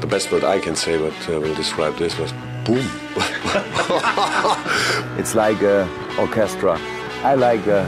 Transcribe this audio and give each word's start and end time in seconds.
the 0.00 0.06
best 0.06 0.32
word 0.32 0.44
I 0.44 0.58
can 0.58 0.76
say, 0.76 0.98
but 0.98 1.28
uh, 1.28 1.40
will 1.40 1.54
describe 1.54 1.96
this 1.96 2.18
was 2.18 2.32
boom. 2.64 2.86
it's 5.18 5.34
like 5.34 5.62
uh, 5.62 5.86
orchestra. 6.18 6.78
I 7.22 7.34
like 7.34 7.66
uh, 7.66 7.86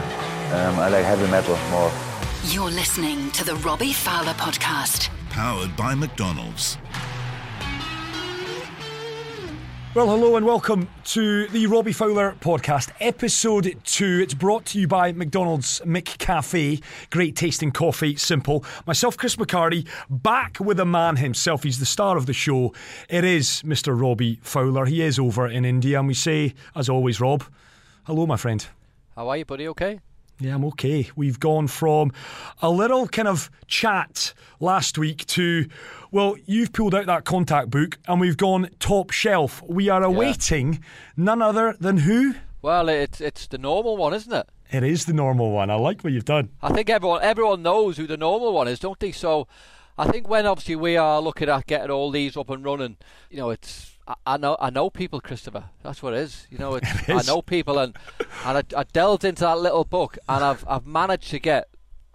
um, 0.53 0.79
I 0.79 0.89
like 0.89 1.05
heavy 1.05 1.29
metal 1.31 1.57
more. 1.71 1.91
You're 2.45 2.71
listening 2.71 3.31
to 3.31 3.43
the 3.43 3.55
Robbie 3.55 3.93
Fowler 3.93 4.33
podcast, 4.33 5.09
powered 5.29 5.75
by 5.75 5.95
McDonald's. 5.95 6.77
Well, 9.95 10.07
hello 10.07 10.37
and 10.37 10.45
welcome 10.47 10.89
to 11.03 11.47
the 11.49 11.67
Robbie 11.67 11.93
Fowler 11.93 12.35
podcast, 12.39 12.89
episode 12.99 13.77
two. 13.83 14.21
It's 14.23 14.33
brought 14.33 14.65
to 14.67 14.79
you 14.79 14.87
by 14.87 15.11
McDonald's 15.11 15.81
McCafe. 15.85 16.81
Great 17.11 17.35
tasting 17.35 17.71
coffee, 17.71 18.15
simple. 18.15 18.65
Myself, 18.87 19.17
Chris 19.17 19.35
McHardy, 19.35 19.87
back 20.09 20.59
with 20.59 20.79
a 20.79 20.85
man 20.85 21.17
himself. 21.17 21.61
He's 21.61 21.77
the 21.77 21.85
star 21.85 22.17
of 22.17 22.25
the 22.25 22.33
show. 22.33 22.73
It 23.07 23.23
is 23.23 23.61
Mr. 23.63 23.95
Robbie 23.99 24.39
Fowler. 24.41 24.85
He 24.85 25.03
is 25.03 25.19
over 25.19 25.47
in 25.47 25.63
India, 25.63 25.99
and 25.99 26.07
we 26.07 26.15
say, 26.15 26.55
as 26.75 26.89
always, 26.89 27.21
Rob, 27.21 27.43
hello, 28.05 28.25
my 28.25 28.35
friend. 28.37 28.65
How 29.15 29.29
are 29.29 29.37
you, 29.37 29.45
buddy? 29.45 29.67
Okay? 29.67 29.99
Yeah, 30.39 30.55
I'm 30.55 30.65
okay. 30.65 31.09
We've 31.15 31.39
gone 31.39 31.67
from 31.67 32.11
a 32.61 32.69
little 32.69 33.07
kind 33.07 33.27
of 33.27 33.49
chat 33.67 34.33
last 34.59 34.97
week 34.97 35.25
to, 35.27 35.67
well, 36.11 36.35
you've 36.45 36.73
pulled 36.73 36.95
out 36.95 37.05
that 37.05 37.23
contact 37.23 37.69
book 37.69 37.97
and 38.07 38.19
we've 38.19 38.37
gone 38.37 38.69
top 38.79 39.11
shelf. 39.11 39.61
We 39.63 39.89
are 39.89 40.03
awaiting 40.03 40.73
yeah. 40.73 40.79
none 41.17 41.41
other 41.41 41.75
than 41.79 41.97
who? 41.97 42.33
Well, 42.61 42.89
it's 42.89 43.19
it's 43.21 43.47
the 43.47 43.57
normal 43.57 43.97
one, 43.97 44.13
isn't 44.13 44.33
it? 44.33 44.47
It 44.71 44.83
is 44.83 45.05
the 45.05 45.13
normal 45.13 45.51
one. 45.51 45.69
I 45.69 45.75
like 45.75 46.01
what 46.01 46.13
you've 46.13 46.25
done. 46.25 46.49
I 46.61 46.71
think 46.73 46.89
everyone 46.89 47.21
everyone 47.21 47.61
knows 47.61 47.97
who 47.97 48.07
the 48.07 48.17
normal 48.17 48.53
one 48.53 48.67
is, 48.67 48.79
don't 48.79 48.99
they? 48.99 49.11
So 49.11 49.47
I 49.97 50.09
think 50.09 50.27
when 50.27 50.45
obviously 50.45 50.75
we 50.77 50.97
are 50.97 51.21
looking 51.21 51.49
at 51.49 51.67
getting 51.67 51.91
all 51.91 52.09
these 52.09 52.35
up 52.35 52.49
and 52.49 52.63
running, 52.65 52.97
you 53.29 53.37
know, 53.37 53.49
it's 53.49 53.92
I, 54.25 54.37
know 54.37 54.57
I 54.59 54.69
know 54.69 54.89
people, 54.89 55.21
Christopher. 55.21 55.65
That's 55.81 56.03
what 56.03 56.13
it 56.13 56.19
is. 56.19 56.47
You 56.49 56.57
know, 56.57 56.75
it's, 56.81 57.09
I 57.09 57.21
know 57.21 57.41
people, 57.41 57.79
and 57.79 57.95
and 58.45 58.57
I, 58.57 58.63
I, 58.79 58.83
delved 58.83 59.23
into 59.23 59.41
that 59.41 59.59
little 59.59 59.85
book, 59.85 60.17
and 60.27 60.43
I've 60.43 60.65
I've 60.67 60.85
managed 60.85 61.29
to 61.31 61.39
get 61.39 61.69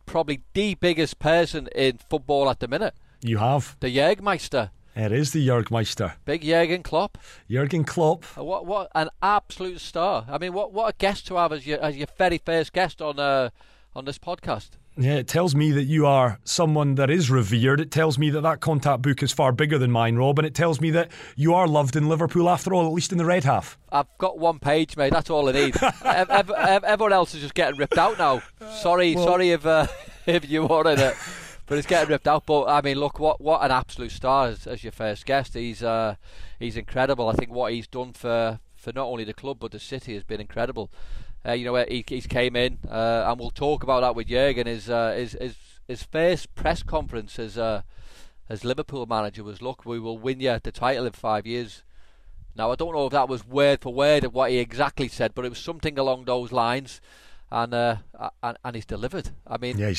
probably 0.07 0.43
the 0.55 0.75
biggest 0.75 1.19
person 1.19 1.69
in 1.75 1.99
football 1.99 2.49
at 2.51 2.61
the 2.61 2.69
minute. 2.69 2.95
You 3.23 3.39
have 3.39 3.77
the 3.81 3.95
Jägermeister. 3.95 4.71
It 4.95 5.12
is 5.12 5.31
the 5.31 5.47
Jurgmeister. 5.47 6.15
Big 6.25 6.43
Jurgen 6.43 6.83
Klopp. 6.83 7.19
Jurgen 7.49 7.85
Klopp. 7.85 8.25
Uh, 8.37 8.43
what 8.43 8.67
what 8.67 8.91
an 8.97 9.11
absolute 9.23 9.81
star. 9.81 10.27
I 10.29 10.39
mean, 10.39 10.53
what 10.53 10.73
what 10.73 10.93
a 10.93 10.97
guest 10.99 11.27
to 11.29 11.37
have 11.37 11.53
as 11.53 11.67
your 11.67 11.81
as 11.81 11.97
your 11.97 12.09
very 12.17 12.39
first 12.39 12.73
guest 12.73 13.01
on 13.01 13.21
uh 13.21 13.51
on 13.95 14.07
this 14.07 14.19
podcast. 14.19 14.71
Yeah, 15.01 15.15
it 15.15 15.29
tells 15.29 15.55
me 15.55 15.71
that 15.71 15.85
you 15.85 16.07
are 16.07 16.41
someone 16.43 16.97
that 16.97 17.09
is 17.09 17.31
revered. 17.31 17.81
It 17.81 17.93
tells 17.93 18.19
me 18.19 18.31
that 18.31 18.41
that 18.41 18.59
contact 18.59 19.01
book 19.01 19.23
is 19.23 19.31
far 19.31 19.53
bigger 19.53 19.79
than 19.79 19.93
mine, 19.93 20.17
Rob, 20.17 20.41
and 20.41 20.47
it 20.47 20.57
tells 20.57 20.81
me 20.81 20.91
that 20.91 21.13
you 21.37 21.55
are 21.55 21.69
loved 21.69 21.95
in 21.95 22.09
Liverpool 22.09 22.49
after 22.49 22.75
all, 22.75 22.85
at 22.85 22.93
least 22.93 23.13
in 23.13 23.19
the 23.19 23.25
red 23.25 23.45
half. 23.45 23.79
I've 23.93 24.09
got 24.19 24.41
one 24.41 24.59
page, 24.59 24.97
mate. 24.97 25.13
That's 25.13 25.31
all 25.31 25.49
I 25.49 25.53
need. 25.53 25.77
everyone 26.05 27.13
else 27.13 27.33
is 27.33 27.43
just 27.43 27.55
getting 27.55 27.79
ripped 27.79 27.97
out 27.97 28.19
now. 28.19 28.43
Sorry, 28.81 29.15
well, 29.15 29.25
sorry 29.25 29.51
if 29.51 29.65
uh, 29.65 29.87
if 30.27 30.51
you 30.51 30.67
wanted 30.67 30.99
it, 30.99 31.15
but 31.67 31.79
it's 31.79 31.87
getting 31.87 32.09
ripped 32.09 32.27
out. 32.27 32.45
But 32.45 32.65
I 32.65 32.81
mean, 32.81 32.99
look, 32.99 33.21
what 33.21 33.41
what 33.41 33.62
an 33.62 33.71
absolute 33.71 34.11
star 34.11 34.49
as, 34.49 34.67
as 34.67 34.83
your 34.83 34.91
first 34.91 35.27
guest. 35.27 35.55
He's 35.55 35.81
uh, 35.81 36.17
he's 36.59 36.77
incredible. 36.77 37.29
I 37.29 37.35
think 37.35 37.53
what 37.53 37.73
he's 37.73 37.87
done 37.87 38.15
for 38.15 38.59
for 38.75 38.93
not 38.93 39.07
only 39.07 39.25
the 39.25 39.35
club 39.35 39.59
but 39.61 39.71
the 39.71 39.79
city 39.79 40.15
has 40.15 40.25
been 40.25 40.41
incredible. 40.41 40.91
Uh, 41.49 41.53
you 41.53 41.65
know, 41.65 41.83
he, 41.89 42.05
he's 42.07 42.27
came 42.27 42.55
in, 42.57 42.79
uh, 42.91 43.25
and 43.27 43.41
we'll 43.41 43.51
talk 43.51 43.83
about 43.83 44.03
that 44.03 44.15
with 44.15 44.29
Jurgen. 44.29 44.67
His 44.67 44.91
uh, 44.91 45.15
his, 45.17 45.33
his 45.41 45.55
his 45.87 46.03
first 46.03 46.55
press 46.55 46.83
conference 46.83 47.39
as 47.39 47.57
uh, 47.57 47.83
as 48.51 48.65
Liverpool 48.65 49.07
manager 49.07 49.43
was, 49.43 49.63
"Look, 49.63 49.87
we 49.87 49.99
will 49.99 50.19
win 50.19 50.41
you 50.41 50.59
the 50.63 50.71
title 50.71 51.07
in 51.07 51.13
five 51.13 51.47
years." 51.47 51.83
Now, 52.55 52.71
I 52.71 52.75
don't 52.75 52.93
know 52.93 53.07
if 53.07 53.13
that 53.13 53.29
was 53.29 53.47
word 53.47 53.81
for 53.81 53.95
word 53.95 54.25
of 54.25 54.35
what 54.35 54.51
he 54.51 54.59
exactly 54.59 55.09
said, 55.09 55.33
but 55.35 55.47
it 55.47 55.51
was 55.51 55.59
something 55.59 55.99
along 55.99 56.25
those 56.25 56.53
lines 56.53 57.01
and 57.50 57.72
uh, 57.72 57.97
and, 58.42 58.59
and 58.64 58.75
he's 58.75 58.84
delivered. 58.84 59.31
I 59.47 59.56
mean, 59.59 59.78
yeah, 59.78 59.92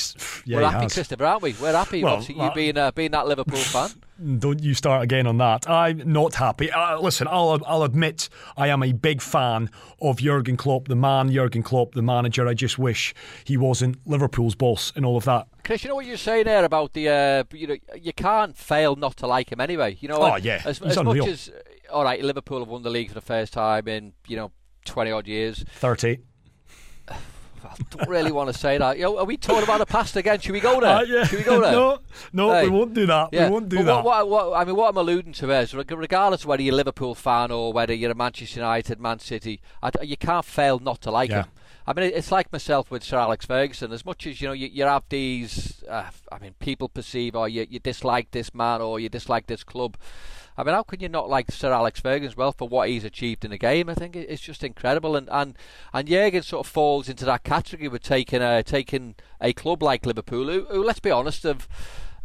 yeah 0.45 0.57
we're 0.57 0.69
happy, 0.69 0.83
has. 0.83 0.93
Christopher, 0.93 1.25
aren't 1.25 1.41
we? 1.41 1.53
We're 1.53 1.73
happy. 1.73 2.03
Well, 2.03 2.13
Obviously, 2.13 2.43
you 2.43 2.51
being 2.53 2.77
uh, 2.77 2.91
being 2.91 3.11
that 3.11 3.27
Liverpool 3.27 3.57
fan. 3.57 3.89
Don't 4.39 4.61
you 4.61 4.73
start 4.73 5.03
again 5.03 5.25
on 5.25 5.37
that? 5.37 5.69
I'm 5.69 6.11
not 6.11 6.35
happy. 6.35 6.71
Uh, 6.71 6.99
listen, 6.99 7.27
I'll 7.27 7.59
I'll 7.65 7.83
admit 7.83 8.29
I 8.57 8.67
am 8.67 8.83
a 8.83 8.91
big 8.91 9.21
fan 9.21 9.69
of 10.01 10.17
Jurgen 10.17 10.57
Klopp, 10.57 10.87
the 10.87 10.95
man, 10.95 11.31
Jurgen 11.31 11.63
Klopp, 11.63 11.93
the 11.93 12.01
manager. 12.01 12.47
I 12.47 12.53
just 12.53 12.77
wish 12.77 13.15
he 13.45 13.57
wasn't 13.57 13.97
Liverpool's 14.05 14.55
boss 14.55 14.91
and 14.95 15.05
all 15.05 15.17
of 15.17 15.25
that. 15.25 15.47
Chris, 15.63 15.83
you 15.83 15.89
know 15.89 15.95
what 15.95 16.05
you're 16.05 16.17
saying 16.17 16.45
there 16.45 16.66
about 16.66 16.93
the 16.93 17.09
uh, 17.09 17.43
you 17.53 17.67
know 17.67 17.77
you 17.99 18.13
can't 18.13 18.57
fail 18.57 18.95
not 18.95 19.17
to 19.17 19.27
like 19.27 19.51
him 19.51 19.61
anyway. 19.61 19.97
You 19.99 20.09
know, 20.09 20.17
oh 20.21 20.35
yeah, 20.35 20.61
as, 20.66 20.81
as 20.81 21.01
much 21.01 21.27
as 21.27 21.49
all 21.91 22.03
right, 22.03 22.23
Liverpool 22.23 22.59
have 22.59 22.67
won 22.67 22.83
the 22.83 22.89
league 22.89 23.07
for 23.07 23.16
the 23.16 23.21
first 23.21 23.53
time 23.53 23.87
in 23.87 24.13
you 24.27 24.35
know 24.35 24.51
twenty 24.85 25.11
odd 25.11 25.27
years. 25.27 25.63
Thirty. 25.75 26.19
I 27.66 27.75
don't 27.90 28.09
really 28.09 28.31
want 28.31 28.52
to 28.52 28.58
say 28.58 28.78
that. 28.78 28.97
You 28.97 29.03
know, 29.03 29.18
are 29.20 29.25
we 29.25 29.38
talking 29.38 29.64
about 29.64 29.80
the 29.80 29.86
past 29.86 30.16
again? 30.16 30.40
Should 30.40 30.52
we 30.52 30.59
go 30.59 30.80
there? 30.80 30.97
Uh, 30.97 31.03
yeah. 31.03 31.24
Should 31.25 31.40
we 31.40 31.46
go 31.46 31.62
there? 31.62 31.72
no, 31.72 32.00
no, 32.34 32.52
hey. 32.52 32.64
we 32.64 32.70
won't 32.70 32.94
do 32.94 33.06
that. 33.06 33.30
Yeah. 33.31 33.47
We 33.47 33.53
won't 33.53 33.70
do 33.70 33.78
but 33.78 33.86
that. 33.86 34.03
What, 34.03 34.30
what, 34.30 34.50
what, 34.50 34.62
I 34.62 34.66
mean, 34.66 34.75
what 34.75 34.90
I'm 34.90 34.97
alluding 34.97 35.34
to 35.34 35.52
is, 35.52 35.74
regardless 35.74 36.42
of 36.42 36.47
whether 36.47 36.62
you're 36.62 36.74
a 36.74 36.78
Liverpool 36.78 37.16
fan 37.16 37.52
or 37.52 37.74
whether 37.74 37.94
you're 37.94 38.12
a 38.12 38.16
Manchester 38.16 38.59
United, 38.59 39.00
Man 39.00 39.20
City, 39.20 39.62
I, 39.81 39.92
you 40.02 40.18
can't 40.18 40.46
fail 40.46 40.80
not 40.80 41.02
to 41.02 41.12
like 41.12 41.30
yeah. 41.30 41.44
him. 41.44 41.52
I 41.90 41.94
mean, 41.94 42.12
it's 42.14 42.31
like 42.31 42.52
myself 42.52 42.92
with 42.92 43.03
Sir 43.03 43.18
Alex 43.18 43.47
Ferguson. 43.47 43.91
As 43.91 44.06
much 44.06 44.28
as 44.28 44.40
you 44.41 44.47
know, 44.47 44.53
you, 44.53 44.68
you 44.68 44.84
have 44.84 45.06
these. 45.09 45.84
Uh, 45.90 46.09
I 46.31 46.38
mean, 46.38 46.53
people 46.59 46.88
perceive 46.88 47.36
or 47.36 47.50
you, 47.50 47.66
you 47.68 47.80
dislike 47.80 48.30
this 48.30 48.53
man 48.53 48.80
or 48.80 49.00
you 49.00 49.09
dislike 49.09 49.47
this 49.47 49.64
club. 49.64 49.97
I 50.59 50.64
mean, 50.64 50.75
how 50.75 50.84
can 50.84 51.00
you 51.00 51.08
not 51.08 51.30
like 51.30 51.52
Sir 51.52 51.72
Alex 51.72 52.02
Ferguson 52.02 52.36
well 52.38 52.52
for 52.52 52.68
what 52.68 52.90
he's 52.90 53.06
achieved 53.06 53.46
in 53.46 53.52
the 53.52 53.58
game? 53.58 53.88
I 53.88 53.94
think 53.94 54.14
it's 54.14 54.42
just 54.42 54.62
incredible, 54.62 55.16
and 55.16 55.30
and 55.31 55.58
and 55.94 56.06
Jurgen 56.06 56.44
sort 56.44 56.68
of 56.68 56.70
falls 56.70 57.08
into 57.08 57.24
that 57.24 57.46
category 57.46 57.88
with 57.88 58.03
taking 58.03 58.42
a 58.42 58.62
taking 58.62 59.16
a 59.40 59.53
club 59.53 59.81
like 59.81 60.06
Liverpool, 60.06 60.50
who, 60.50 60.66
who 60.66 60.84
let's 60.84 61.00
be 61.00 61.12
honest, 61.12 61.44
have 61.44 61.66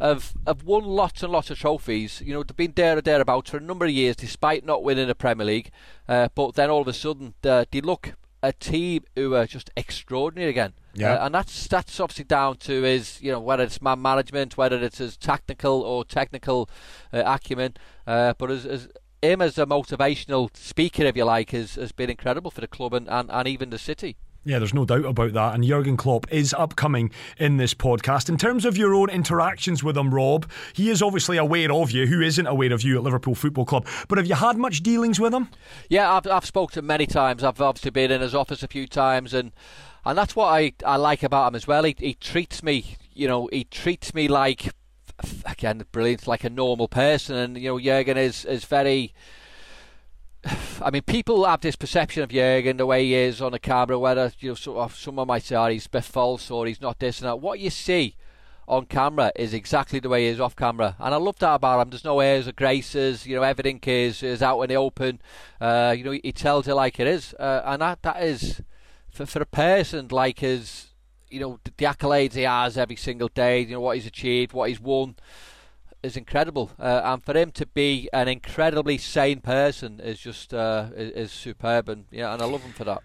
have 0.01 0.33
have 0.45 0.63
won 0.65 0.83
lots 0.83 1.23
and 1.23 1.31
lots 1.31 1.49
of 1.49 1.59
trophies. 1.59 2.21
You 2.25 2.33
know, 2.33 2.43
they've 2.43 2.57
been 2.57 2.73
there 2.75 2.97
or 2.97 3.01
thereabouts 3.01 3.51
for 3.51 3.57
a 3.57 3.61
number 3.61 3.85
of 3.85 3.91
years, 3.91 4.17
despite 4.17 4.65
not 4.65 4.83
winning 4.83 5.07
the 5.07 5.15
Premier 5.15 5.45
League. 5.45 5.71
Uh, 6.05 6.27
but 6.35 6.55
then 6.55 6.69
all 6.69 6.81
of 6.81 6.89
a 6.89 6.93
sudden, 6.93 7.35
uh, 7.45 7.63
they 7.71 7.79
look 7.79 8.15
a 8.47 8.53
team 8.53 9.03
who 9.15 9.33
are 9.33 9.47
just 9.47 9.71
extraordinary 9.75 10.49
again. 10.49 10.73
Yeah. 10.93 11.13
Uh, 11.13 11.25
and 11.25 11.35
that's 11.35 11.67
that's 11.67 11.99
obviously 11.99 12.25
down 12.25 12.57
to 12.57 12.83
his, 12.83 13.21
you 13.21 13.31
know, 13.31 13.39
whether 13.39 13.63
it's 13.63 13.81
man 13.81 14.01
management, 14.01 14.55
whether 14.55 14.77
it's 14.77 14.99
his 14.99 15.17
tactical 15.17 15.81
or 15.81 16.05
technical 16.05 16.69
uh, 17.11 17.23
acumen. 17.25 17.75
Uh, 18.05 18.33
but 18.37 18.51
as, 18.51 18.65
as 18.65 18.87
him 19.21 19.41
as 19.41 19.57
a 19.57 19.65
motivational 19.65 20.55
speaker, 20.55 21.03
if 21.03 21.17
you 21.17 21.25
like, 21.25 21.51
has, 21.51 21.75
has 21.75 21.91
been 21.91 22.09
incredible 22.09 22.51
for 22.51 22.61
the 22.61 22.67
club 22.67 22.93
and, 22.93 23.09
and, 23.09 23.29
and 23.31 23.47
even 23.47 23.71
the 23.71 23.79
city. 23.79 24.15
Yeah, 24.47 24.59
there's 24.59 24.75
no 24.75 24.85
doubt 24.85 25.05
about 25.05 25.33
that. 25.33 25.55
And 25.55 25.63
Jurgen 25.63 25.97
Klopp 25.97 26.31
is 26.31 26.53
upcoming 26.53 27.09
in 27.39 27.57
this 27.57 27.73
podcast. 27.73 28.29
In 28.29 28.37
terms 28.37 28.63
of 28.63 28.77
your 28.77 28.93
own 28.93 29.09
interactions 29.09 29.83
with 29.83 29.97
him, 29.97 30.13
Rob, 30.13 30.47
he 30.73 30.91
is 30.91 31.01
obviously 31.01 31.37
aware 31.37 31.71
of 31.73 31.89
you. 31.89 32.05
Who 32.05 32.21
isn't 32.21 32.45
aware 32.45 32.71
of 32.71 32.83
you 32.83 32.97
at 32.97 33.03
Liverpool 33.03 33.33
Football 33.33 33.65
Club? 33.65 33.87
But 34.07 34.19
have 34.19 34.27
you 34.27 34.35
had 34.35 34.57
much 34.57 34.83
dealings 34.83 35.19
with 35.19 35.33
him? 35.33 35.49
Yeah, 35.89 36.13
I've 36.13 36.27
I've 36.27 36.45
spoken 36.45 36.73
to 36.75 36.79
him 36.79 36.85
many 36.85 37.07
times. 37.07 37.43
I've 37.43 37.59
obviously 37.59 37.89
been 37.89 38.11
in 38.11 38.21
his 38.21 38.35
office 38.35 38.61
a 38.61 38.67
few 38.67 38.85
times, 38.85 39.33
and 39.33 39.51
and 40.05 40.15
that's 40.15 40.35
what 40.35 40.47
I, 40.47 40.73
I 40.85 40.97
like 40.97 41.23
about 41.23 41.47
him 41.47 41.55
as 41.55 41.65
well. 41.65 41.83
He 41.83 41.95
he 41.97 42.13
treats 42.13 42.61
me, 42.61 42.97
you 43.13 43.27
know, 43.27 43.49
he 43.51 43.63
treats 43.63 44.13
me 44.13 44.27
like 44.27 44.69
again 45.45 45.83
brilliant, 45.91 46.27
like 46.27 46.43
a 46.43 46.51
normal 46.51 46.87
person. 46.87 47.35
And 47.35 47.57
you 47.57 47.69
know, 47.69 47.79
Jurgen 47.79 48.17
is 48.17 48.45
is 48.45 48.65
very 48.65 49.11
I 50.81 50.91
mean, 50.91 51.01
people 51.01 51.45
have 51.45 51.61
this 51.61 51.75
perception 51.75 52.23
of 52.23 52.29
Jurgen 52.29 52.77
the 52.77 52.85
way 52.85 53.05
he 53.05 53.15
is 53.15 53.41
on 53.41 53.51
the 53.51 53.59
camera, 53.59 53.97
whether 53.97 54.31
you 54.39 54.49
know, 54.49 54.55
sort 54.55 54.77
of, 54.77 54.95
someone 54.95 55.27
might 55.27 55.43
say, 55.43 55.55
oh, 55.55 55.67
he's 55.67 55.87
bit 55.87 56.03
false 56.03 56.51
or 56.51 56.67
he's 56.67 56.81
not 56.81 56.99
this 56.99 57.19
and 57.19 57.27
that. 57.27 57.37
What 57.37 57.59
you 57.59 57.69
see 57.69 58.15
on 58.67 58.85
camera 58.85 59.31
is 59.35 59.53
exactly 59.53 59.99
the 59.99 60.09
way 60.09 60.23
he 60.23 60.27
is 60.27 60.39
off 60.39 60.55
camera, 60.55 60.95
and 60.99 61.13
I 61.13 61.17
love 61.17 61.37
that 61.39 61.55
about 61.55 61.81
him. 61.81 61.89
There's 61.89 62.03
no 62.03 62.19
airs 62.19 62.47
or 62.47 62.51
graces, 62.51 63.25
you 63.25 63.35
know, 63.35 63.43
everything 63.43 63.79
is 63.85 64.23
is 64.23 64.41
out 64.41 64.61
in 64.61 64.69
the 64.69 64.75
open. 64.75 65.21
Uh, 65.59 65.93
you 65.97 66.03
know, 66.03 66.11
he, 66.11 66.21
he, 66.23 66.31
tells 66.31 66.67
it 66.67 66.73
like 66.73 66.99
it 66.99 67.07
is, 67.07 67.33
uh, 67.39 67.61
and 67.65 67.81
that 67.81 68.01
that 68.03 68.23
is 68.23 68.61
for 69.09 69.25
for 69.25 69.41
a 69.41 69.45
person 69.45 70.07
like 70.09 70.39
his, 70.39 70.87
you 71.29 71.39
know, 71.39 71.59
the, 71.63 71.71
the 71.77 71.85
accolades 71.85 72.33
he 72.33 72.43
has 72.43 72.77
every 72.77 72.95
single 72.95 73.29
day. 73.29 73.61
You 73.61 73.75
know 73.75 73.81
what 73.81 73.97
he's 73.97 74.07
achieved, 74.07 74.53
what 74.53 74.69
he's 74.69 74.79
won 74.79 75.15
is 76.05 76.15
incredible, 76.15 76.71
uh, 76.79 77.01
and 77.03 77.23
for 77.23 77.35
him 77.35 77.51
to 77.51 77.65
be 77.65 78.07
an 78.13 78.27
incredibly 78.27 78.97
sane 78.97 79.41
person 79.41 79.99
is 79.99 80.19
just 80.19 80.53
uh, 80.53 80.87
is, 80.95 81.11
is, 81.11 81.31
superb, 81.31 81.89
and 81.89 82.05
yeah, 82.11 82.33
and 82.33 82.41
I 82.41 82.45
love 82.45 82.61
him 82.61 82.73
for 82.73 82.85
that. 82.85 83.01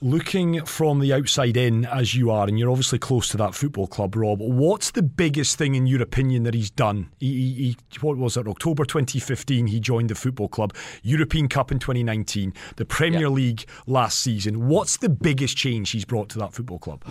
Looking 0.00 0.64
from 0.66 1.00
the 1.00 1.14
outside 1.14 1.56
in, 1.56 1.86
as 1.86 2.14
you 2.14 2.30
are, 2.30 2.46
and 2.46 2.58
you're 2.58 2.70
obviously 2.70 2.98
close 2.98 3.28
to 3.30 3.36
that 3.38 3.54
football 3.54 3.86
club, 3.86 4.16
Rob. 4.16 4.38
What's 4.40 4.90
the 4.90 5.02
biggest 5.02 5.56
thing 5.56 5.74
in 5.74 5.86
your 5.86 6.02
opinion 6.02 6.42
that 6.42 6.52
he's 6.52 6.70
done? 6.70 7.10
He, 7.20 7.32
he, 7.32 7.76
he, 7.90 7.98
what 8.00 8.18
was 8.18 8.36
it? 8.36 8.46
October 8.46 8.84
2015, 8.84 9.66
he 9.66 9.80
joined 9.80 10.10
the 10.10 10.14
football 10.14 10.48
club. 10.48 10.74
European 11.02 11.48
Cup 11.48 11.72
in 11.72 11.78
2019, 11.78 12.52
the 12.76 12.84
Premier 12.84 13.22
yeah. 13.22 13.28
League 13.28 13.64
last 13.86 14.18
season. 14.18 14.68
What's 14.68 14.98
the 14.98 15.08
biggest 15.08 15.56
change 15.56 15.92
he's 15.92 16.04
brought 16.04 16.28
to 16.30 16.38
that 16.40 16.52
football 16.52 16.78
club? 16.78 17.02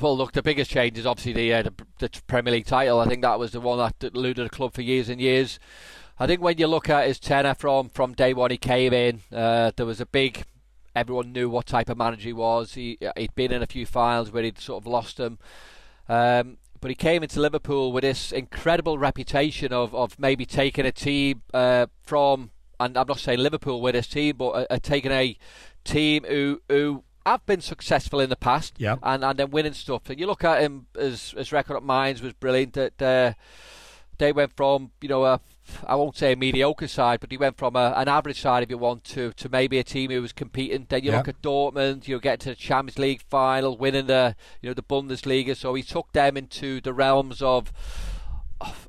Well, 0.00 0.16
look, 0.16 0.32
the 0.32 0.42
biggest 0.42 0.70
change 0.70 0.98
is 0.98 1.06
obviously 1.06 1.32
the, 1.32 1.54
uh, 1.54 1.62
the, 1.62 1.72
the 1.98 2.22
Premier 2.26 2.52
League 2.52 2.66
title. 2.66 3.00
I 3.00 3.06
think 3.06 3.22
that 3.22 3.38
was 3.38 3.52
the 3.52 3.60
one 3.60 3.78
that 3.78 4.14
eluded 4.14 4.46
the 4.46 4.50
club 4.50 4.72
for 4.74 4.82
years 4.82 5.08
and 5.08 5.20
years. 5.20 5.58
I 6.18 6.26
think 6.26 6.40
when 6.40 6.58
you 6.58 6.66
look 6.66 6.88
at 6.88 7.08
his 7.08 7.18
tenure 7.18 7.54
from 7.54 7.88
from 7.88 8.12
day 8.12 8.34
one 8.34 8.50
he 8.50 8.56
came 8.56 8.92
in, 8.92 9.20
uh, 9.32 9.72
there 9.76 9.86
was 9.86 10.00
a 10.00 10.06
big. 10.06 10.44
Everyone 10.94 11.32
knew 11.32 11.50
what 11.50 11.66
type 11.66 11.88
of 11.88 11.98
manager 11.98 12.22
he 12.22 12.32
was. 12.32 12.74
He 12.74 12.98
he'd 13.16 13.34
been 13.34 13.52
in 13.52 13.62
a 13.62 13.66
few 13.66 13.84
finals 13.84 14.30
where 14.30 14.44
he'd 14.44 14.60
sort 14.60 14.82
of 14.82 14.86
lost 14.86 15.16
them. 15.16 15.38
Um, 16.08 16.58
but 16.80 16.90
he 16.90 16.94
came 16.94 17.22
into 17.22 17.40
Liverpool 17.40 17.92
with 17.92 18.02
this 18.02 18.30
incredible 18.30 18.98
reputation 18.98 19.72
of, 19.72 19.94
of 19.94 20.18
maybe 20.18 20.44
taking 20.44 20.84
a 20.84 20.92
team 20.92 21.40
uh, 21.54 21.86
from, 22.02 22.50
and 22.78 22.96
I'm 22.98 23.06
not 23.08 23.20
saying 23.20 23.38
Liverpool 23.38 23.80
with 23.80 23.94
his 23.94 24.06
team, 24.06 24.36
but 24.36 24.50
uh, 24.50 24.66
uh, 24.68 24.78
taking 24.82 25.10
a 25.10 25.36
team 25.82 26.24
who 26.28 26.60
who 26.68 27.03
have 27.26 27.44
been 27.46 27.60
successful 27.60 28.20
in 28.20 28.30
the 28.30 28.36
past, 28.36 28.74
Yeah. 28.78 28.96
and 29.02 29.24
and 29.24 29.38
then 29.38 29.50
winning 29.50 29.72
stuff. 29.72 30.08
And 30.10 30.18
you 30.20 30.26
look 30.26 30.44
at 30.44 30.60
him, 30.60 30.86
his 30.98 31.32
his 31.32 31.52
record 31.52 31.76
at 31.76 31.82
Mainz 31.84 32.20
was 32.22 32.32
brilliant. 32.34 32.74
That 32.74 33.02
uh, 33.02 33.32
they 34.18 34.32
went 34.32 34.54
from 34.56 34.90
you 35.00 35.08
know 35.08 35.24
a 35.24 35.40
I 35.86 35.94
won't 35.94 36.16
say 36.16 36.32
a 36.32 36.36
mediocre 36.36 36.86
side, 36.86 37.20
but 37.20 37.30
he 37.30 37.38
went 37.38 37.56
from 37.56 37.74
a, 37.74 37.94
an 37.96 38.06
average 38.06 38.38
side, 38.40 38.62
if 38.62 38.68
you 38.68 38.76
want 38.76 39.02
to, 39.04 39.32
to 39.32 39.48
maybe 39.48 39.78
a 39.78 39.82
team 39.84 40.10
who 40.10 40.20
was 40.20 40.32
competing. 40.32 40.84
Then 40.88 41.02
you 41.02 41.10
Yeah. 41.10 41.16
look 41.18 41.28
at 41.28 41.40
Dortmund, 41.40 42.06
you 42.06 42.20
get 42.20 42.40
to 42.40 42.50
the 42.50 42.54
Champions 42.54 42.98
League 42.98 43.22
final, 43.22 43.76
winning 43.78 44.06
the 44.06 44.36
you 44.60 44.68
know 44.68 44.74
the 44.74 44.82
Bundesliga. 44.82 45.56
So 45.56 45.72
he 45.74 45.82
took 45.82 46.12
them 46.12 46.36
into 46.36 46.80
the 46.82 46.92
realms 46.92 47.40
of 47.40 47.72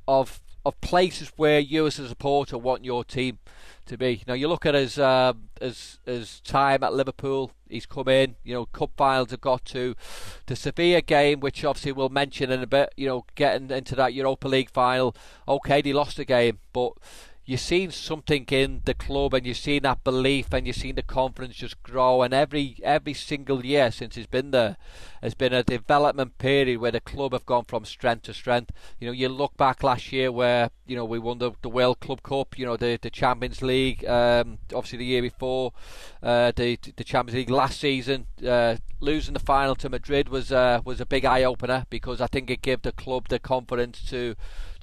of, 0.08 0.42
of 0.66 0.80
places 0.82 1.32
where 1.36 1.60
you 1.60 1.88
as 1.88 2.00
a 2.00 2.08
supporter 2.08 2.58
want 2.58 2.84
your 2.86 3.04
team 3.04 3.40
to 3.88 3.98
be. 3.98 4.24
Now 4.28 4.34
you 4.34 4.48
look 4.48 4.66
at 4.66 4.74
his 4.74 5.00
um, 5.00 5.50
his 5.60 6.00
his 6.06 6.40
time 6.42 6.84
at 6.84 6.94
Liverpool. 6.94 7.52
He's 7.70 7.86
come 7.86 8.08
in. 8.08 8.36
You 8.44 8.54
know, 8.54 8.66
cup 8.68 8.92
finals 8.98 9.32
have 9.32 9.42
got 9.42 9.66
to 9.66 9.96
the 10.46 10.56
Sevilla 10.56 11.02
game, 11.02 11.40
which 11.40 11.64
obviously 11.64 11.92
we'll 11.92 12.10
mention 12.10 12.52
in 12.52 12.62
a 12.62 12.68
bit. 12.68 12.94
You 12.98 13.08
know, 13.08 13.26
getting 13.36 13.72
into 13.72 13.96
that 13.96 14.14
Europa 14.14 14.48
League 14.48 14.70
final. 14.70 15.16
Okay, 15.48 15.82
they 15.82 15.94
lost 15.94 16.18
the 16.18 16.26
game, 16.26 16.60
but 16.74 16.94
you've 17.46 17.60
seen 17.60 17.92
something 17.92 18.46
in 18.50 18.82
the 18.86 18.94
club, 18.94 19.34
and 19.34 19.46
you've 19.46 19.58
seen 19.58 19.84
that 19.84 20.04
belief, 20.04 20.52
and 20.52 20.66
you've 20.66 20.76
seen 20.76 20.96
the 20.96 21.04
confidence 21.04 21.56
just 21.56 21.82
grow. 21.84 22.22
And 22.22 22.34
every 22.34 22.78
every 22.84 23.14
single 23.14 23.66
year 23.66 23.92
since 23.92 24.16
he's 24.16 24.28
been 24.28 24.52
there, 24.52 24.78
has 25.22 25.34
been 25.34 25.54
a 25.54 25.64
development 25.64 26.38
period 26.38 26.80
where 26.80 26.92
the 26.92 27.00
club 27.00 27.34
have 27.34 27.46
gone 27.46 27.66
from 27.66 27.86
strength 27.86 28.24
to 28.24 28.34
strength. 28.34 28.72
You 29.00 29.08
know, 29.08 29.14
you 29.14 29.30
look 29.30 29.56
back 29.58 29.84
last 29.84 30.12
year 30.12 30.32
where 30.32 30.70
you 30.86 30.96
know 30.96 31.06
we 31.06 31.20
won 31.20 31.38
the, 31.38 31.52
the 31.62 31.70
World 31.70 32.00
Club 32.00 32.24
Cup, 32.24 32.58
you 32.58 32.66
know 32.66 32.78
the 32.78 32.98
the 33.02 33.10
Champions 33.10 33.62
League, 33.62 34.06
um, 34.06 34.58
obviously 34.74 35.00
the 35.00 35.06
year 35.06 35.22
before, 35.22 35.74
uh, 36.24 36.52
the 36.56 36.78
the 36.96 37.04
Champions 37.04 37.36
League 37.36 37.50
last 37.50 37.80
season. 37.80 38.28
Uh, 38.46 38.78
losing 39.02 39.34
the 39.34 39.40
final 39.40 39.76
to 39.76 39.90
Madrid 39.90 40.30
was 40.30 40.52
uh, 40.52 40.82
was 40.84 41.00
a 41.00 41.06
big 41.06 41.26
eye 41.26 41.44
opener 41.44 41.86
because 41.90 42.22
I 42.22 42.28
think 42.28 42.50
it 42.50 42.62
gave 42.62 42.82
the 42.82 42.92
club 42.92 43.28
the 43.28 43.40
confidence 43.40 44.02
to 44.10 44.36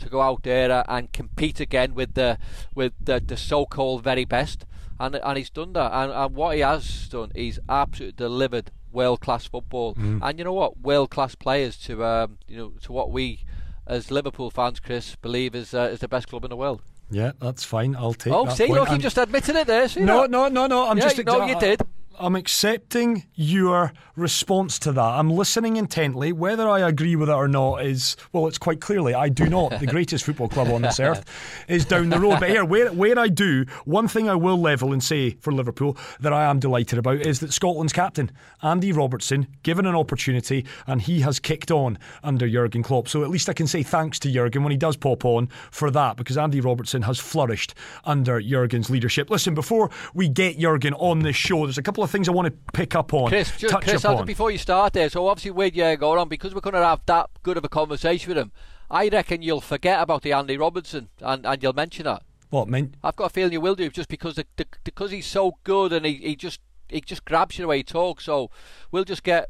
to 0.02 0.08
go 0.08 0.20
out 0.20 0.42
there 0.42 0.84
and 0.88 1.12
compete 1.12 1.58
again 1.60 1.94
with 1.94 2.14
the 2.14 2.38
with 2.74 2.92
the, 3.00 3.20
the 3.24 3.36
so-called 3.36 4.02
very 4.04 4.24
best. 4.24 4.64
And, 5.00 5.16
and 5.16 5.36
he's 5.38 5.50
done 5.50 5.72
that, 5.72 5.90
and, 5.92 6.12
and 6.12 6.34
what 6.34 6.54
he 6.54 6.60
has 6.60 7.08
done, 7.08 7.32
he's 7.34 7.58
absolutely 7.68 8.14
delivered 8.16 8.70
world-class 8.92 9.46
football, 9.46 9.94
and 9.96 10.38
you 10.38 10.44
know 10.44 10.52
what, 10.52 10.78
world-class 10.80 11.34
players 11.34 11.76
to 11.86 12.04
um, 12.04 12.38
you 12.46 12.56
know 12.56 12.72
to 12.82 12.92
what 12.92 13.10
we 13.10 13.40
as 13.86 14.10
Liverpool 14.12 14.50
fans, 14.50 14.78
Chris, 14.78 15.16
believe 15.16 15.56
is 15.56 15.74
uh, 15.74 15.90
is 15.92 15.98
the 16.00 16.08
best 16.08 16.28
club 16.28 16.44
in 16.44 16.50
the 16.50 16.56
world. 16.56 16.82
Yeah, 17.10 17.32
that's 17.40 17.64
fine. 17.64 17.96
I'll 17.96 18.14
take 18.14 18.32
it. 18.32 18.36
Oh, 18.36 18.44
that 18.46 18.56
see, 18.56 18.66
look, 18.68 18.90
you 18.90 18.98
just 18.98 19.18
admitted 19.18 19.56
it 19.56 19.66
there. 19.66 19.88
See 19.88 20.00
No, 20.00 20.22
that? 20.22 20.30
no, 20.30 20.48
no, 20.48 20.66
no. 20.66 20.88
I'm 20.88 20.98
Yeah, 20.98 21.08
just. 21.08 21.24
know 21.24 21.46
you 21.46 21.58
did. 21.58 21.80
I'm 22.22 22.36
accepting 22.36 23.24
your 23.34 23.92
response 24.14 24.78
to 24.80 24.92
that. 24.92 25.00
I'm 25.00 25.28
listening 25.28 25.76
intently. 25.76 26.32
Whether 26.32 26.68
I 26.68 26.80
agree 26.80 27.16
with 27.16 27.28
it 27.28 27.32
or 27.32 27.48
not 27.48 27.84
is 27.84 28.16
well, 28.32 28.46
it's 28.46 28.58
quite 28.58 28.80
clearly 28.80 29.12
I 29.12 29.28
do 29.28 29.48
not. 29.48 29.80
The 29.80 29.86
greatest 29.86 30.24
football 30.24 30.48
club 30.48 30.68
on 30.68 30.82
this 30.82 31.00
earth 31.00 31.24
is 31.68 31.84
down 31.84 32.10
the 32.10 32.20
road. 32.20 32.38
But 32.38 32.50
here, 32.50 32.64
where 32.64 32.92
where 32.92 33.18
I 33.18 33.26
do, 33.26 33.64
one 33.86 34.06
thing 34.06 34.28
I 34.28 34.36
will 34.36 34.56
level 34.56 34.92
and 34.92 35.02
say 35.02 35.30
for 35.40 35.52
Liverpool 35.52 35.96
that 36.20 36.32
I 36.32 36.44
am 36.44 36.60
delighted 36.60 36.96
about 36.96 37.26
is 37.26 37.40
that 37.40 37.52
Scotland's 37.52 37.92
captain 37.92 38.30
Andy 38.62 38.92
Robertson 38.92 39.48
given 39.64 39.84
an 39.84 39.96
opportunity 39.96 40.64
and 40.86 41.02
he 41.02 41.22
has 41.22 41.40
kicked 41.40 41.72
on 41.72 41.98
under 42.22 42.48
Jurgen 42.48 42.84
Klopp. 42.84 43.08
So 43.08 43.24
at 43.24 43.30
least 43.30 43.48
I 43.48 43.52
can 43.52 43.66
say 43.66 43.82
thanks 43.82 44.20
to 44.20 44.30
Jurgen 44.30 44.62
when 44.62 44.70
he 44.70 44.78
does 44.78 44.96
pop 44.96 45.24
on 45.24 45.48
for 45.72 45.90
that 45.90 46.16
because 46.16 46.38
Andy 46.38 46.60
Robertson 46.60 47.02
has 47.02 47.18
flourished 47.18 47.74
under 48.04 48.40
Jurgen's 48.40 48.90
leadership. 48.90 49.28
Listen, 49.28 49.54
before 49.54 49.90
we 50.14 50.28
get 50.28 50.56
Jurgen 50.56 50.94
on 50.94 51.20
this 51.20 51.34
show, 51.34 51.66
there's 51.66 51.78
a 51.78 51.82
couple 51.82 52.04
of 52.04 52.11
things 52.12 52.28
I 52.28 52.32
want 52.32 52.46
to 52.46 52.72
pick 52.72 52.94
up 52.94 53.12
on, 53.12 53.28
Chris, 53.28 53.56
just, 53.56 53.74
Chris, 53.80 54.04
before 54.24 54.50
you 54.50 54.58
start 54.58 54.92
there, 54.92 55.08
so 55.08 55.26
obviously 55.26 55.50
with 55.50 55.74
you 55.74 55.96
going 55.96 56.18
on, 56.20 56.28
because 56.28 56.54
we're 56.54 56.60
going 56.60 56.74
to 56.74 56.84
have 56.84 57.00
that 57.06 57.30
good 57.42 57.56
of 57.56 57.64
a 57.64 57.68
conversation 57.68 58.28
with 58.28 58.38
him, 58.38 58.52
I 58.90 59.08
reckon 59.08 59.42
you'll 59.42 59.60
forget 59.62 60.00
about 60.00 60.22
the 60.22 60.32
Andy 60.32 60.56
Robertson 60.56 61.08
and, 61.20 61.46
and 61.46 61.62
you'll 61.62 61.72
mention 61.72 62.04
that. 62.04 62.22
what 62.50 62.68
meant? 62.68 62.94
I've 63.02 63.16
got 63.16 63.26
a 63.26 63.30
feeling 63.30 63.52
you 63.52 63.60
will 63.60 63.74
do 63.74 63.88
just 63.88 64.08
because 64.10 64.34
the, 64.36 64.46
the, 64.56 64.66
because 64.84 65.10
he's 65.10 65.26
so 65.26 65.56
good 65.64 65.92
and 65.92 66.04
he, 66.04 66.14
he 66.16 66.36
just 66.36 66.60
he 66.88 67.00
just 67.00 67.24
grabs 67.24 67.56
you 67.58 67.62
the 67.62 67.68
way 67.68 67.78
he 67.78 67.82
talks. 67.82 68.24
So 68.24 68.50
we'll 68.90 69.04
just 69.04 69.22
get 69.22 69.48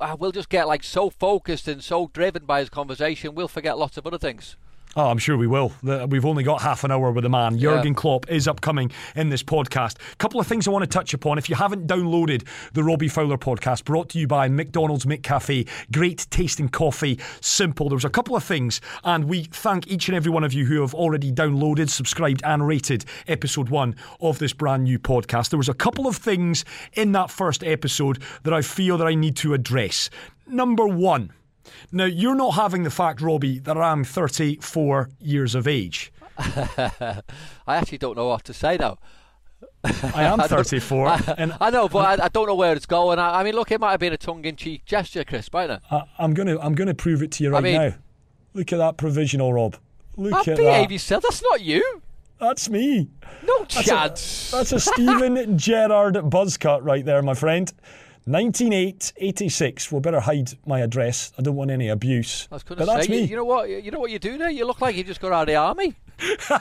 uh, 0.00 0.16
we'll 0.18 0.32
just 0.32 0.48
get 0.48 0.66
like 0.66 0.82
so 0.82 1.08
focused 1.08 1.68
and 1.68 1.82
so 1.82 2.10
driven 2.12 2.44
by 2.44 2.58
his 2.60 2.68
conversation, 2.68 3.34
we'll 3.36 3.46
forget 3.48 3.78
lots 3.78 3.96
of 3.96 4.06
other 4.06 4.18
things. 4.18 4.56
Oh, 4.96 5.10
I'm 5.10 5.18
sure 5.18 5.36
we 5.36 5.46
will. 5.46 5.72
We've 5.82 6.24
only 6.24 6.42
got 6.42 6.62
half 6.62 6.82
an 6.82 6.90
hour 6.90 7.12
with 7.12 7.22
the 7.22 7.28
man. 7.28 7.58
Jurgen 7.58 7.94
Klopp 7.94 8.28
is 8.28 8.48
upcoming 8.48 8.90
in 9.14 9.28
this 9.28 9.44
podcast. 9.44 9.96
A 10.12 10.16
couple 10.16 10.40
of 10.40 10.46
things 10.46 10.66
I 10.66 10.72
want 10.72 10.82
to 10.82 10.88
touch 10.88 11.14
upon. 11.14 11.38
If 11.38 11.48
you 11.48 11.54
haven't 11.54 11.86
downloaded 11.86 12.44
the 12.72 12.82
Robbie 12.82 13.06
Fowler 13.08 13.38
podcast, 13.38 13.84
brought 13.84 14.08
to 14.10 14.18
you 14.18 14.26
by 14.26 14.48
McDonald's 14.48 15.04
McCafe, 15.04 15.68
great 15.92 16.26
tasting 16.30 16.68
coffee, 16.68 17.20
simple. 17.40 17.88
There's 17.88 18.04
a 18.04 18.10
couple 18.10 18.34
of 18.34 18.42
things, 18.42 18.80
and 19.04 19.26
we 19.26 19.44
thank 19.44 19.86
each 19.86 20.08
and 20.08 20.16
every 20.16 20.32
one 20.32 20.42
of 20.42 20.52
you 20.52 20.64
who 20.64 20.80
have 20.80 20.94
already 20.94 21.30
downloaded, 21.30 21.90
subscribed, 21.90 22.42
and 22.42 22.66
rated 22.66 23.04
episode 23.28 23.68
one 23.68 23.94
of 24.20 24.40
this 24.40 24.52
brand 24.52 24.84
new 24.84 24.98
podcast. 24.98 25.50
There 25.50 25.58
was 25.58 25.68
a 25.68 25.74
couple 25.74 26.08
of 26.08 26.16
things 26.16 26.64
in 26.94 27.12
that 27.12 27.30
first 27.30 27.62
episode 27.62 28.20
that 28.42 28.54
I 28.54 28.62
feel 28.62 28.98
that 28.98 29.06
I 29.06 29.14
need 29.14 29.36
to 29.36 29.54
address. 29.54 30.10
Number 30.46 30.88
one. 30.88 31.30
Now, 31.92 32.04
you're 32.04 32.34
not 32.34 32.52
having 32.52 32.82
the 32.82 32.90
fact, 32.90 33.20
Robbie, 33.20 33.58
that 33.60 33.76
I'm 33.76 34.04
34 34.04 35.10
years 35.20 35.54
of 35.54 35.66
age. 35.66 36.12
I 36.38 37.22
actually 37.66 37.98
don't 37.98 38.16
know 38.16 38.28
what 38.28 38.44
to 38.44 38.54
say 38.54 38.76
now. 38.76 38.98
I 39.84 40.24
am 40.24 40.38
34, 40.48 41.18
and 41.38 41.56
I 41.60 41.70
know, 41.70 41.88
but 41.88 42.20
I, 42.20 42.24
I 42.24 42.28
don't 42.28 42.46
know 42.46 42.54
where 42.54 42.74
it's 42.74 42.86
going. 42.86 43.18
I, 43.18 43.40
I 43.40 43.44
mean, 43.44 43.54
look, 43.54 43.70
it 43.70 43.80
might 43.80 43.92
have 43.92 44.00
been 44.00 44.12
a 44.12 44.16
tongue-in-cheek 44.18 44.84
gesture, 44.84 45.24
Chris, 45.24 45.52
mightn't 45.52 45.82
it? 45.82 45.92
I, 45.92 46.02
I'm 46.18 46.34
gonna 46.34 46.58
I'm 46.58 46.74
gonna 46.74 46.94
prove 46.94 47.22
it 47.22 47.32
to 47.32 47.44
you 47.44 47.50
right 47.50 47.62
mean- 47.62 47.74
now. 47.80 47.94
Look 48.54 48.72
at 48.72 48.78
that 48.78 48.96
provisional, 48.96 49.52
Rob. 49.52 49.76
Look 50.16 50.48
at 50.48 50.56
behave 50.56 50.88
that. 50.88 50.92
yourself. 50.92 51.22
That's 51.22 51.42
not 51.42 51.60
you. 51.60 52.02
That's 52.40 52.68
me. 52.68 53.08
No 53.44 53.58
That's 53.64 54.52
a, 54.52 54.56
that's 54.56 54.72
a 54.72 54.80
Steven 54.80 55.58
Gerrard 55.58 56.28
buzz 56.30 56.56
cut 56.56 56.82
right 56.82 57.04
there, 57.04 57.20
my 57.22 57.34
friend. 57.34 57.72
19886. 58.28 59.90
Well, 59.92 60.00
better 60.00 60.20
hide 60.20 60.50
my 60.66 60.80
address. 60.80 61.32
I 61.38 61.42
don't 61.42 61.56
want 61.56 61.70
any 61.70 61.88
abuse. 61.88 62.46
I 62.50 62.56
was 62.56 62.62
going 62.62 62.78
but 62.78 62.84
to 62.84 62.90
that's 62.92 63.06
say, 63.06 63.14
you, 63.14 63.20
me. 63.22 63.26
you 63.28 63.36
know 63.36 63.44
what? 63.44 63.68
You 63.68 63.90
know 63.90 63.98
what 64.00 64.10
you 64.10 64.18
do 64.18 64.36
there? 64.38 64.50
You 64.50 64.64
look 64.66 64.80
like 64.80 64.96
you 64.96 65.04
just 65.04 65.20
got 65.20 65.32
out 65.32 65.42
of 65.42 65.46
the 65.48 65.56
army. 65.56 65.94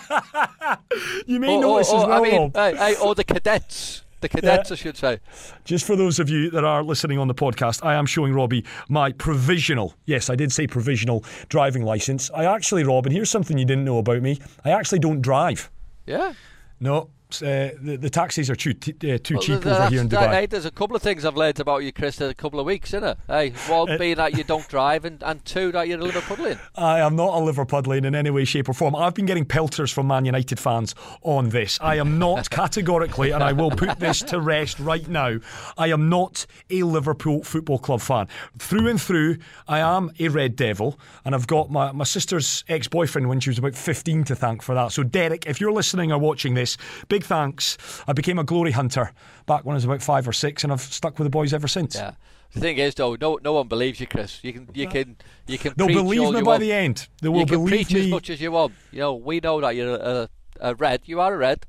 You 1.26 1.40
may 1.40 1.56
Or, 1.56 1.58
or, 1.58 1.62
notice 1.62 1.88
as 1.90 1.94
well, 2.06 2.12
I 2.12 2.22
mean, 2.22 2.36
Rob. 2.42 2.56
hey, 2.56 2.76
hey, 2.76 2.96
or 3.02 3.16
the 3.16 3.24
cadets. 3.24 4.04
The 4.22 4.30
cadets, 4.34 4.72
I 4.72 4.76
should 4.76 4.98
say. 4.98 5.20
Just 5.64 5.86
for 5.86 5.96
those 5.96 6.20
of 6.20 6.30
you 6.30 6.50
that 6.52 6.64
are 6.64 6.84
listening 6.84 7.20
on 7.20 7.28
the 7.28 7.34
podcast, 7.36 7.86
I 7.86 7.96
am 7.96 8.06
showing 8.06 8.34
Robbie 8.34 8.64
my 8.90 9.12
provisional, 9.12 9.94
yes, 10.06 10.30
I 10.30 10.36
did 10.36 10.52
say 10.52 10.68
provisional 10.68 11.24
driving 11.50 11.84
license. 11.84 12.32
I 12.34 12.46
actually, 12.46 12.84
Rob, 12.84 13.06
and 13.06 13.14
here's 13.14 13.30
something 13.30 13.58
you 13.58 13.66
didn't 13.66 13.86
know 13.86 13.98
about 13.98 14.22
me 14.22 14.40
I 14.66 14.72
actually 14.72 15.00
don't 15.00 15.22
drive. 15.22 15.70
Yeah. 16.06 16.34
No, 16.80 17.10
uh, 17.42 17.72
the, 17.82 17.98
the 18.00 18.10
taxis 18.10 18.50
are 18.50 18.56
too, 18.56 18.74
t- 18.74 18.94
uh, 19.14 19.18
too 19.22 19.36
Well, 19.36 19.42
cheap 19.44 19.66
over 19.66 19.90
here 19.90 20.02
in 20.02 20.10
Dubai. 20.10 20.32
hey, 20.34 20.46
there's 20.46 20.66
a 20.66 20.72
couple 20.72 20.96
of 20.96 21.02
things 21.02 21.26
I've 21.26 21.36
learned 21.38 21.60
about 21.60 21.84
you, 21.84 21.92
Chris, 21.92 22.20
in 22.22 22.30
a 22.30 22.34
couple 22.34 22.60
of 22.60 22.66
weeks, 22.66 22.90
isn't 22.94 23.04
it? 23.04 23.18
Hey, 23.28 23.50
one 23.68 23.90
Uh, 23.92 23.98
being 23.98 24.16
that 24.18 24.38
you 24.38 24.44
don't 24.44 24.68
drive, 24.70 25.04
and, 25.06 25.22
and 25.24 25.44
two, 25.46 25.72
that 25.74 25.88
you're 25.88 26.00
a 26.00 26.04
Liverpoolian. 26.04 26.60
I 26.76 27.00
am 27.00 27.16
not 27.16 27.30
a 27.38 27.42
Liverpudlian 27.42 28.06
in 28.06 28.16
any 28.16 28.30
way, 28.30 28.46
shape, 28.46 28.70
or 28.70 28.74
form. 28.74 28.96
I've 28.96 29.14
been 29.14 29.26
getting 29.26 29.46
pelters 29.46 29.92
from 29.92 30.08
Man 30.08 30.26
United 30.26 30.60
fans 30.60 30.96
on 31.22 31.50
this. 31.50 31.78
I 31.82 31.96
am 31.98 32.18
not 32.18 32.50
categorically, 32.50 33.32
and 33.32 33.44
I 33.44 33.52
will 33.54 33.72
put 33.72 34.00
this 34.00 34.20
to 34.24 34.40
rest 34.40 34.80
right 34.80 35.08
now. 35.08 35.38
I 35.78 35.88
am 35.88 36.10
not 36.10 36.46
a 36.70 36.84
Liverpool 36.84 37.44
Football 37.44 37.80
Club 37.80 38.02
fan. 38.02 38.28
Through 38.60 38.88
and 38.88 39.02
through, 39.02 39.38
I 39.68 39.80
am 39.80 40.12
a 40.20 40.30
Red 40.30 40.56
Devil, 40.56 41.00
and 41.26 41.36
I've 41.36 41.48
got 41.48 41.70
my, 41.70 41.92
my 41.92 42.04
sister's 42.06 42.64
ex 42.70 42.88
boyfriend 42.88 43.28
when 43.30 43.40
she 43.40 43.50
was 43.50 43.58
about 43.60 43.76
15 43.76 44.24
to 44.26 44.36
thank 44.36 44.62
for 44.62 44.74
that. 44.76 44.92
So, 44.92 45.04
Derek, 45.04 45.46
if 45.46 45.60
you're 45.60 45.72
listening 45.74 46.12
or 46.12 46.20
watching 46.20 46.54
this, 46.54 46.78
big 47.10 47.17
thanks. 47.24 47.78
I 48.08 48.14
became 48.14 48.40
a 48.40 48.44
glory 48.44 48.72
hunter 48.72 49.12
back 49.46 49.66
when 49.66 49.74
I 49.74 49.78
was 49.78 49.86
about 49.86 50.02
five 50.02 50.28
or 50.28 50.34
six, 50.34 50.64
and 50.64 50.74
I've 50.74 50.82
stuck 50.82 51.18
with 51.18 51.26
the 51.26 51.30
boys 51.30 51.54
ever 51.54 51.68
since. 51.68 51.96
Yeah. 51.96 52.14
The 52.54 52.60
thing 52.62 52.78
is, 52.78 52.96
though, 52.96 53.16
no 53.20 53.40
no 53.44 53.54
one 53.54 53.68
believes 53.68 54.00
you, 54.00 54.08
Chris. 54.08 54.40
You 54.42 54.54
can 54.54 54.70
you 54.74 54.88
can 54.88 55.18
you 55.48 55.58
can. 55.58 55.74
They'll 55.76 55.88
believe 55.88 56.34
me 56.34 56.42
by 56.42 56.42
want. 56.42 56.62
the 56.62 56.72
end. 56.72 57.08
They 57.22 57.30
will 57.30 57.42
you 57.42 57.46
can 57.46 57.56
believe 57.60 57.88
preach 57.88 57.96
as 57.96 58.08
much 58.08 58.30
as 58.30 58.42
you 58.42 58.52
want. 58.52 58.74
You 58.92 59.00
know, 59.00 59.16
we 59.16 59.40
know 59.40 59.60
that 59.62 59.76
you're 59.76 59.96
a, 59.96 60.30
a 60.60 60.76
red. 60.76 61.02
You 61.06 61.20
are 61.20 61.34
a 61.34 61.38
red. 61.38 61.66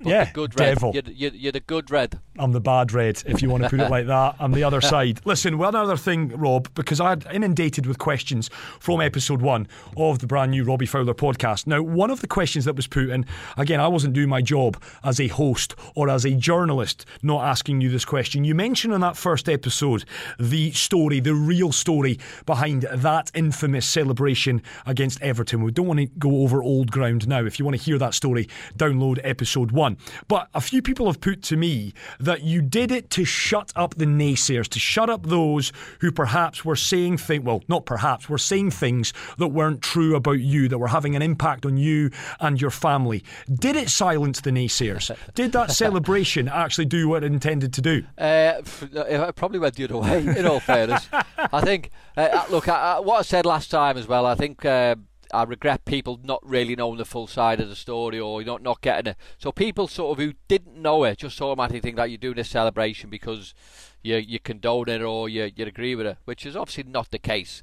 Yeah, 0.00 0.30
good 0.32 0.58
red. 0.58 0.74
devil. 0.74 0.92
You're, 0.94 1.02
you're, 1.06 1.34
you're 1.34 1.52
the 1.52 1.60
good 1.60 1.90
red. 1.90 2.20
I'm 2.38 2.52
the 2.52 2.60
bad 2.60 2.92
red, 2.92 3.22
if 3.26 3.42
you 3.42 3.48
want 3.48 3.62
to 3.64 3.68
put 3.68 3.80
it 3.80 3.90
like 3.90 4.06
that. 4.06 4.36
I'm 4.38 4.52
the 4.52 4.64
other 4.64 4.80
side. 4.80 5.20
Listen, 5.24 5.58
one 5.58 5.74
other 5.74 5.96
thing, 5.96 6.28
Rob, 6.28 6.68
because 6.74 7.00
I 7.00 7.10
had 7.10 7.26
inundated 7.32 7.86
with 7.86 7.98
questions 7.98 8.50
from 8.80 9.00
episode 9.00 9.40
one 9.40 9.68
of 9.96 10.18
the 10.18 10.26
brand 10.26 10.50
new 10.50 10.64
Robbie 10.64 10.86
Fowler 10.86 11.14
podcast. 11.14 11.66
Now, 11.66 11.82
one 11.82 12.10
of 12.10 12.20
the 12.20 12.26
questions 12.26 12.64
that 12.64 12.76
was 12.76 12.86
put, 12.86 13.10
and 13.10 13.24
again, 13.56 13.80
I 13.80 13.88
wasn't 13.88 14.14
doing 14.14 14.28
my 14.28 14.42
job 14.42 14.82
as 15.04 15.20
a 15.20 15.28
host 15.28 15.74
or 15.94 16.08
as 16.08 16.24
a 16.24 16.32
journalist, 16.32 17.06
not 17.22 17.44
asking 17.44 17.80
you 17.80 17.90
this 17.90 18.04
question. 18.04 18.44
You 18.44 18.54
mentioned 18.54 18.94
in 18.94 19.00
that 19.00 19.16
first 19.16 19.48
episode 19.48 20.04
the 20.38 20.72
story, 20.72 21.20
the 21.20 21.34
real 21.34 21.72
story 21.72 22.18
behind 22.46 22.82
that 22.82 23.30
infamous 23.34 23.86
celebration 23.86 24.62
against 24.86 25.20
Everton. 25.22 25.62
We 25.62 25.72
don't 25.72 25.86
want 25.86 26.00
to 26.00 26.06
go 26.06 26.42
over 26.42 26.62
old 26.62 26.90
ground 26.90 27.28
now. 27.28 27.44
If 27.44 27.58
you 27.58 27.64
want 27.64 27.76
to 27.76 27.82
hear 27.82 27.98
that 27.98 28.14
story, 28.14 28.48
download 28.76 29.20
episode 29.22 29.63
one. 29.72 29.96
But 30.28 30.48
a 30.54 30.60
few 30.60 30.82
people 30.82 31.06
have 31.06 31.20
put 31.20 31.42
to 31.44 31.56
me 31.56 31.92
that 32.20 32.42
you 32.42 32.62
did 32.62 32.90
it 32.90 33.10
to 33.10 33.24
shut 33.24 33.72
up 33.76 33.94
the 33.94 34.04
naysayers, 34.04 34.68
to 34.68 34.78
shut 34.78 35.10
up 35.10 35.26
those 35.26 35.72
who 36.00 36.10
perhaps 36.12 36.64
were 36.64 36.76
saying 36.76 37.18
things, 37.18 37.44
well, 37.44 37.62
not 37.68 37.86
perhaps, 37.86 38.28
were 38.28 38.38
saying 38.38 38.70
things 38.70 39.12
that 39.38 39.48
weren't 39.48 39.82
true 39.82 40.14
about 40.16 40.40
you, 40.40 40.68
that 40.68 40.78
were 40.78 40.88
having 40.88 41.16
an 41.16 41.22
impact 41.22 41.66
on 41.66 41.76
you 41.76 42.10
and 42.40 42.60
your 42.60 42.70
family. 42.70 43.24
Did 43.52 43.76
it 43.76 43.90
silence 43.90 44.40
the 44.40 44.50
naysayers? 44.50 45.14
Did 45.34 45.52
that 45.52 45.70
celebration 45.84 46.48
actually 46.48 46.86
do 46.86 47.08
what 47.08 47.24
it 47.24 47.32
intended 47.32 47.72
to 47.74 47.80
do? 47.80 48.04
Uh, 48.18 48.60
f- 48.60 48.88
I 48.96 49.30
probably 49.32 49.58
went 49.58 49.76
the 49.76 49.84
other 49.84 49.98
way. 49.98 50.26
In 50.26 50.46
all 50.46 50.60
fairness, 50.60 51.08
I 51.36 51.60
think. 51.60 51.90
Uh, 52.16 52.44
look, 52.50 52.68
I, 52.68 52.96
I, 52.96 53.00
what 53.00 53.18
I 53.18 53.22
said 53.22 53.46
last 53.46 53.70
time 53.70 53.96
as 53.96 54.06
well. 54.06 54.26
I 54.26 54.34
think 54.34 54.64
uh, 54.64 54.96
I 55.34 55.42
regret 55.42 55.84
people 55.84 56.20
not 56.22 56.40
really 56.42 56.76
knowing 56.76 56.98
the 56.98 57.04
full 57.04 57.26
side 57.26 57.60
of 57.60 57.68
the 57.68 57.76
story 57.76 58.20
or 58.20 58.42
not 58.42 58.62
not 58.62 58.80
getting 58.80 59.12
it. 59.12 59.16
So 59.38 59.52
people 59.52 59.88
sort 59.88 60.18
of 60.18 60.24
who 60.24 60.34
didn't 60.48 60.80
know 60.80 61.04
it 61.04 61.18
just 61.18 61.40
automatically 61.40 61.80
think 61.80 61.96
that 61.96 62.10
you're 62.10 62.18
doing 62.18 62.36
this 62.36 62.50
celebration 62.50 63.10
because 63.10 63.54
you 64.02 64.16
you 64.16 64.38
condone 64.38 64.88
it 64.88 65.02
or 65.02 65.28
you 65.28 65.50
you 65.54 65.66
agree 65.66 65.94
with 65.94 66.06
it, 66.06 66.18
which 66.24 66.46
is 66.46 66.56
obviously 66.56 66.84
not 66.84 67.10
the 67.10 67.18
case. 67.18 67.62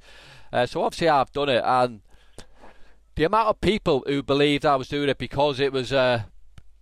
Uh, 0.51 0.65
so 0.65 0.83
obviously 0.83 1.07
I've 1.07 1.31
done 1.31 1.49
it, 1.49 1.63
and 1.65 2.01
the 3.15 3.23
amount 3.23 3.47
of 3.47 3.61
people 3.61 4.03
who 4.07 4.21
believed 4.21 4.65
I 4.65 4.75
was 4.75 4.89
doing 4.89 5.09
it 5.09 5.17
because 5.17 5.59
it 5.59 5.71
was 5.71 5.93
uh, 5.93 6.23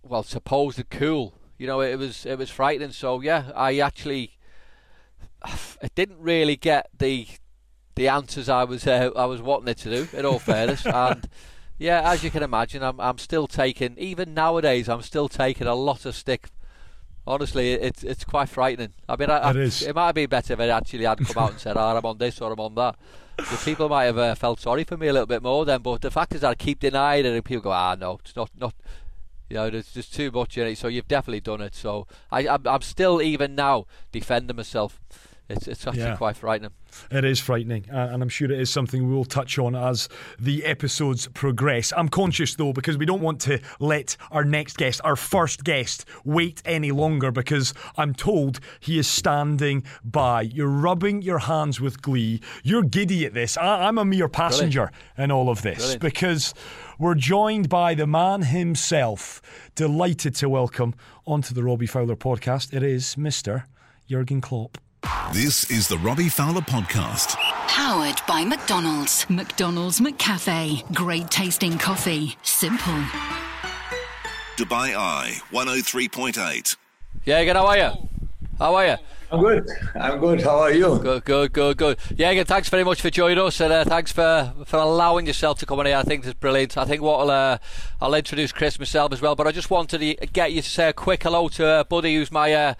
well 0.02 0.22
supposed 0.22 0.82
cool. 0.90 1.34
You 1.58 1.66
know, 1.66 1.80
it 1.80 1.98
was 1.98 2.26
it 2.26 2.38
was 2.38 2.50
frightening. 2.50 2.92
So 2.92 3.20
yeah, 3.20 3.52
I 3.54 3.78
actually 3.78 4.38
it 5.82 5.94
didn't 5.94 6.18
really 6.18 6.56
get 6.56 6.88
the 6.96 7.28
the 8.00 8.08
answers 8.08 8.48
I 8.48 8.64
was 8.64 8.86
uh, 8.86 9.10
I 9.14 9.26
was 9.26 9.42
wanting 9.42 9.68
it 9.68 9.78
to 9.78 9.90
do. 9.90 10.16
In 10.16 10.24
all 10.24 10.38
fairness, 10.38 10.86
and 11.04 11.28
yeah, 11.78 12.10
as 12.10 12.24
you 12.24 12.30
can 12.30 12.42
imagine, 12.42 12.82
I'm 12.82 12.98
I'm 13.00 13.18
still 13.18 13.46
taking 13.46 13.96
even 13.98 14.32
nowadays 14.32 14.88
I'm 14.88 15.02
still 15.02 15.28
taking 15.28 15.66
a 15.66 15.74
lot 15.74 16.06
of 16.06 16.14
stick. 16.14 16.48
Honestly, 17.26 17.72
it's 17.72 18.02
it's 18.02 18.24
quite 18.24 18.48
frightening. 18.48 18.94
I 19.08 19.16
mean, 19.16 19.28
I, 19.30 19.50
It 19.50 19.56
I- 19.56 19.60
is. 19.60 19.82
it 19.82 19.94
might 19.94 20.06
have 20.06 20.14
been 20.14 20.30
better 20.30 20.54
if 20.54 20.60
it 20.60 20.70
actually 20.70 21.04
had 21.04 21.18
come 21.18 21.44
out 21.44 21.50
and 21.52 21.60
said, 21.60 21.76
"Oh, 21.76 21.96
I'm 21.96 22.04
on 22.06 22.16
this 22.18 22.40
or 22.40 22.52
I'm 22.52 22.60
on 22.60 22.74
that." 22.76 22.96
The 23.36 23.60
people 23.64 23.88
might 23.88 24.04
have 24.04 24.18
uh, 24.18 24.34
felt 24.34 24.60
sorry 24.60 24.84
for 24.84 24.96
me 24.96 25.06
a 25.08 25.12
little 25.12 25.26
bit 25.26 25.42
more 25.42 25.64
then, 25.64 25.80
but 25.82 26.00
the 26.02 26.10
fact 26.10 26.34
is 26.34 26.42
I 26.42 26.54
keep 26.54 26.80
denying 26.80 27.26
it, 27.26 27.32
and 27.34 27.44
people 27.44 27.62
go, 27.62 27.72
"Ah, 27.72 27.94
no, 27.98 28.18
it's 28.24 28.34
not 28.34 28.50
not." 28.58 28.74
You 29.50 29.56
know, 29.56 29.68
there's 29.68 29.92
just 29.92 30.14
too 30.14 30.30
much 30.30 30.56
in 30.58 30.66
it. 30.68 30.78
So 30.78 30.86
you've 30.88 31.08
definitely 31.08 31.40
done 31.40 31.60
it. 31.60 31.74
So 31.74 32.06
I, 32.30 32.46
I'm, 32.46 32.66
I'm 32.66 32.82
still 32.82 33.20
even 33.20 33.54
now 33.56 33.86
defending 34.12 34.56
myself. 34.56 35.00
It's 35.50 35.66
it's 35.68 35.86
actually 35.86 36.02
Yeah. 36.02 36.16
quite 36.16 36.36
frightening. 36.36 36.70
It 37.10 37.24
is 37.24 37.40
frightening, 37.40 37.84
uh, 37.92 38.08
and 38.12 38.22
I'm 38.22 38.28
sure 38.28 38.50
it 38.50 38.58
is 38.60 38.70
something 38.70 39.08
we 39.08 39.14
will 39.14 39.24
touch 39.24 39.58
on 39.58 39.74
as 39.74 40.08
the 40.38 40.64
episodes 40.64 41.28
progress. 41.34 41.92
I'm 41.96 42.08
conscious 42.08 42.54
though, 42.54 42.72
because 42.72 42.96
we 42.96 43.04
don't 43.06 43.20
want 43.20 43.40
to 43.42 43.58
let 43.80 44.16
our 44.30 44.44
next 44.44 44.76
guest, 44.76 45.00
our 45.04 45.16
first 45.16 45.64
guest, 45.64 46.04
wait 46.24 46.62
any 46.64 46.92
longer 46.92 47.30
because 47.32 47.74
I'm 47.96 48.14
told 48.14 48.60
he 48.80 48.98
is 48.98 49.06
standing 49.08 49.82
by. 50.04 50.42
You're 50.42 50.68
rubbing 50.68 51.22
your 51.22 51.40
hands 51.40 51.80
with 51.80 52.00
glee. 52.00 52.40
You're 52.62 52.82
giddy 52.84 53.26
at 53.26 53.34
this. 53.34 53.56
I- 53.56 53.86
I'm 53.88 53.98
a 53.98 54.04
mere 54.04 54.28
passenger 54.28 54.90
in 55.18 55.30
all 55.30 55.48
of 55.50 55.62
this 55.62 55.78
Brilliant. 55.78 56.02
because 56.02 56.54
we're 56.98 57.14
joined 57.16 57.68
by 57.68 57.94
the 57.94 58.06
man 58.06 58.42
himself. 58.42 59.42
Delighted 59.74 60.34
to 60.36 60.48
welcome 60.48 60.94
onto 61.26 61.54
the 61.54 61.62
Robbie 61.64 61.86
Fowler 61.86 62.16
podcast. 62.16 62.72
It 62.72 62.82
is 62.82 63.14
Mr. 63.16 63.64
Jurgen 64.08 64.40
Klopp. 64.40 64.78
This 65.32 65.70
is 65.70 65.88
the 65.88 65.98
Robbie 65.98 66.28
Fowler 66.28 66.60
Podcast. 66.60 67.36
Powered 67.68 68.20
by 68.26 68.44
McDonald's. 68.44 69.28
McDonald's 69.30 70.00
McCafe. 70.00 70.94
Great 70.94 71.30
tasting 71.30 71.78
coffee. 71.78 72.36
Simple. 72.42 73.02
Dubai 74.56 74.94
Eye 74.94 75.40
103.8. 75.52 76.76
Yeah, 77.24 77.44
good. 77.44 77.56
How 77.56 77.66
are 77.66 77.78
you? 77.78 78.08
How 78.58 78.74
are 78.74 78.86
you? 78.86 78.96
I'm 79.32 79.40
good. 79.40 79.68
I'm 79.94 80.18
good. 80.18 80.42
How 80.42 80.58
are 80.58 80.72
you? 80.72 80.98
Good, 80.98 81.24
good, 81.24 81.52
good, 81.52 81.76
good. 81.76 81.98
Yeah, 82.16 82.30
again, 82.30 82.44
thanks 82.44 82.68
very 82.68 82.84
much 82.84 83.00
for 83.00 83.10
joining 83.10 83.38
us, 83.38 83.60
and 83.60 83.72
uh, 83.72 83.84
thanks 83.84 84.10
for 84.12 84.52
for 84.66 84.78
allowing 84.78 85.26
yourself 85.26 85.60
to 85.60 85.66
come 85.66 85.78
on 85.78 85.86
here. 85.86 85.96
I 85.96 86.02
think 86.02 86.24
it's 86.24 86.34
brilliant. 86.34 86.76
I 86.76 86.84
think 86.84 87.00
what 87.00 87.20
I'll 87.20 87.30
uh, 87.30 87.58
I'll 88.00 88.14
introduce 88.14 88.50
Chris 88.52 88.78
myself 88.78 89.12
as 89.12 89.22
well, 89.22 89.36
but 89.36 89.46
I 89.46 89.52
just 89.52 89.70
wanted 89.70 89.98
to 89.98 90.26
get 90.26 90.52
you 90.52 90.62
to 90.62 90.68
say 90.68 90.88
a 90.88 90.92
quick 90.92 91.22
hello 91.22 91.48
to 91.48 91.66
uh, 91.66 91.84
Buddy, 91.84 92.16
who's 92.16 92.30
my. 92.32 92.52
Uh, 92.52 92.74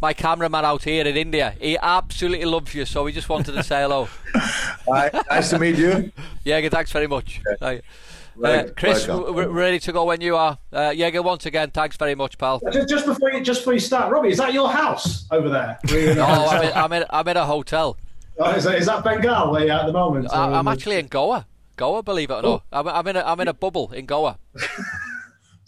my 0.00 0.12
cameraman 0.12 0.64
out 0.64 0.84
here 0.84 1.06
in 1.06 1.16
India, 1.16 1.54
he 1.60 1.78
absolutely 1.78 2.44
loves 2.44 2.74
you, 2.74 2.84
so 2.84 3.04
we 3.04 3.12
just 3.12 3.28
wanted 3.28 3.52
to 3.52 3.62
say 3.62 3.82
hello. 3.82 4.08
Hi. 4.34 5.10
Nice 5.30 5.50
to 5.50 5.58
meet 5.58 5.76
you. 5.76 6.12
Jäger, 6.44 6.70
thanks 6.70 6.92
very 6.92 7.06
much. 7.06 7.40
Uh, 7.62 8.64
Chris, 8.76 9.08
we're 9.08 9.48
ready 9.48 9.78
to 9.78 9.92
go 9.92 10.04
when 10.04 10.20
you 10.20 10.36
are. 10.36 10.58
Uh, 10.70 10.90
Jäger, 10.90 11.24
once 11.24 11.46
again, 11.46 11.70
thanks 11.70 11.96
very 11.96 12.14
much, 12.14 12.36
pal. 12.36 12.60
Just, 12.70 12.88
just 12.88 13.06
before 13.06 13.30
you 13.32 13.40
just 13.42 13.60
before 13.60 13.72
you 13.72 13.80
start, 13.80 14.12
Robbie, 14.12 14.28
is 14.28 14.38
that 14.38 14.52
your 14.52 14.68
house 14.68 15.26
over 15.30 15.48
there? 15.48 15.78
Oh, 16.18 16.48
I'm 16.48 16.62
in, 16.62 16.72
I'm 16.74 16.92
in, 16.92 17.04
I'm 17.10 17.28
in 17.28 17.36
a 17.36 17.46
hotel. 17.46 17.96
Oh, 18.38 18.50
is, 18.50 18.64
that, 18.64 18.74
is 18.76 18.86
that 18.86 19.02
Bengal 19.02 19.50
where 19.50 19.64
you're 19.64 19.74
at 19.74 19.86
the 19.86 19.92
moment? 19.92 20.28
I, 20.30 20.52
I'm 20.52 20.68
actually 20.68 20.98
in 20.98 21.06
Goa. 21.06 21.46
Goa, 21.76 22.02
believe 22.02 22.30
it 22.30 22.34
or 22.34 22.42
not. 22.42 22.62
I'm, 22.72 22.88
I'm 22.88 23.06
in 23.06 23.16
a, 23.16 23.20
I'm 23.20 23.40
in 23.40 23.48
a 23.48 23.54
bubble 23.54 23.92
in 23.92 24.04
Goa. 24.06 24.38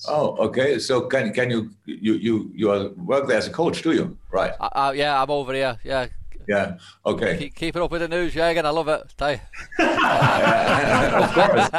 Oh, 0.07 0.37
okay. 0.47 0.79
So 0.79 1.03
can 1.03 1.33
can 1.33 1.51
you 1.51 1.71
you 1.85 2.15
you 2.15 2.51
you 2.55 2.71
are 2.71 2.91
work 2.91 3.27
there 3.27 3.39
as 3.39 3.49
a 3.49 3.51
coach, 3.51 3.83
do 3.83 3.93
you? 3.93 4.17
Right. 4.31 4.53
I, 4.61 4.69
I, 4.73 4.93
yeah, 4.93 5.21
I'm 5.21 5.31
over 5.31 5.53
here. 5.53 5.79
Yeah, 5.83 6.07
Yeah. 6.47 6.77
Okay. 7.05 7.37
keep, 7.37 7.55
keep 7.55 7.77
it 7.77 7.83
up 7.83 7.91
with 7.91 8.01
the 8.03 8.09
news, 8.09 8.35
Jäger. 8.35 8.65
I 8.65 8.71
love 8.71 8.89
it. 8.89 9.15
Tell 9.17 9.33
you. 9.33 9.41
of 11.19 11.35
course. 11.35 11.71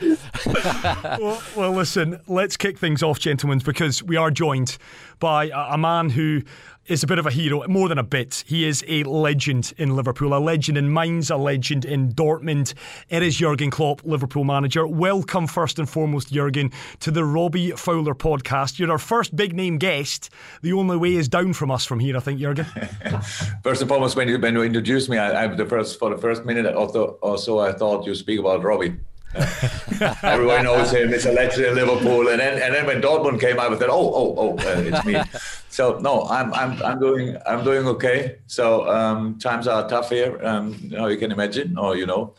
well, 1.20 1.42
well, 1.56 1.72
listen, 1.72 2.20
let's 2.26 2.56
kick 2.56 2.78
things 2.78 3.02
off, 3.02 3.18
gentlemen, 3.18 3.60
because 3.60 4.02
we 4.02 4.16
are 4.16 4.30
joined 4.30 4.76
by 5.18 5.46
a, 5.48 5.74
a 5.74 5.78
man 5.78 6.10
who 6.10 6.42
is 6.88 7.02
a 7.02 7.06
bit 7.06 7.18
of 7.18 7.26
a 7.26 7.30
hero, 7.30 7.66
more 7.68 7.88
than 7.88 7.98
a 7.98 8.02
bit. 8.02 8.42
He 8.46 8.66
is 8.66 8.82
a 8.88 9.02
legend 9.04 9.74
in 9.76 9.94
Liverpool, 9.94 10.34
a 10.34 10.40
legend 10.40 10.78
in 10.78 10.92
Mainz, 10.92 11.30
a 11.30 11.36
legend 11.36 11.84
in 11.84 12.12
Dortmund. 12.12 12.72
It 13.10 13.22
is 13.22 13.36
Jurgen 13.36 13.70
Klopp, 13.70 14.02
Liverpool 14.04 14.44
manager. 14.44 14.86
Welcome, 14.86 15.46
first 15.46 15.78
and 15.78 15.88
foremost, 15.88 16.32
Jurgen, 16.32 16.72
to 17.00 17.10
the 17.10 17.24
Robbie 17.24 17.72
Fowler 17.72 18.14
podcast. 18.14 18.78
You're 18.78 18.90
our 18.90 18.98
first 18.98 19.36
big 19.36 19.54
name 19.54 19.76
guest. 19.76 20.30
The 20.62 20.72
only 20.72 20.96
way 20.96 21.14
is 21.14 21.28
down 21.28 21.52
from 21.52 21.70
us 21.70 21.84
from 21.84 22.00
here, 22.00 22.16
I 22.16 22.20
think, 22.20 22.40
Jurgen. 22.40 22.64
First 23.62 23.82
and 23.82 23.88
foremost, 23.88 24.16
when 24.16 24.28
you 24.28 24.38
when 24.38 24.54
you 24.54 24.62
introduced 24.62 25.10
me, 25.10 25.18
I, 25.18 25.44
I 25.44 25.46
the 25.48 25.66
first 25.66 25.98
for 25.98 26.10
the 26.10 26.16
first 26.16 26.44
minute 26.44 26.66
or, 26.74 26.88
so, 26.90 27.18
or 27.20 27.36
so, 27.36 27.58
I 27.58 27.72
thought 27.72 28.06
you 28.06 28.14
speak 28.14 28.40
about 28.40 28.62
Robbie. 28.62 28.96
Everyone 30.22 30.64
knows 30.64 30.90
him. 30.92 31.12
It's 31.12 31.26
a 31.26 31.32
legend 31.32 31.66
in 31.66 31.74
Liverpool, 31.74 32.28
and 32.28 32.40
then 32.40 32.62
and 32.62 32.74
then 32.74 32.86
when 32.86 33.02
Dortmund 33.02 33.40
came 33.40 33.58
out, 33.58 33.72
I 33.72 33.78
said, 33.78 33.90
"Oh, 33.90 34.12
oh, 34.14 34.34
oh, 34.38 34.52
uh, 34.58 34.80
it's 34.80 35.04
me." 35.04 35.20
so 35.68 35.98
no, 35.98 36.24
I'm 36.24 36.52
I'm 36.54 36.82
I'm 36.82 36.98
doing 36.98 37.36
I'm 37.46 37.62
doing 37.62 37.86
okay. 37.88 38.38
So 38.46 38.88
um, 38.88 39.38
times 39.38 39.68
are 39.68 39.88
tough 39.88 40.10
here, 40.10 40.40
um, 40.44 40.90
how 40.96 41.08
you 41.08 41.18
can 41.18 41.30
imagine, 41.30 41.76
or 41.76 41.96
you 41.96 42.06
know, 42.06 42.34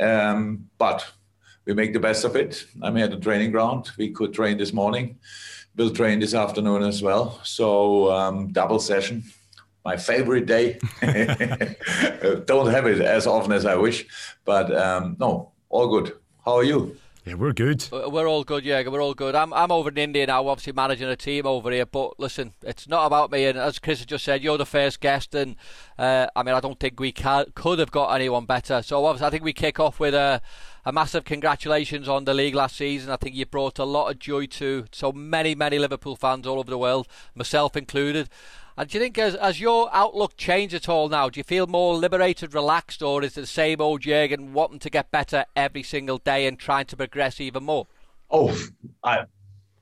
um, 0.00 0.68
but 0.78 1.06
we 1.66 1.74
make 1.74 1.92
the 1.92 2.00
best 2.00 2.24
of 2.24 2.36
it. 2.36 2.64
I'm 2.80 2.96
here 2.96 3.04
at 3.04 3.10
the 3.10 3.20
training 3.20 3.50
ground. 3.50 3.90
We 3.98 4.10
could 4.10 4.32
train 4.32 4.56
this 4.56 4.72
morning. 4.72 5.18
We'll 5.76 5.90
train 5.90 6.20
this 6.20 6.34
afternoon 6.34 6.82
as 6.82 7.02
well. 7.02 7.40
So 7.44 8.10
um, 8.10 8.48
double 8.52 8.80
session 8.80 9.24
my 9.84 9.96
favorite 9.96 10.46
day. 10.46 10.78
Don't 12.46 12.70
have 12.70 12.86
it 12.86 13.00
as 13.00 13.26
often 13.26 13.52
as 13.52 13.64
I 13.64 13.76
wish, 13.76 14.06
but 14.44 14.74
um, 14.76 15.16
no, 15.18 15.52
all 15.68 15.88
good. 15.88 16.19
How 16.50 16.56
are 16.56 16.64
you? 16.64 16.96
Yeah, 17.24 17.34
we're 17.34 17.52
good. 17.52 17.86
Uh, 17.92 18.10
We're 18.10 18.26
all 18.26 18.42
good, 18.42 18.64
yeah. 18.64 18.82
We're 18.88 19.00
all 19.00 19.14
good. 19.14 19.36
I'm 19.36 19.54
I'm 19.54 19.70
over 19.70 19.88
in 19.88 19.98
India 19.98 20.26
now, 20.26 20.48
obviously 20.48 20.72
managing 20.72 21.06
a 21.06 21.14
team 21.14 21.46
over 21.46 21.70
here. 21.70 21.86
But 21.86 22.18
listen, 22.18 22.54
it's 22.62 22.88
not 22.88 23.06
about 23.06 23.30
me. 23.30 23.44
And 23.44 23.56
as 23.56 23.78
Chris 23.78 24.00
has 24.00 24.06
just 24.06 24.24
said, 24.24 24.42
you're 24.42 24.58
the 24.58 24.66
first 24.66 24.98
guest, 25.00 25.32
and 25.36 25.54
uh, 25.96 26.26
I 26.34 26.42
mean, 26.42 26.56
I 26.56 26.58
don't 26.58 26.80
think 26.80 26.98
we 26.98 27.12
ca 27.12 27.44
could 27.54 27.78
have 27.78 27.92
got 27.92 28.12
anyone 28.12 28.46
better. 28.46 28.82
So 28.82 29.04
obviously, 29.04 29.28
I 29.28 29.30
think 29.30 29.44
we 29.44 29.52
kick 29.52 29.78
off 29.78 30.00
with 30.00 30.12
a. 30.12 30.42
A 30.86 30.92
massive 30.92 31.24
congratulations 31.26 32.08
on 32.08 32.24
the 32.24 32.32
league 32.32 32.54
last 32.54 32.74
season. 32.74 33.10
I 33.10 33.16
think 33.16 33.34
you 33.34 33.44
brought 33.44 33.78
a 33.78 33.84
lot 33.84 34.10
of 34.10 34.18
joy 34.18 34.46
to 34.46 34.86
so 34.92 35.12
many, 35.12 35.54
many 35.54 35.78
Liverpool 35.78 36.16
fans 36.16 36.46
all 36.46 36.58
over 36.58 36.70
the 36.70 36.78
world, 36.78 37.06
myself 37.34 37.76
included. 37.76 38.30
And 38.80 38.88
do 38.88 38.96
you 38.96 39.04
think, 39.04 39.18
as, 39.18 39.34
as 39.34 39.60
your 39.60 39.90
outlook 39.92 40.38
changed 40.38 40.74
at 40.74 40.88
all 40.88 41.10
now, 41.10 41.28
do 41.28 41.38
you 41.38 41.44
feel 41.44 41.66
more 41.66 41.94
liberated, 41.94 42.54
relaxed, 42.54 43.02
or 43.02 43.22
is 43.22 43.36
it 43.36 43.42
the 43.42 43.46
same 43.46 43.78
old 43.78 44.00
Jurgen 44.00 44.54
wanting 44.54 44.78
to 44.78 44.88
get 44.88 45.10
better 45.10 45.44
every 45.54 45.82
single 45.82 46.16
day 46.16 46.46
and 46.46 46.58
trying 46.58 46.86
to 46.86 46.96
progress 46.96 47.42
even 47.42 47.64
more? 47.64 47.88
Oh, 48.30 48.58
I, 49.04 49.24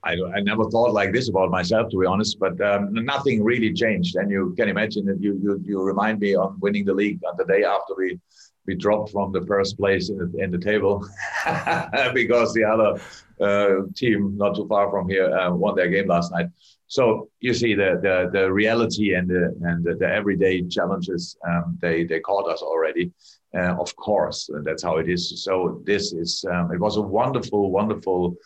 I, 0.02 0.16
I 0.34 0.40
never 0.40 0.68
thought 0.68 0.94
like 0.94 1.12
this 1.12 1.28
about 1.28 1.48
myself, 1.52 1.92
to 1.92 2.00
be 2.00 2.06
honest. 2.06 2.40
But 2.40 2.60
um, 2.60 2.92
nothing 2.92 3.44
really 3.44 3.72
changed, 3.72 4.16
and 4.16 4.32
you 4.32 4.52
can 4.58 4.68
imagine 4.68 5.04
that 5.06 5.22
you 5.22 5.38
you 5.40 5.62
you 5.64 5.80
remind 5.80 6.18
me 6.18 6.34
on 6.34 6.58
winning 6.58 6.84
the 6.84 6.92
league 6.92 7.20
on 7.24 7.36
the 7.36 7.44
day 7.44 7.62
after 7.62 7.94
we 7.96 8.18
we 8.66 8.74
dropped 8.74 9.12
from 9.12 9.30
the 9.30 9.46
first 9.46 9.78
place 9.78 10.08
in 10.08 10.18
the 10.18 10.42
in 10.42 10.50
the 10.50 10.58
table 10.58 11.06
because 12.14 12.52
the 12.52 12.64
other 12.64 13.00
uh, 13.40 13.86
team 13.94 14.36
not 14.36 14.56
too 14.56 14.66
far 14.66 14.90
from 14.90 15.08
here 15.08 15.32
uh, 15.32 15.52
won 15.52 15.76
their 15.76 15.88
game 15.88 16.08
last 16.08 16.32
night. 16.32 16.48
So 16.88 17.28
you 17.40 17.54
see 17.54 17.74
the 17.74 18.00
the, 18.02 18.30
the 18.32 18.52
reality 18.52 19.14
and 19.14 19.28
the 19.28 19.54
and 19.62 19.84
the, 19.84 19.94
the 19.94 20.08
everyday 20.08 20.62
challenges 20.66 21.36
um, 21.46 21.78
they 21.80 22.04
they 22.04 22.20
caught 22.20 22.50
us 22.50 22.62
already. 22.62 23.12
Uh, 23.56 23.74
of 23.80 23.94
course, 23.96 24.50
that's 24.64 24.82
how 24.82 24.96
it 24.98 25.08
is. 25.08 25.42
So 25.44 25.82
this 25.84 26.12
is 26.12 26.44
um, 26.50 26.72
it 26.72 26.80
was 26.80 26.96
a 26.96 27.02
wonderful, 27.02 27.70
wonderful 27.70 28.36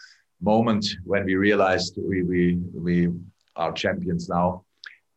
moment 0.41 0.87
when 1.05 1.25
we 1.25 1.37
realized 1.37 1.97
we 1.97 2.23
we 2.23 2.57
we 2.75 3.09
are 3.57 3.73
champions 3.73 4.29
now. 4.29 4.65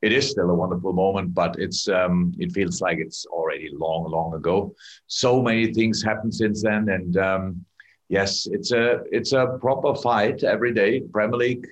It 0.01 0.11
is 0.11 0.29
still 0.29 0.49
a 0.51 0.53
wonderful 0.53 0.93
moment, 0.93 1.33
but 1.33 1.55
it's 1.57 1.87
um, 1.89 2.33
it 2.37 2.51
feels 2.51 2.79
like 2.81 2.99
it's 2.99 3.25
already 3.25 3.69
long, 3.73 4.09
long 4.09 4.35
ago. 4.35 4.75
So 5.07 5.41
many 5.41 5.73
things 5.73 6.03
happened 6.03 6.33
since 6.33 6.61
then, 6.61 6.89
and 6.89 7.17
um, 7.17 7.65
yes, 8.09 8.47
it's 8.51 8.71
a 8.71 9.01
it's 9.11 9.33
a 9.33 9.57
proper 9.59 9.95
fight 9.95 10.43
every 10.43 10.73
day. 10.73 11.01
Premier 11.11 11.37
League. 11.37 11.65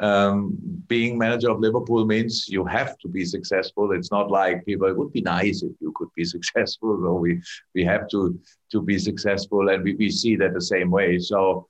Um, 0.00 0.56
being 0.86 1.18
manager 1.18 1.50
of 1.50 1.60
Liverpool 1.60 2.04
means 2.06 2.48
you 2.48 2.64
have 2.64 2.96
to 2.98 3.08
be 3.08 3.24
successful. 3.24 3.92
It's 3.92 4.12
not 4.12 4.30
like 4.30 4.64
people. 4.64 4.88
It 4.88 4.96
would 4.96 5.12
be 5.12 5.22
nice 5.22 5.62
if 5.62 5.72
you 5.80 5.92
could 5.96 6.08
be 6.14 6.24
successful. 6.36 7.00
So 7.02 7.14
we 7.14 7.40
we 7.74 7.84
have 7.84 8.08
to 8.08 8.38
to 8.72 8.82
be 8.82 8.98
successful, 8.98 9.68
and 9.68 9.82
we, 9.82 9.94
we 9.94 10.10
see 10.10 10.36
that 10.36 10.54
the 10.54 10.60
same 10.60 10.90
way. 10.90 11.18
So 11.18 11.68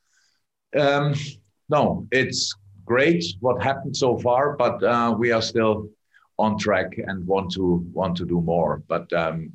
um, 0.77 1.15
no, 1.69 2.07
it's 2.13 2.55
great 2.85 3.25
what 3.41 3.63
happened 3.63 3.97
so 3.97 4.19
far, 4.19 4.57
but 4.57 4.83
uh, 4.83 5.15
we 5.19 5.33
are 5.33 5.43
still 5.43 5.89
on 6.39 6.59
track 6.59 6.99
and 6.99 7.27
want 7.27 7.51
to 7.53 7.85
want 7.93 8.17
to 8.17 8.27
do 8.27 8.41
more. 8.41 8.83
But 8.89 9.13
um, 9.13 9.53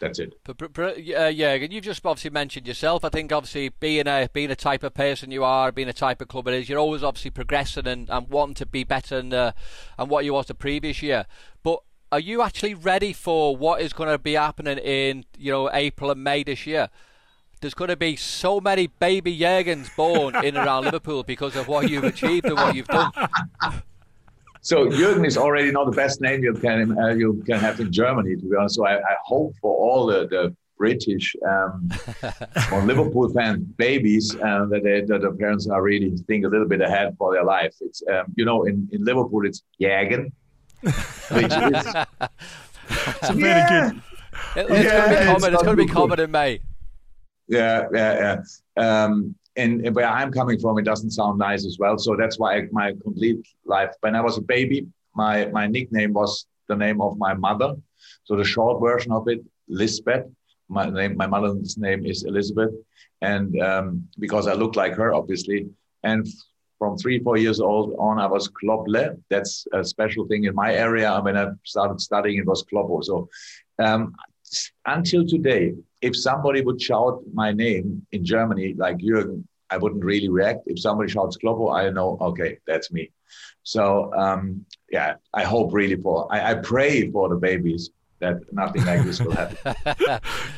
that's 0.00 0.18
it. 0.18 0.34
Uh, 0.48 1.26
yeah, 1.26 1.52
and 1.52 1.72
you've 1.72 1.84
just 1.84 2.04
obviously 2.04 2.30
mentioned 2.30 2.66
yourself. 2.66 3.04
I 3.04 3.08
think 3.08 3.32
obviously 3.32 3.68
being 3.68 4.06
a 4.06 4.28
being 4.32 4.50
a 4.50 4.56
type 4.56 4.82
of 4.82 4.94
person 4.94 5.30
you 5.30 5.44
are, 5.44 5.72
being 5.72 5.88
a 5.88 5.92
type 5.92 6.20
of 6.20 6.28
club 6.28 6.48
it 6.48 6.54
is, 6.54 6.68
you're 6.68 6.78
always 6.78 7.02
obviously 7.02 7.30
progressing 7.30 7.86
and, 7.86 8.08
and 8.10 8.28
wanting 8.28 8.54
to 8.56 8.66
be 8.66 8.84
better 8.84 9.16
than 9.16 9.32
uh, 9.32 9.52
and 9.98 10.10
what 10.10 10.24
you 10.24 10.34
was 10.34 10.46
the 10.46 10.54
previous 10.54 11.02
year. 11.02 11.26
But 11.62 11.80
are 12.12 12.20
you 12.20 12.42
actually 12.42 12.74
ready 12.74 13.12
for 13.12 13.56
what 13.56 13.80
is 13.80 13.92
going 13.92 14.10
to 14.10 14.18
be 14.18 14.34
happening 14.34 14.78
in 14.78 15.24
you 15.38 15.52
know 15.52 15.70
April 15.72 16.10
and 16.10 16.22
May 16.22 16.42
this 16.42 16.66
year? 16.66 16.90
there's 17.60 17.74
going 17.74 17.88
to 17.88 17.96
be 17.96 18.16
so 18.16 18.60
many 18.60 18.86
baby 18.86 19.36
Jurgens 19.38 19.94
born 19.96 20.36
in 20.36 20.56
and 20.56 20.58
around 20.58 20.84
Liverpool 20.84 21.22
because 21.22 21.56
of 21.56 21.68
what 21.68 21.88
you've 21.88 22.04
achieved 22.04 22.46
and 22.46 22.54
what 22.54 22.74
you've 22.74 22.86
done. 22.86 23.10
So 24.66 24.86
Jürgen 24.88 25.24
is 25.24 25.38
already 25.38 25.70
not 25.70 25.84
the 25.88 25.92
best 25.94 26.20
name 26.20 26.42
you 26.42 26.52
can 26.52 26.98
uh, 26.98 27.14
you 27.14 27.40
can 27.46 27.60
have 27.60 27.78
in 27.78 27.92
Germany, 27.92 28.34
to 28.34 28.44
be 28.50 28.56
honest. 28.56 28.74
So 28.74 28.84
I, 28.84 28.98
I 28.98 29.16
hope 29.24 29.54
for 29.60 29.72
all 29.72 30.06
the, 30.06 30.26
the 30.26 30.56
British 30.76 31.36
um, 31.46 31.88
or 32.72 32.82
Liverpool 32.82 33.28
fans, 33.28 33.62
babies 33.76 34.34
uh, 34.34 34.66
that, 34.70 34.80
they, 34.82 35.02
that 35.02 35.20
the 35.20 35.30
parents 35.38 35.68
are 35.68 35.80
really 35.80 36.10
think 36.26 36.44
a 36.44 36.48
little 36.48 36.66
bit 36.66 36.80
ahead 36.80 37.14
for 37.16 37.32
their 37.32 37.44
life. 37.44 37.76
It's 37.80 38.02
um, 38.12 38.24
you 38.34 38.44
know 38.44 38.64
in, 38.64 38.88
in 38.90 39.04
Liverpool 39.04 39.46
it's 39.46 39.62
Jürgen, 39.80 40.32
which 40.82 41.52
is 41.62 41.86
it's 43.20 43.30
very 43.30 43.60
yeah. 43.60 43.70
good. 43.70 44.02
It, 44.56 44.66
it's 44.68 44.84
yeah, 44.84 44.98
going 44.98 45.10
to 45.10 45.16
be 45.16 45.26
common. 45.26 45.36
It's, 45.36 45.46
it's 45.46 45.62
going 45.62 45.76
to 45.76 45.84
be 45.84 45.92
common 45.92 46.18
in 46.18 46.30
May. 46.32 46.60
Yeah, 47.46 47.86
yeah, 47.94 48.42
yeah. 48.76 49.04
Um, 49.04 49.36
and, 49.56 49.94
where 49.94 50.06
I'm 50.06 50.32
coming 50.32 50.58
from, 50.58 50.78
it 50.78 50.84
doesn't 50.84 51.10
sound 51.10 51.38
nice 51.38 51.64
as 51.64 51.78
well. 51.78 51.98
So 51.98 52.16
that's 52.16 52.38
why 52.38 52.62
my 52.72 52.92
complete 53.02 53.46
life. 53.64 53.92
When 54.00 54.14
I 54.14 54.20
was 54.20 54.38
a 54.38 54.42
baby, 54.42 54.86
my 55.14 55.46
my 55.46 55.66
nickname 55.66 56.12
was 56.12 56.46
the 56.68 56.76
name 56.76 57.00
of 57.00 57.16
my 57.18 57.34
mother. 57.34 57.74
So 58.24 58.36
the 58.36 58.44
short 58.44 58.80
version 58.80 59.12
of 59.12 59.28
it, 59.28 59.40
Lisbeth. 59.68 60.26
My 60.68 60.90
name, 60.90 61.16
my 61.16 61.28
mother's 61.28 61.78
name 61.78 62.04
is 62.04 62.24
Elizabeth, 62.24 62.72
and 63.22 63.60
um, 63.62 64.08
because 64.18 64.48
I 64.48 64.54
look 64.54 64.74
like 64.74 64.94
her, 64.94 65.14
obviously, 65.14 65.68
and 66.02 66.26
from 66.78 66.98
three, 66.98 67.18
four 67.20 67.36
years 67.38 67.60
old 67.60 67.94
on, 67.98 68.18
I 68.18 68.26
was 68.26 68.48
Klopple. 68.48 69.16
That's 69.30 69.66
a 69.72 69.84
special 69.84 70.26
thing 70.26 70.44
in 70.44 70.54
my 70.54 70.74
area. 70.74 71.18
When 71.22 71.36
I 71.36 71.46
started 71.64 72.00
studying, 72.00 72.38
it 72.38 72.46
was 72.46 72.64
Kloppo. 72.64 73.02
So 73.02 73.28
um, 73.78 74.14
until 74.84 75.26
today, 75.26 75.74
if 76.00 76.16
somebody 76.16 76.60
would 76.60 76.80
shout 76.80 77.20
my 77.32 77.52
name 77.52 78.06
in 78.12 78.24
Germany, 78.24 78.74
like 78.76 78.98
Jürgen, 78.98 79.44
I 79.70 79.78
wouldn't 79.78 80.04
really 80.04 80.28
react. 80.28 80.60
If 80.66 80.80
somebody 80.80 81.10
shouts 81.10 81.36
Kloppo, 81.36 81.74
I 81.74 81.90
know, 81.90 82.16
okay, 82.20 82.58
that's 82.66 82.92
me. 82.92 83.10
So 83.62 84.12
um, 84.14 84.64
yeah, 84.90 85.14
I 85.34 85.42
hope 85.42 85.72
really 85.72 85.96
for, 85.96 86.32
I, 86.32 86.52
I, 86.52 86.54
pray 86.54 87.10
for 87.10 87.28
the 87.28 87.34
babies 87.34 87.90
that 88.20 88.36
nothing 88.52 88.84
like 88.84 89.04
this 89.04 89.20
will 89.20 89.32
happen. 89.32 89.56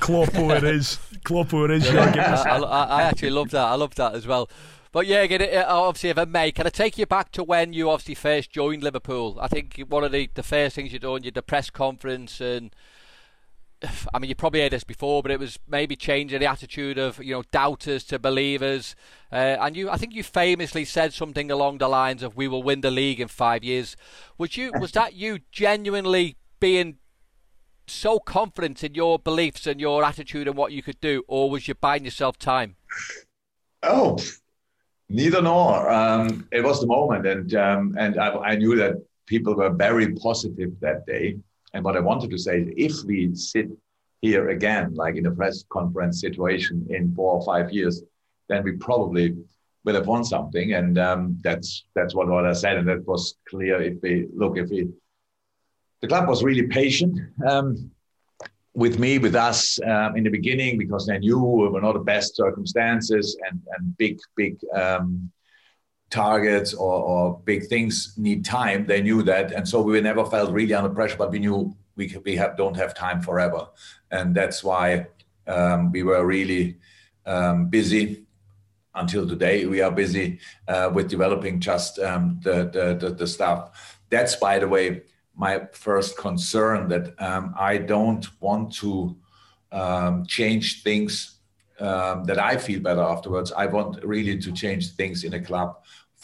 Kloppo 0.01 0.57
it 0.57 0.64
is. 0.64 0.98
Kloppo 1.24 1.64
it 1.64 1.70
is. 1.70 1.87
Yeah, 1.90 2.44
I, 2.46 2.59
I, 2.59 2.85
I, 2.85 3.03
actually 3.05 3.31
love 3.31 3.51
that. 3.51 3.64
I 3.64 3.74
love 3.77 3.94
that 3.94 4.14
as 4.14 4.27
well. 4.27 4.51
But 4.92 5.07
yeah, 5.07 5.22
again, 5.22 5.64
obviously, 5.66 6.11
if 6.11 6.18
I 6.18 6.24
may, 6.24 6.53
can 6.53 6.66
I 6.66 6.70
take 6.70 6.98
you 6.98 7.07
back 7.07 7.33
to 7.33 7.44
when 7.44 7.72
you 7.72 7.90
obviously 7.90 8.14
first 8.14 8.51
joined 8.51 8.83
Liverpool? 8.83 9.38
I 9.40 9.48
think 9.48 9.85
one 9.88 10.05
of 10.05 10.12
the, 10.12 10.29
the 10.35 10.42
first 10.42 10.77
things 10.77 10.92
you 10.92 10.98
done, 10.98 11.16
you 11.16 11.31
did 11.31 11.35
the 11.35 11.42
press 11.42 11.70
conference 11.70 12.40
and 12.40 12.74
I 14.14 14.18
mean, 14.18 14.28
you 14.28 14.34
probably 14.34 14.60
heard 14.60 14.72
this 14.72 14.84
before, 14.84 15.22
but 15.22 15.30
it 15.30 15.38
was 15.38 15.58
maybe 15.68 15.96
changing 15.96 16.40
the 16.40 16.46
attitude 16.46 16.98
of 16.98 17.22
you 17.22 17.34
know 17.34 17.42
doubters 17.50 18.04
to 18.04 18.18
believers. 18.18 18.94
Uh, 19.30 19.56
and 19.60 19.76
you, 19.76 19.90
I 19.90 19.96
think 19.96 20.14
you 20.14 20.22
famously 20.22 20.84
said 20.84 21.12
something 21.12 21.50
along 21.50 21.78
the 21.78 21.88
lines 21.88 22.22
of 22.22 22.36
"We 22.36 22.48
will 22.48 22.62
win 22.62 22.80
the 22.80 22.90
league 22.90 23.20
in 23.20 23.28
five 23.28 23.64
years." 23.64 23.96
Was 24.36 24.56
you, 24.56 24.72
was 24.78 24.92
that 24.92 25.14
you 25.14 25.40
genuinely 25.52 26.36
being 26.60 26.98
so 27.86 28.18
confident 28.18 28.84
in 28.84 28.94
your 28.94 29.18
beliefs 29.18 29.66
and 29.66 29.80
your 29.80 30.04
attitude 30.04 30.46
and 30.46 30.56
what 30.56 30.72
you 30.72 30.82
could 30.82 31.00
do, 31.00 31.24
or 31.26 31.50
was 31.50 31.68
you 31.68 31.74
buying 31.74 32.04
yourself 32.04 32.38
time? 32.38 32.76
Oh, 33.82 34.18
neither 35.08 35.40
nor. 35.40 35.90
Um, 35.90 36.48
it 36.52 36.62
was 36.62 36.80
the 36.80 36.86
moment, 36.86 37.26
and 37.26 37.54
um, 37.54 37.96
and 37.98 38.18
I, 38.18 38.34
I 38.38 38.56
knew 38.56 38.76
that 38.76 38.94
people 39.26 39.54
were 39.54 39.70
very 39.70 40.14
positive 40.14 40.72
that 40.80 41.06
day 41.06 41.36
and 41.74 41.85
what 41.85 41.96
I 41.96 42.00
wanted 42.00 42.31
to 42.31 42.38
say 42.38 42.61
is 42.61 43.00
if 43.00 43.07
we 43.07 43.35
sit 43.35 43.68
here 44.22 44.48
again, 44.48 44.94
like 44.94 45.16
in 45.16 45.26
a 45.26 45.31
press 45.31 45.64
conference 45.70 46.20
situation 46.20 46.87
in 46.90 47.14
four 47.14 47.35
or 47.35 47.44
five 47.44 47.72
years, 47.72 48.02
then 48.48 48.64
we 48.64 48.72
probably 48.72 49.37
will 49.85 49.94
have 49.94 50.07
won 50.07 50.24
something. 50.24 50.74
And 50.74 50.98
um, 50.98 51.38
that's 51.42 51.85
that's 51.94 52.14
what, 52.14 52.28
what 52.28 52.46
I 52.46 52.52
said. 52.52 52.76
And 52.78 52.88
that 52.88 53.07
was 53.07 53.37
clear 53.48 53.81
if 53.81 54.02
we 54.02 54.26
look, 54.35 54.57
if 54.57 54.70
we, 54.70 54.88
the 56.00 56.09
club 56.09 56.28
was 56.28 56.42
really 56.42 56.66
patient. 56.66 57.20
Um, 57.46 57.90
with 58.74 58.98
me, 58.98 59.18
with 59.18 59.35
us 59.35 59.81
um, 59.83 60.16
in 60.16 60.22
the 60.22 60.31
beginning, 60.31 60.78
because 60.78 61.04
they 61.04 61.18
knew 61.18 61.38
we 61.38 61.68
were 61.68 61.81
not 61.81 61.94
the 61.94 61.98
best 61.98 62.37
circumstances 62.37 63.37
and, 63.50 63.61
and 63.76 63.96
big, 63.96 64.20
big 64.37 64.57
um, 64.72 65.31
targets 66.10 66.74
or, 66.74 67.02
or 67.02 67.40
big 67.44 67.66
things 67.66 68.14
need 68.16 68.44
time. 68.44 68.86
They 68.86 69.02
knew 69.02 69.22
that, 69.24 69.52
and 69.52 69.68
so 69.68 69.82
we 69.82 70.00
never 70.00 70.24
felt 70.24 70.52
really 70.52 70.74
under 70.74 70.90
pressure. 70.90 71.16
But 71.16 71.30
we 71.30 71.38
knew 71.38 71.76
we 71.96 72.16
we 72.24 72.36
have 72.36 72.56
don't 72.56 72.76
have 72.76 72.94
time 72.94 73.20
forever, 73.20 73.68
and 74.10 74.34
that's 74.34 74.64
why 74.64 75.06
um, 75.46 75.92
we 75.92 76.02
were 76.02 76.24
really 76.24 76.78
um, 77.26 77.68
busy. 77.68 78.24
Until 78.94 79.28
today, 79.28 79.64
we 79.64 79.80
are 79.80 79.92
busy 79.92 80.40
uh, 80.66 80.90
with 80.92 81.08
developing 81.08 81.60
just 81.60 82.00
um, 82.00 82.40
the, 82.42 82.68
the, 82.72 82.96
the 82.98 83.14
the 83.14 83.26
stuff. 83.26 84.00
That's 84.10 84.34
by 84.34 84.58
the 84.58 84.66
way 84.66 85.02
my 85.36 85.68
first 85.72 86.18
concern 86.18 86.88
that 86.88 87.14
um, 87.22 87.54
I 87.56 87.78
don't 87.78 88.26
want 88.40 88.74
to 88.76 89.16
um, 89.70 90.26
change 90.26 90.82
things 90.82 91.38
um, 91.78 92.24
that 92.24 92.38
I 92.38 92.56
feel 92.56 92.80
better 92.80 93.00
afterwards. 93.00 93.52
I 93.52 93.66
want 93.66 94.02
really 94.04 94.36
to 94.38 94.52
change 94.52 94.94
things 94.96 95.22
in 95.22 95.34
a 95.34 95.40
club 95.40 95.76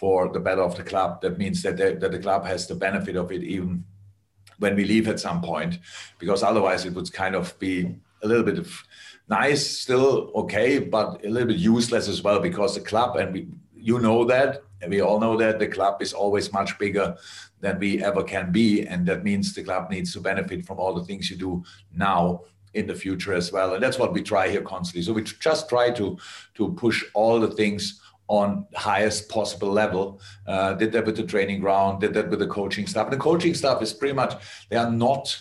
for 0.04 0.28
the 0.28 0.38
better 0.48 0.60
of 0.60 0.76
the 0.76 0.82
club. 0.82 1.22
That 1.22 1.38
means 1.38 1.62
that 1.62 1.78
the, 1.78 1.96
that 1.98 2.12
the 2.12 2.18
club 2.18 2.44
has 2.44 2.66
the 2.66 2.74
benefit 2.74 3.16
of 3.16 3.32
it 3.32 3.42
even 3.42 3.84
when 4.58 4.76
we 4.76 4.84
leave 4.84 5.08
at 5.08 5.18
some 5.18 5.40
point, 5.40 5.78
because 6.18 6.42
otherwise 6.42 6.84
it 6.84 6.92
would 6.92 7.10
kind 7.10 7.34
of 7.34 7.58
be 7.58 7.96
a 8.22 8.28
little 8.28 8.44
bit 8.44 8.58
of 8.58 8.70
nice, 9.30 9.66
still 9.66 10.30
okay, 10.34 10.78
but 10.78 11.24
a 11.24 11.30
little 11.30 11.48
bit 11.48 11.56
useless 11.56 12.06
as 12.06 12.20
well, 12.20 12.38
because 12.38 12.74
the 12.74 12.82
club 12.82 13.16
and 13.16 13.32
we, 13.32 13.48
you 13.74 13.98
know 13.98 14.26
that, 14.26 14.62
and 14.82 14.90
we 14.90 15.00
all 15.00 15.18
know 15.18 15.38
that 15.38 15.58
the 15.58 15.68
club 15.68 16.02
is 16.02 16.12
always 16.12 16.52
much 16.52 16.78
bigger 16.78 17.16
than 17.60 17.78
we 17.78 18.04
ever 18.04 18.22
can 18.22 18.52
be, 18.52 18.86
and 18.86 19.06
that 19.06 19.24
means 19.24 19.54
the 19.54 19.64
club 19.64 19.90
needs 19.90 20.12
to 20.12 20.20
benefit 20.20 20.66
from 20.66 20.78
all 20.78 20.92
the 20.92 21.06
things 21.06 21.30
you 21.30 21.38
do 21.38 21.64
now 21.96 22.42
in 22.74 22.86
the 22.86 22.94
future 22.94 23.32
as 23.32 23.50
well, 23.50 23.72
and 23.72 23.82
that's 23.82 23.98
what 23.98 24.12
we 24.12 24.22
try 24.22 24.50
here 24.50 24.60
constantly. 24.60 25.00
So 25.00 25.14
we 25.14 25.22
just 25.22 25.68
try 25.70 25.90
to 25.92 26.18
to 26.58 26.72
push 26.74 27.02
all 27.14 27.40
the 27.40 27.54
things 27.60 28.02
on 28.28 28.66
highest 28.74 29.28
possible 29.28 29.70
level. 29.70 30.20
Uh, 30.46 30.74
did 30.74 30.92
that 30.92 31.04
with 31.04 31.16
the 31.16 31.22
training 31.22 31.60
ground, 31.60 32.00
did 32.00 32.14
that 32.14 32.30
with 32.30 32.38
the 32.38 32.46
coaching 32.46 32.86
staff. 32.86 33.06
And 33.06 33.12
the 33.12 33.18
coaching 33.18 33.54
staff 33.54 33.82
is 33.82 33.92
pretty 33.92 34.14
much, 34.14 34.34
they 34.70 34.76
are 34.76 34.90
not 34.90 35.38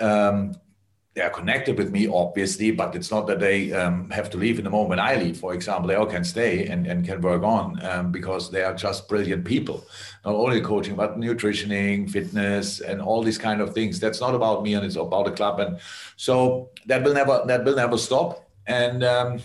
um, 0.00 0.54
they 1.14 1.20
are 1.20 1.30
connected 1.30 1.76
with 1.76 1.90
me, 1.90 2.08
obviously, 2.08 2.70
but 2.70 2.94
it's 2.94 3.10
not 3.10 3.26
that 3.26 3.38
they 3.38 3.70
um, 3.72 4.08
have 4.08 4.30
to 4.30 4.38
leave 4.38 4.58
in 4.58 4.64
the 4.64 4.70
moment 4.70 4.98
I 4.98 5.16
leave. 5.16 5.36
For 5.36 5.52
example, 5.52 5.88
they 5.88 5.94
all 5.94 6.06
can 6.06 6.24
stay 6.24 6.66
and, 6.68 6.86
and 6.86 7.04
can 7.04 7.20
work 7.20 7.42
on 7.42 7.84
um, 7.84 8.10
because 8.10 8.50
they 8.50 8.62
are 8.62 8.74
just 8.74 9.08
brilliant 9.08 9.44
people. 9.44 9.84
Not 10.24 10.34
only 10.34 10.62
coaching, 10.62 10.96
but 10.96 11.18
nutritioning, 11.18 12.08
fitness, 12.08 12.80
and 12.80 13.02
all 13.02 13.22
these 13.22 13.36
kind 13.36 13.60
of 13.60 13.74
things. 13.74 14.00
That's 14.00 14.22
not 14.22 14.34
about 14.34 14.62
me, 14.62 14.72
and 14.72 14.86
it's 14.86 14.96
about 14.96 15.26
the 15.26 15.32
club. 15.32 15.60
And 15.60 15.80
so 16.16 16.70
that 16.86 17.02
will 17.02 17.12
never 17.12 17.42
that 17.46 17.62
will 17.64 17.76
never 17.76 17.98
stop. 17.98 18.48
And 18.66 19.04
um, 19.04 19.40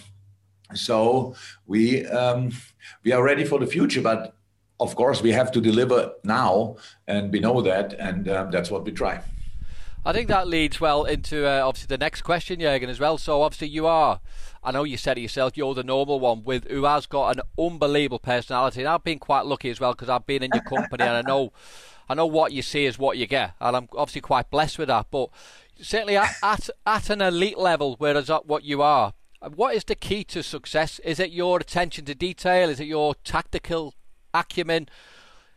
so 0.74 1.36
we 1.66 2.06
um, 2.08 2.52
we 3.04 3.12
are 3.12 3.24
ready 3.24 3.46
for 3.46 3.60
the 3.60 3.68
future, 3.68 4.02
but 4.02 4.36
of 4.80 4.96
course 4.96 5.22
we 5.22 5.32
have 5.32 5.52
to 5.52 5.62
deliver 5.62 6.14
now, 6.24 6.78
and 7.08 7.32
we 7.32 7.40
know 7.40 7.62
that, 7.62 7.94
and 7.94 8.28
um, 8.30 8.52
that's 8.52 8.70
what 8.70 8.84
we 8.86 8.92
try. 8.92 9.22
I 10.06 10.14
think 10.14 10.30
that 10.30 10.48
leads 10.48 10.80
well 10.80 11.04
into 11.04 11.46
uh, 11.46 11.68
obviously 11.68 11.88
the 11.88 11.98
next 11.98 12.22
question, 12.22 12.62
Jurgen, 12.62 12.90
as 12.90 13.00
well. 13.00 13.18
So 13.18 13.42
obviously 13.42 13.68
you 13.68 13.88
are, 13.88 14.22
I 14.64 14.72
know 14.72 14.86
you 14.86 14.96
said 14.96 15.18
it 15.18 15.22
yourself, 15.22 15.58
you're 15.58 15.74
the 15.74 15.84
normal 15.84 16.20
one 16.22 16.46
with 16.46 16.70
who 16.70 16.86
has 16.86 17.06
got 17.08 17.36
an 17.36 17.42
unbelievable 17.60 18.20
personality, 18.20 18.80
and 18.82 18.88
I've 18.88 19.04
been 19.04 19.20
quite 19.20 19.46
lucky 19.46 19.70
as 19.70 19.82
well 19.82 19.92
because 19.92 20.08
I've 20.08 20.26
been 20.26 20.44
in 20.44 20.52
your 20.54 20.64
company 20.64 21.04
and 21.04 21.18
I 21.18 21.22
know, 21.22 21.52
I 22.08 22.14
know 22.14 22.26
what 22.26 22.54
you 22.54 22.62
see 22.62 22.86
is 22.86 22.98
what 22.98 23.18
you 23.18 23.28
get, 23.28 23.52
and 23.60 23.76
I'm 23.76 23.90
obviously 23.98 24.22
quite 24.22 24.50
blessed 24.50 24.80
with 24.80 24.88
that. 24.88 25.08
But 25.12 25.30
certainly 25.82 26.16
at 26.16 26.36
at, 26.42 26.70
at 26.86 27.10
an 27.10 27.22
elite 27.22 27.58
level, 27.58 27.96
whereas 27.98 28.30
at 28.30 28.46
what 28.46 28.64
you 28.64 28.82
are, 28.82 29.14
what 29.56 29.76
is 29.76 29.84
the 29.84 29.96
key 29.96 30.24
to 30.26 30.44
success? 30.44 31.00
Is 31.00 31.20
it 31.20 31.32
your 31.32 31.60
attention 31.60 32.06
to 32.06 32.16
detail? 32.16 32.70
Is 32.70 32.80
it 32.80 32.88
your 32.88 33.16
tactical 33.24 33.94
acumen? 34.34 34.90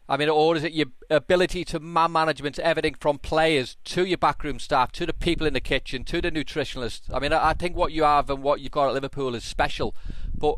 I 0.09 0.16
mean, 0.16 0.29
or 0.29 0.57
is 0.57 0.64
it 0.64 0.72
your 0.72 0.88
ability 1.09 1.64
to 1.66 1.79
man 1.79 2.11
management, 2.11 2.59
everything 2.59 2.94
from 2.98 3.18
players 3.18 3.76
to 3.85 4.05
your 4.05 4.18
backroom 4.18 4.59
staff, 4.59 4.90
to 4.92 5.07
the 5.07 5.12
people 5.12 5.46
in 5.46 5.55
the 5.55 5.61
kitchen, 5.61 6.03
to 6.05 6.20
the 6.20 6.33
nutritionist? 6.33 7.03
I 7.14 7.20
mean, 7.20 7.33
I 7.33 7.55
think 7.55 7.76
what 7.76 7.92
you 7.92 8.03
have 8.03 8.29
and 8.29 8.42
what 8.42 8.61
you've 8.61 8.72
got 8.72 8.88
at 8.88 8.94
Liverpool 8.94 9.37
is 9.37 9.44
special, 9.44 9.94
but 10.37 10.57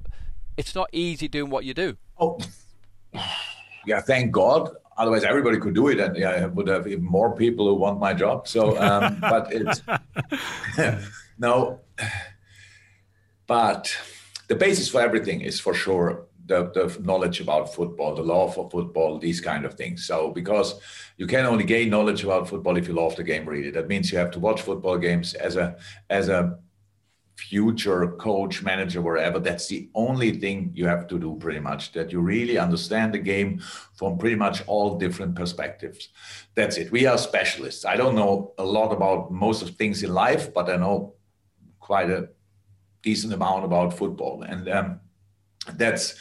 it's 0.57 0.75
not 0.75 0.89
easy 0.93 1.29
doing 1.29 1.51
what 1.51 1.67
you 1.67 1.75
do. 1.75 1.99
Oh, 2.19 2.39
yeah, 3.87 4.01
thank 4.01 4.33
God. 4.33 4.71
Otherwise, 4.97 5.25
everybody 5.25 5.59
could 5.59 5.75
do 5.75 5.89
it, 5.89 6.01
and 6.01 6.17
yeah, 6.17 6.31
I 6.31 6.47
would 6.47 6.69
have 6.69 6.87
even 6.87 7.05
more 7.05 7.37
people 7.37 7.67
who 7.67 7.75
want 7.75 8.01
my 8.01 8.15
job. 8.15 8.49
So, 8.49 8.79
um, 8.81 9.19
but 9.21 9.53
it's 9.53 9.83
no, 11.39 11.81
but 13.53 13.95
the 14.49 14.55
basis 14.55 14.89
for 14.89 15.03
everything 15.03 15.43
is 15.43 15.61
for 15.61 15.75
sure 15.75 16.27
the, 16.47 16.71
the 16.71 16.87
knowledge 17.03 17.39
about 17.39 17.75
football, 17.75 18.15
the 18.15 18.23
love 18.23 18.55
for 18.55 18.71
football, 18.71 19.19
these 19.19 19.43
kind 19.43 19.67
of 19.67 19.75
things. 19.75 20.07
So 20.07 20.31
because 20.31 20.81
you 21.19 21.27
can 21.27 21.45
only 21.45 21.65
gain 21.65 21.91
knowledge 21.91 22.25
about 22.25 22.49
football 22.49 22.79
if 22.79 22.89
you 22.89 22.95
love 22.95 23.15
the 23.15 23.23
game 23.23 23.45
really. 23.45 23.71
That 23.71 23.89
means 23.89 24.11
you 24.11 24.17
have 24.17 24.31
to 24.31 24.41
watch 24.41 24.63
football 24.63 24.97
games 24.97 25.35
as 25.35 25.57
a 25.57 25.77
as 26.09 26.31
a 26.31 26.59
future 27.37 28.13
coach, 28.13 28.63
manager, 28.63 29.03
wherever. 29.03 29.39
That's 29.39 29.69
the 29.69 29.91
only 29.95 30.31
thing 30.43 30.71
you 30.73 30.87
have 30.87 31.07
to 31.09 31.19
do 31.19 31.37
pretty 31.39 31.61
much. 31.61 31.93
That 31.93 32.11
you 32.11 32.21
really 32.21 32.57
understand 32.57 33.13
the 33.13 33.19
game 33.19 33.61
from 33.99 34.17
pretty 34.17 34.37
much 34.37 34.67
all 34.67 34.97
different 34.97 35.35
perspectives. 35.35 36.09
That's 36.55 36.79
it. 36.79 36.91
We 36.91 37.05
are 37.05 37.19
specialists. 37.19 37.85
I 37.85 37.97
don't 37.97 38.15
know 38.15 38.55
a 38.57 38.65
lot 38.65 38.93
about 38.93 39.31
most 39.31 39.61
of 39.61 39.77
things 39.77 40.03
in 40.03 40.15
life, 40.15 40.55
but 40.55 40.71
I 40.71 40.77
know 40.77 41.17
quite 41.81 42.09
a 42.09 42.31
decent 43.03 43.33
amount 43.33 43.65
about 43.65 43.97
football. 43.97 44.43
And 44.43 44.69
um, 44.69 45.01
that's 45.75 46.15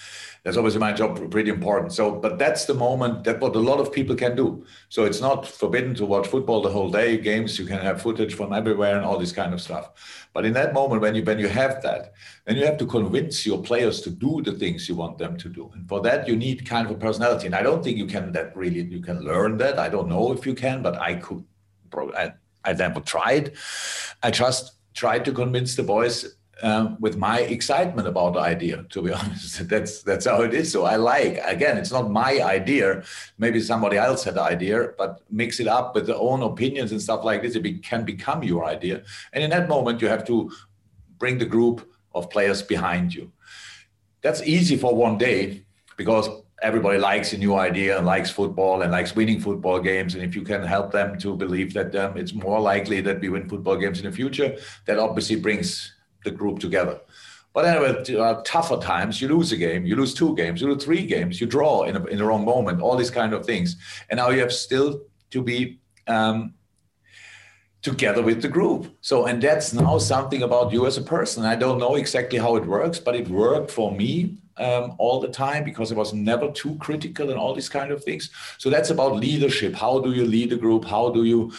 that's 0.43 0.57
obviously 0.57 0.79
my 0.79 0.91
job 0.91 1.29
pretty 1.29 1.51
important. 1.51 1.93
So 1.93 2.15
but 2.15 2.39
that's 2.39 2.65
the 2.65 2.73
moment 2.73 3.23
that 3.25 3.39
what 3.39 3.55
a 3.55 3.59
lot 3.59 3.79
of 3.79 3.91
people 3.91 4.15
can 4.15 4.35
do. 4.35 4.65
So 4.89 5.05
it's 5.05 5.21
not 5.21 5.47
forbidden 5.47 5.93
to 5.95 6.05
watch 6.05 6.27
football 6.27 6.63
the 6.63 6.69
whole 6.69 6.89
day 6.89 7.17
games 7.17 7.59
you 7.59 7.65
can 7.65 7.79
have 7.79 8.01
footage 8.01 8.33
from 8.33 8.51
everywhere 8.51 8.95
and 8.95 9.05
all 9.05 9.19
this 9.19 9.31
kind 9.31 9.53
of 9.53 9.61
stuff. 9.61 9.91
But 10.33 10.45
in 10.45 10.53
that 10.53 10.73
moment 10.73 11.01
when 11.01 11.13
you 11.13 11.23
when 11.23 11.37
you 11.37 11.47
have 11.47 11.81
that 11.83 12.13
then 12.45 12.57
you 12.57 12.65
have 12.65 12.77
to 12.77 12.87
convince 12.87 13.45
your 13.45 13.61
players 13.61 14.01
to 14.01 14.09
do 14.09 14.41
the 14.43 14.53
things 14.53 14.89
you 14.89 14.95
want 14.95 15.19
them 15.19 15.37
to 15.37 15.49
do. 15.49 15.69
And 15.75 15.87
for 15.87 16.01
that 16.01 16.27
you 16.27 16.35
need 16.35 16.65
kind 16.67 16.87
of 16.87 16.95
a 16.95 16.99
personality. 16.99 17.45
And 17.45 17.55
i 17.55 17.61
don't 17.61 17.83
think 17.83 17.97
you 17.97 18.07
can 18.07 18.31
that 18.31 18.55
really 18.57 18.81
you 18.81 19.01
can 19.01 19.21
learn 19.21 19.57
that. 19.57 19.77
I 19.77 19.89
don't 19.89 20.09
know 20.09 20.31
if 20.31 20.45
you 20.47 20.55
can 20.55 20.81
but 20.81 20.97
i 20.97 21.15
could 21.15 21.43
probably 21.91 22.15
i, 22.15 22.33
I 22.65 22.73
never 22.73 22.99
tried. 22.99 23.53
I 24.23 24.31
just 24.31 24.73
tried 24.93 25.23
to 25.25 25.31
convince 25.31 25.75
the 25.75 25.83
boys 25.83 26.35
um, 26.63 26.97
with 26.99 27.17
my 27.17 27.39
excitement 27.41 28.07
about 28.07 28.33
the 28.33 28.39
idea. 28.39 28.83
To 28.89 29.01
be 29.01 29.11
honest, 29.19 29.67
that's 29.67 30.03
that's 30.03 30.25
how 30.25 30.41
it 30.41 30.53
is. 30.53 30.71
So 30.71 30.85
I 30.85 30.95
like 30.95 31.39
again, 31.45 31.77
it's 31.77 31.91
not 31.91 32.09
my 32.11 32.41
idea. 32.41 33.03
Maybe 33.37 33.59
somebody 33.61 33.97
else 33.97 34.23
had 34.23 34.35
the 34.35 34.41
idea, 34.41 34.89
but 34.97 35.21
mix 35.29 35.59
it 35.59 35.67
up 35.67 35.95
with 35.95 36.07
their 36.07 36.17
own 36.17 36.41
opinions 36.43 36.91
and 36.91 37.01
stuff 37.01 37.23
like 37.23 37.41
this. 37.41 37.55
It 37.55 37.63
be, 37.63 37.79
can 37.79 38.05
become 38.05 38.43
your 38.43 38.65
idea. 38.65 39.03
And 39.33 39.43
in 39.43 39.49
that 39.51 39.69
moment, 39.69 40.01
you 40.01 40.07
have 40.07 40.25
to 40.27 40.51
bring 41.17 41.37
the 41.37 41.45
group 41.45 41.87
of 42.13 42.29
players 42.29 42.61
behind 42.61 43.13
you. 43.13 43.31
That's 44.21 44.41
easy 44.43 44.77
for 44.77 44.95
one 44.95 45.17
day 45.17 45.65
because 45.97 46.29
everybody 46.61 46.99
likes 46.99 47.33
a 47.33 47.37
new 47.37 47.55
idea 47.55 47.97
and 47.97 48.05
likes 48.05 48.29
football 48.29 48.83
and 48.83 48.91
likes 48.91 49.15
winning 49.15 49.39
football 49.39 49.79
games. 49.79 50.13
And 50.13 50.23
if 50.23 50.35
you 50.35 50.43
can 50.43 50.63
help 50.63 50.91
them 50.91 51.17
to 51.19 51.35
believe 51.35 51.73
that 51.73 51.95
um, 51.95 52.17
it's 52.17 52.33
more 52.33 52.59
likely 52.59 53.01
that 53.01 53.19
we 53.19 53.29
win 53.29 53.49
football 53.49 53.77
games 53.77 53.99
in 53.99 54.05
the 54.05 54.11
future, 54.11 54.55
that 54.85 54.99
obviously 54.99 55.37
brings 55.37 55.91
the 56.23 56.31
group 56.31 56.59
together. 56.59 56.99
But 57.53 57.65
anyway, 57.65 58.15
uh, 58.15 58.41
tougher 58.45 58.77
times, 58.77 59.21
you 59.21 59.27
lose 59.27 59.51
a 59.51 59.57
game, 59.57 59.85
you 59.85 59.95
lose 59.97 60.13
two 60.13 60.35
games, 60.35 60.61
you 60.61 60.71
lose 60.71 60.83
three 60.83 61.05
games, 61.05 61.41
you 61.41 61.47
draw 61.47 61.83
in, 61.83 61.97
a, 61.97 62.05
in 62.05 62.17
the 62.17 62.25
wrong 62.25 62.45
moment, 62.45 62.81
all 62.81 62.95
these 62.95 63.11
kind 63.11 63.33
of 63.33 63.45
things. 63.45 63.75
And 64.09 64.17
now 64.17 64.29
you 64.29 64.39
have 64.39 64.53
still 64.53 65.01
to 65.31 65.41
be 65.41 65.79
um, 66.07 66.53
together 67.81 68.21
with 68.21 68.41
the 68.41 68.47
group. 68.47 68.95
So, 69.01 69.25
and 69.25 69.41
that's 69.41 69.73
now 69.73 69.97
something 69.97 70.43
about 70.43 70.71
you 70.71 70.85
as 70.85 70.97
a 70.97 71.01
person. 71.01 71.43
I 71.43 71.55
don't 71.55 71.79
know 71.79 71.95
exactly 71.95 72.39
how 72.39 72.55
it 72.55 72.65
works, 72.65 72.99
but 72.99 73.15
it 73.15 73.27
worked 73.27 73.71
for 73.71 73.91
me 73.91 74.37
um, 74.57 74.95
all 74.97 75.19
the 75.19 75.27
time 75.27 75.63
because 75.63 75.91
I 75.91 75.95
was 75.95 76.13
never 76.13 76.51
too 76.51 76.75
critical 76.75 77.31
and 77.31 77.39
all 77.39 77.53
these 77.53 77.69
kind 77.69 77.91
of 77.91 78.03
things. 78.03 78.29
So 78.59 78.69
that's 78.69 78.91
about 78.91 79.15
leadership. 79.15 79.73
How 79.73 79.99
do 79.99 80.11
you 80.11 80.25
lead 80.25 80.53
a 80.53 80.57
group? 80.57 80.85
How 80.85 81.09
do 81.09 81.23
you 81.23 81.51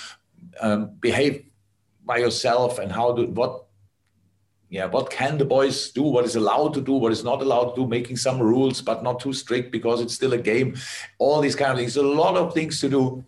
um, 0.60 0.94
behave 1.00 1.44
by 2.04 2.18
yourself? 2.18 2.78
And 2.78 2.90
how 2.90 3.12
do 3.12 3.26
what 3.26 3.61
yeah, 4.72 4.86
what 4.86 5.10
can 5.10 5.36
the 5.36 5.44
boys 5.44 5.90
do? 5.90 6.02
What 6.02 6.24
is 6.24 6.34
allowed 6.34 6.72
to 6.72 6.80
do? 6.80 6.94
What 6.94 7.12
is 7.12 7.22
not 7.22 7.42
allowed 7.42 7.74
to 7.74 7.82
do? 7.82 7.86
Making 7.86 8.16
some 8.16 8.40
rules, 8.40 8.80
but 8.80 9.02
not 9.02 9.20
too 9.20 9.34
strict 9.34 9.70
because 9.70 10.00
it's 10.00 10.14
still 10.14 10.32
a 10.32 10.38
game. 10.38 10.76
All 11.18 11.42
these 11.42 11.54
kind 11.54 11.72
of 11.72 11.76
things. 11.76 11.94
a 11.98 12.02
lot 12.02 12.38
of 12.38 12.54
things 12.54 12.80
to 12.80 12.88
do, 12.88 13.22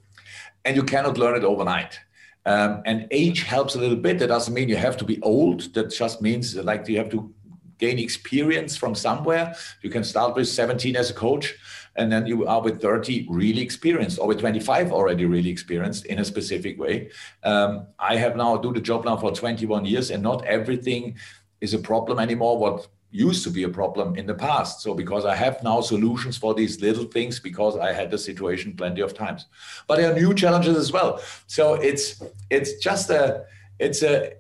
and 0.65 0.75
you 0.75 0.83
cannot 0.83 1.19
learn 1.19 1.37
it 1.37 1.45
overnight. 1.45 2.01
Um, 2.47 2.81
and 2.87 3.07
age 3.11 3.43
helps 3.43 3.75
a 3.75 3.79
little 3.79 3.97
bit. 3.97 4.21
That 4.21 4.29
doesn't 4.29 4.55
mean 4.55 4.71
you 4.71 4.77
have 4.77 4.97
to 4.97 5.05
be 5.05 5.21
old. 5.21 5.75
That 5.75 5.91
just 5.91 6.23
means 6.23 6.57
like 6.57 6.89
you 6.89 6.97
have 6.97 7.11
to 7.11 7.31
gain 7.79 7.99
experience 7.99 8.75
from 8.75 8.95
somewhere. 8.95 9.55
You 9.83 9.91
can 9.91 10.03
start 10.03 10.35
with 10.35 10.49
17 10.49 10.97
as 10.97 11.11
a 11.11 11.15
coach, 11.15 11.55
and 11.97 12.11
then 12.11 12.27
you 12.27 12.47
are 12.47 12.61
with 12.61 12.81
30 12.81 13.27
really 13.31 13.63
experienced, 13.63 14.19
or 14.19 14.27
with 14.29 14.41
25 14.41 14.93
already 14.93 15.25
really 15.27 15.51
experienced 15.51 16.07
in 16.07 16.19
a 16.19 16.25
specific 16.25 16.79
way. 16.79 17.11
Um, 17.43 17.87
I 17.99 18.17
have 18.17 18.37
now 18.37 18.57
do 18.57 18.73
the 18.73 18.81
job 18.81 19.05
now 19.05 19.17
for 19.17 19.33
21 19.33 19.85
years, 19.85 20.11
and 20.11 20.23
not 20.23 20.45
everything 20.45 21.17
is 21.61 21.75
a 21.75 21.79
problem 21.79 22.19
anymore. 22.19 22.59
What 22.59 22.89
used 23.15 23.45
to 23.45 23.51
be 23.51 23.63
a 23.63 23.69
problem 23.69 24.17
in 24.17 24.27
the 24.27 24.35
past. 24.35 24.81
So 24.81 24.93
because 24.93 25.25
I 25.25 25.37
have 25.37 25.63
now 25.63 25.81
solutions 25.81 26.37
for 26.37 26.53
these 26.53 26.81
little 26.81 27.05
things 27.05 27.39
because 27.39 27.77
I 27.77 27.93
had 27.93 28.11
the 28.11 28.19
situation 28.19 28.75
plenty 28.77 29.03
of 29.03 29.15
times. 29.15 29.47
But 29.87 29.99
there 29.99 30.11
are 30.11 30.15
new 30.15 30.35
challenges 30.35 30.77
as 30.77 30.91
well. 30.91 31.21
So 31.47 31.75
it's 31.75 32.21
it's 32.51 32.75
just 32.79 33.11
a 33.11 33.45
it's 33.79 34.03
a, 34.03 34.33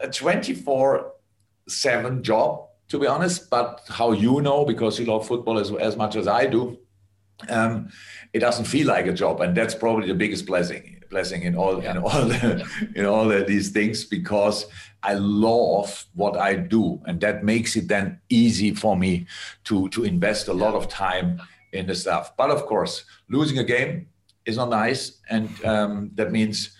a 0.00 0.08
24 0.08 1.12
7 1.68 2.22
job 2.24 2.66
to 2.88 2.98
be 2.98 3.06
honest. 3.06 3.48
But 3.48 3.82
how 3.88 4.12
you 4.12 4.40
know, 4.40 4.64
because 4.64 4.98
you 4.98 5.06
love 5.06 5.26
football 5.26 5.58
as, 5.58 5.70
as 5.72 5.96
much 5.96 6.16
as 6.16 6.26
I 6.26 6.46
do, 6.46 6.78
um, 7.48 7.88
it 8.32 8.40
doesn't 8.40 8.64
feel 8.64 8.86
like 8.86 9.06
a 9.06 9.12
job, 9.12 9.40
and 9.40 9.56
that's 9.56 9.74
probably 9.74 10.08
the 10.08 10.14
biggest 10.14 10.46
blessing 10.46 10.96
blessing 11.08 11.42
in 11.42 11.54
all 11.54 11.82
yeah. 11.82 11.90
in 11.96 11.98
all 11.98 12.24
the, 12.24 12.90
in 12.94 13.06
all 13.06 13.26
the, 13.28 13.44
these 13.44 13.70
things 13.70 14.04
because 14.04 14.66
I 15.02 15.14
love 15.14 16.06
what 16.14 16.36
I 16.36 16.54
do, 16.54 17.00
and 17.06 17.20
that 17.20 17.44
makes 17.44 17.76
it 17.76 17.88
then 17.88 18.20
easy 18.28 18.74
for 18.74 18.96
me 18.96 19.26
to 19.64 19.88
to 19.90 20.04
invest 20.04 20.48
a 20.48 20.52
lot 20.52 20.74
of 20.74 20.88
time 20.88 21.40
in 21.72 21.86
the 21.86 21.94
stuff. 21.94 22.36
But 22.36 22.50
of 22.50 22.66
course, 22.66 23.04
losing 23.28 23.58
a 23.58 23.64
game 23.64 24.08
is 24.44 24.56
not 24.56 24.70
nice, 24.70 25.20
and 25.30 25.48
um, 25.64 26.10
that 26.14 26.32
means 26.32 26.75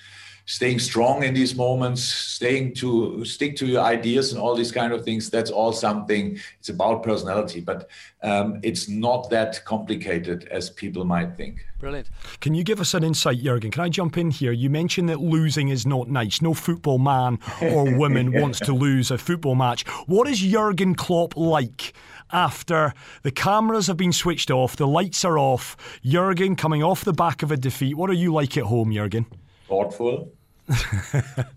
staying 0.47 0.79
strong 0.79 1.25
in 1.25 1.35
these 1.35 1.57
moments, 1.57 2.03
staying 2.03 2.73
to 2.73 3.25
stick 3.25 3.57
to 3.57 3.67
your 3.67 3.83
ideas 3.83 4.33
and 4.33 4.41
all 4.41 4.55
these 4.55 4.71
kind 4.71 4.93
of 4.93 5.05
things. 5.05 5.29
That's 5.29 5.51
all 5.51 5.73
something. 5.73 6.39
It's 6.61 6.69
about 6.69 7.03
personality, 7.03 7.61
but 7.61 7.91
um, 8.23 8.61
it's 8.63 8.89
not 8.89 9.29
that 9.31 9.65
complicated 9.65 10.49
as 10.51 10.71
people 10.71 11.05
might 11.05 11.37
think. 11.37 11.67
Brilliant. 11.81 12.09
Can 12.41 12.55
you 12.55 12.63
give 12.63 12.81
us 12.81 12.95
an 12.95 13.03
insight, 13.03 13.39
Jurgen? 13.39 13.73
Can 13.73 13.83
I 13.83 13.89
jump 13.89 14.17
in 14.17 14.31
here? 14.31 14.53
You 14.53 14.71
mentioned 14.71 15.09
that 15.09 15.21
losing 15.21 15.69
is 15.69 15.85
not 15.85 16.09
nice. 16.09 16.41
No 16.41 16.55
football 16.55 16.99
man 16.99 17.41
or 17.61 17.95
woman 17.99 18.33
yeah. 18.33 18.41
wants 18.41 18.61
to 18.61 18.73
lose 18.73 19.11
a 19.11 19.19
football 19.19 19.57
match. 19.57 19.87
What 20.07 20.29
is 20.29 20.39
Jurgen 20.41 20.95
Klopp 20.95 21.37
like? 21.37 21.93
After 22.33 22.93
the 23.23 23.31
cameras 23.31 23.87
have 23.87 23.97
been 23.97 24.13
switched 24.13 24.51
off, 24.51 24.75
the 24.75 24.87
lights 24.89 25.25
are 25.25 25.39
off, 25.39 25.77
Jurgen 26.03 26.57
coming 26.57 26.83
off 26.83 27.05
the 27.05 27.13
back 27.13 27.45
of 27.45 27.53
a 27.53 27.57
defeat. 27.57 27.97
What 27.97 28.11
are 28.11 28.15
you 28.15 28.33
like 28.33 28.57
at 28.57 28.65
home, 28.65 28.93
Jurgen? 28.93 29.27
Thoughtful, 29.69 30.33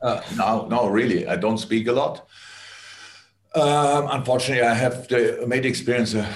uh, 0.01 0.21
no, 0.35 0.67
no, 0.67 0.87
really, 0.87 1.27
I 1.27 1.35
don't 1.35 1.57
speak 1.57 1.87
a 1.87 1.91
lot. 1.91 2.27
Um, 3.55 4.07
unfortunately, 4.11 4.63
I 4.63 4.73
have 4.73 5.07
the, 5.07 5.43
made 5.47 5.63
the 5.63 5.69
experience 5.69 6.13
a, 6.13 6.27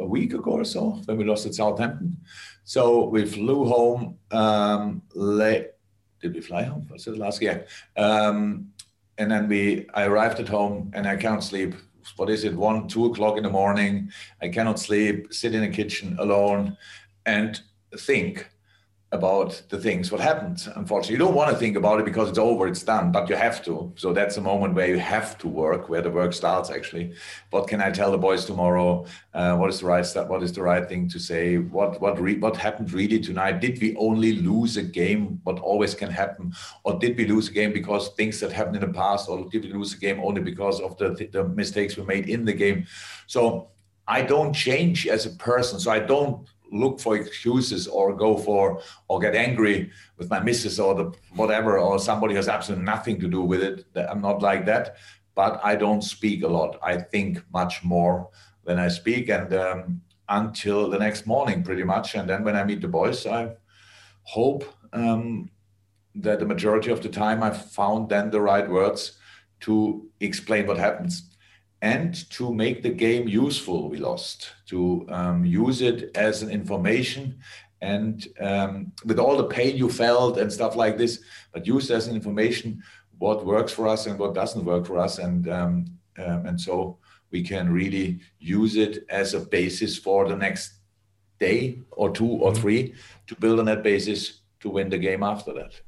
a, 0.00 0.06
week 0.06 0.32
ago 0.32 0.52
or 0.52 0.64
so 0.64 1.02
when 1.04 1.18
we 1.18 1.24
lost 1.24 1.44
at 1.44 1.54
Southampton. 1.54 2.16
So 2.64 3.08
we 3.08 3.26
flew 3.26 3.66
home 3.66 4.16
um, 4.30 5.02
late. 5.14 5.72
Did 6.22 6.34
we 6.34 6.40
fly 6.40 6.62
home? 6.62 6.86
Was 6.90 7.06
it 7.06 7.18
last 7.18 7.42
year? 7.42 7.66
Um, 7.96 8.72
and 9.18 9.30
then 9.30 9.48
we, 9.48 9.86
I 9.92 10.04
arrived 10.04 10.40
at 10.40 10.48
home 10.48 10.90
and 10.94 11.06
I 11.06 11.16
can't 11.16 11.42
sleep. 11.42 11.74
What 12.16 12.30
is 12.30 12.44
it? 12.44 12.54
One, 12.54 12.88
two 12.88 13.06
o'clock 13.06 13.36
in 13.36 13.42
the 13.42 13.50
morning. 13.50 14.10
I 14.40 14.48
cannot 14.48 14.78
sleep. 14.78 15.32
Sit 15.34 15.54
in 15.54 15.60
the 15.60 15.68
kitchen 15.68 16.16
alone 16.18 16.76
and 17.26 17.60
think 17.98 18.48
about 19.12 19.62
the 19.68 19.78
things 19.78 20.10
what 20.10 20.22
happened. 20.22 20.72
Unfortunately 20.74 21.12
you 21.12 21.18
don't 21.18 21.34
want 21.34 21.50
to 21.50 21.56
think 21.56 21.76
about 21.76 22.00
it 22.00 22.06
because 22.06 22.30
it's 22.30 22.38
over 22.38 22.66
it's 22.66 22.82
done 22.82 23.12
but 23.12 23.28
you 23.28 23.36
have 23.36 23.62
to. 23.64 23.92
So 23.94 24.12
that's 24.14 24.38
a 24.38 24.40
moment 24.40 24.74
where 24.74 24.88
you 24.88 24.98
have 24.98 25.36
to 25.38 25.48
work 25.48 25.90
where 25.90 26.00
the 26.00 26.10
work 26.10 26.32
starts 26.32 26.70
actually. 26.70 27.12
What 27.50 27.68
can 27.68 27.82
i 27.82 27.90
tell 27.90 28.10
the 28.10 28.18
boys 28.18 28.46
tomorrow? 28.46 29.04
Uh, 29.34 29.56
what 29.56 29.68
is 29.68 29.80
the 29.80 29.86
right 29.86 30.06
what 30.28 30.42
is 30.42 30.52
the 30.52 30.62
right 30.62 30.88
thing 30.88 31.08
to 31.10 31.18
say? 31.18 31.58
What 31.58 32.00
what 32.00 32.18
re- 32.18 32.38
what 32.38 32.56
happened 32.56 32.90
really 32.92 33.20
tonight? 33.20 33.60
Did 33.60 33.80
we 33.82 33.94
only 33.96 34.32
lose 34.32 34.78
a 34.78 34.82
game 34.82 35.40
what 35.44 35.58
always 35.58 35.94
can 35.94 36.10
happen? 36.10 36.54
Or 36.84 36.98
did 36.98 37.18
we 37.18 37.26
lose 37.26 37.48
a 37.48 37.52
game 37.52 37.72
because 37.74 38.08
things 38.14 38.40
that 38.40 38.50
happened 38.50 38.76
in 38.76 38.82
the 38.82 38.98
past 38.98 39.28
or 39.28 39.46
did 39.50 39.64
we 39.64 39.72
lose 39.74 39.92
a 39.92 39.98
game 39.98 40.20
only 40.24 40.40
because 40.40 40.80
of 40.80 40.96
the, 40.96 41.28
the 41.30 41.44
mistakes 41.44 41.98
we 41.98 42.04
made 42.04 42.30
in 42.30 42.46
the 42.46 42.54
game? 42.54 42.86
So 43.26 43.68
i 44.08 44.20
don't 44.20 44.52
change 44.52 45.06
as 45.06 45.26
a 45.26 45.30
person 45.30 45.78
so 45.78 45.88
i 45.88 46.00
don't 46.00 46.48
look 46.72 46.98
for 46.98 47.16
excuses 47.16 47.86
or 47.86 48.16
go 48.16 48.36
for 48.36 48.80
or 49.08 49.20
get 49.20 49.34
angry 49.34 49.90
with 50.16 50.30
my 50.30 50.40
missus 50.40 50.80
or 50.80 50.94
the 50.94 51.12
whatever 51.34 51.78
or 51.78 51.98
somebody 51.98 52.34
has 52.34 52.48
absolutely 52.48 52.84
nothing 52.84 53.20
to 53.20 53.28
do 53.28 53.42
with 53.42 53.62
it. 53.62 53.84
I'm 53.94 54.22
not 54.22 54.42
like 54.42 54.64
that, 54.66 54.96
but 55.34 55.60
I 55.62 55.76
don't 55.76 56.02
speak 56.02 56.42
a 56.42 56.48
lot. 56.48 56.78
I 56.82 56.96
think 56.96 57.42
much 57.52 57.84
more 57.84 58.30
than 58.64 58.78
I 58.78 58.88
speak, 58.88 59.28
and 59.28 59.52
um, 59.54 60.00
until 60.28 60.88
the 60.88 60.98
next 60.98 61.26
morning, 61.26 61.62
pretty 61.62 61.84
much. 61.84 62.14
And 62.14 62.28
then 62.28 62.44
when 62.44 62.56
I 62.56 62.64
meet 62.64 62.80
the 62.80 62.88
boys, 62.88 63.26
I 63.26 63.50
hope 64.22 64.64
um, 64.92 65.50
that 66.14 66.38
the 66.38 66.46
majority 66.46 66.90
of 66.90 67.02
the 67.02 67.08
time 67.08 67.42
I 67.42 67.50
found 67.50 68.08
then 68.08 68.30
the 68.30 68.40
right 68.40 68.68
words 68.68 69.18
to 69.60 70.08
explain 70.20 70.66
what 70.66 70.78
happens 70.78 71.31
and 71.82 72.30
to 72.30 72.54
make 72.54 72.82
the 72.82 72.90
game 72.90 73.28
useful 73.28 73.90
we 73.90 73.98
lost 73.98 74.52
to 74.66 75.04
um, 75.10 75.44
use 75.44 75.82
it 75.82 76.16
as 76.16 76.42
an 76.42 76.48
information 76.48 77.38
and 77.82 78.28
um, 78.40 78.92
with 79.04 79.18
all 79.18 79.36
the 79.36 79.44
pain 79.44 79.76
you 79.76 79.90
felt 79.90 80.38
and 80.38 80.50
stuff 80.50 80.76
like 80.76 80.96
this 80.96 81.20
but 81.52 81.66
use 81.66 81.90
as 81.90 82.06
an 82.06 82.14
information 82.14 82.82
what 83.18 83.44
works 83.44 83.72
for 83.72 83.86
us 83.86 84.06
and 84.06 84.18
what 84.18 84.34
doesn't 84.34 84.64
work 84.64 84.86
for 84.86 84.98
us 84.98 85.18
and 85.18 85.48
um, 85.48 85.84
um 86.18 86.46
and 86.46 86.60
so 86.60 86.96
we 87.32 87.42
can 87.42 87.72
really 87.72 88.20
use 88.38 88.76
it 88.76 89.04
as 89.08 89.34
a 89.34 89.40
basis 89.40 89.98
for 89.98 90.28
the 90.28 90.36
next 90.36 90.74
day 91.40 91.78
or 91.90 92.10
two 92.10 92.26
or 92.26 92.52
mm-hmm. 92.52 92.62
three 92.62 92.94
to 93.26 93.34
build 93.36 93.58
on 93.58 93.64
that 93.64 93.82
basis 93.82 94.40
to 94.60 94.70
win 94.70 94.88
the 94.88 94.98
game 94.98 95.22
after 95.22 95.52
that 95.52 95.80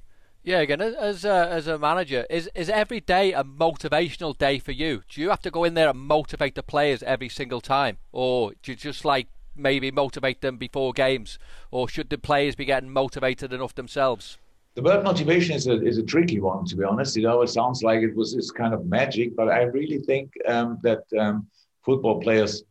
yeah, 0.44 0.61
again, 0.61 0.83
as 0.83 1.24
a, 1.24 1.48
as 1.50 1.66
a 1.66 1.78
manager, 1.78 2.26
is 2.28 2.50
is 2.54 2.68
every 2.68 3.00
day 3.00 3.33
a 3.33 3.42
motivational 3.42 4.37
day 4.37 4.59
for 4.59 4.72
you? 4.72 5.02
Do 5.09 5.22
you 5.22 5.30
have 5.30 5.40
to 5.40 5.50
go 5.50 5.64
in 5.64 5.72
there 5.72 5.88
and 5.88 5.98
motivate 5.98 6.54
the 6.54 6.62
players 6.62 7.02
every 7.02 7.30
single 7.30 7.62
time, 7.62 7.96
or 8.12 8.52
do 8.62 8.72
you 8.72 8.76
just 8.76 9.07
like 9.07 9.28
maybe 9.57 9.90
motivate 9.90 10.42
them 10.42 10.59
before 10.59 10.92
games, 10.92 11.38
or 11.70 11.88
should 11.88 12.11
the 12.11 12.18
players 12.18 12.54
be 12.54 12.66
getting 12.66 12.90
motivated 12.90 13.54
enough 13.54 13.74
themselves? 13.74 14.37
The 14.74 14.83
word 14.83 15.02
motivation 15.02 15.57
is 15.57 15.66
a 15.66 15.83
is 15.83 15.96
a 15.96 16.02
tricky 16.02 16.40
one, 16.40 16.66
to 16.66 16.76
be 16.76 16.85
honest. 16.85 17.16
You 17.16 17.22
know, 17.22 17.40
It 17.40 17.48
sounds 17.48 17.83
like 17.83 18.02
it 18.02 18.14
was 18.14 18.35
this 18.35 18.50
kind 18.50 18.74
of 18.74 18.85
magic, 18.85 19.35
but 19.35 19.48
I 19.48 19.62
really 19.62 20.00
think 20.00 20.30
um, 20.46 20.78
that 20.83 21.04
um, 21.18 21.46
football 21.83 22.20
players, 22.20 22.64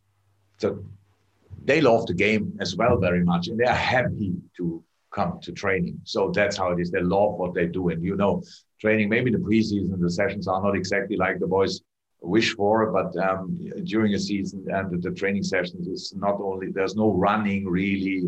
they 1.65 1.81
love 1.81 2.05
the 2.05 2.13
game 2.13 2.55
as 2.59 2.75
well 2.75 2.97
very 2.97 3.23
much, 3.23 3.47
and 3.47 3.59
they 3.59 3.65
are 3.65 3.73
happy 3.73 4.33
to 4.57 4.83
come 5.13 5.39
to 5.41 5.51
training. 5.51 5.99
So 6.03 6.31
that's 6.33 6.57
how 6.57 6.71
it 6.71 6.79
is. 6.79 6.91
They 6.91 7.01
love 7.01 7.33
what 7.35 7.53
they 7.53 7.67
do. 7.67 7.89
And 7.89 8.03
you 8.03 8.15
know, 8.15 8.43
training, 8.81 9.09
maybe 9.09 9.31
the 9.31 9.37
preseason, 9.37 9.99
the 9.99 10.09
sessions 10.09 10.47
are 10.47 10.61
not 10.61 10.75
exactly 10.75 11.17
like 11.17 11.39
the 11.39 11.47
boys 11.47 11.81
wish 12.21 12.55
for, 12.55 12.91
but 12.91 13.15
um, 13.17 13.59
during 13.83 14.13
a 14.13 14.19
season 14.19 14.65
and 14.69 15.01
the 15.01 15.11
training 15.11 15.43
sessions 15.43 15.87
is 15.87 16.13
not 16.15 16.39
only, 16.41 16.71
there's 16.71 16.95
no 16.95 17.11
running 17.11 17.67
really. 17.67 18.23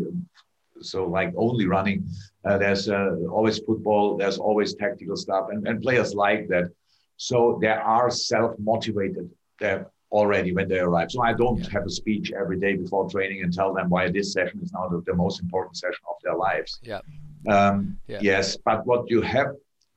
So 0.80 1.06
like 1.06 1.32
only 1.36 1.66
running, 1.66 2.06
uh, 2.44 2.58
there's 2.58 2.88
uh, 2.88 3.16
always 3.30 3.58
football, 3.60 4.16
there's 4.18 4.38
always 4.38 4.74
tactical 4.74 5.16
stuff 5.16 5.46
and, 5.50 5.66
and 5.66 5.82
players 5.82 6.14
like 6.14 6.48
that. 6.48 6.70
So 7.16 7.58
they 7.62 7.68
are 7.68 8.10
self-motivated. 8.10 9.30
They're 9.58 9.90
already 10.12 10.52
when 10.52 10.68
they 10.68 10.78
arrive. 10.78 11.10
So 11.10 11.22
I 11.22 11.32
don't 11.32 11.58
yeah. 11.58 11.70
have 11.70 11.86
a 11.86 11.90
speech 11.90 12.32
every 12.32 12.58
day 12.58 12.76
before 12.76 13.08
training 13.08 13.42
and 13.42 13.52
tell 13.52 13.74
them 13.74 13.88
why 13.88 14.10
this 14.10 14.32
session 14.32 14.60
is 14.62 14.72
now 14.72 14.88
the, 14.88 15.02
the 15.06 15.14
most 15.14 15.40
important 15.40 15.76
session 15.76 16.04
of 16.08 16.16
their 16.22 16.36
lives. 16.36 16.78
Yeah. 16.82 17.00
Um, 17.48 17.98
yeah. 18.06 18.18
Yes, 18.22 18.56
but 18.56 18.86
what 18.86 19.10
you 19.10 19.20
have, 19.22 19.48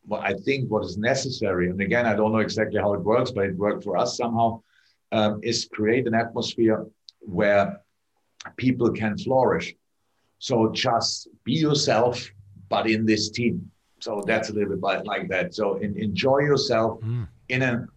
what 0.05 0.21
I 0.21 0.33
think 0.33 0.69
what 0.69 0.83
is 0.83 0.97
necessary, 0.97 1.69
and 1.69 1.79
again, 1.81 2.05
I 2.05 2.15
don't 2.15 2.31
know 2.31 2.39
exactly 2.39 2.79
how 2.79 2.93
it 2.93 3.01
works, 3.01 3.31
but 3.31 3.45
it 3.45 3.55
worked 3.55 3.83
for 3.83 3.97
us 3.97 4.17
somehow, 4.17 4.61
um, 5.11 5.39
is 5.43 5.67
create 5.71 6.05
an 6.07 6.13
atmosphere 6.13 6.85
where 7.19 7.81
people 8.57 8.91
can 8.91 9.17
flourish. 9.17 9.75
So 10.39 10.71
just 10.71 11.27
be 11.43 11.53
yourself, 11.53 12.29
but 12.69 12.89
in 12.89 13.05
this 13.05 13.29
team. 13.29 13.69
So 13.99 14.23
that's 14.25 14.49
a 14.49 14.53
little 14.53 14.77
bit 14.77 15.05
like 15.05 15.27
that. 15.29 15.53
So 15.53 15.75
in, 15.75 15.97
enjoy 15.97 16.39
yourself 16.39 17.01
mm. 17.01 17.27
in 17.49 17.61
an 17.61 17.87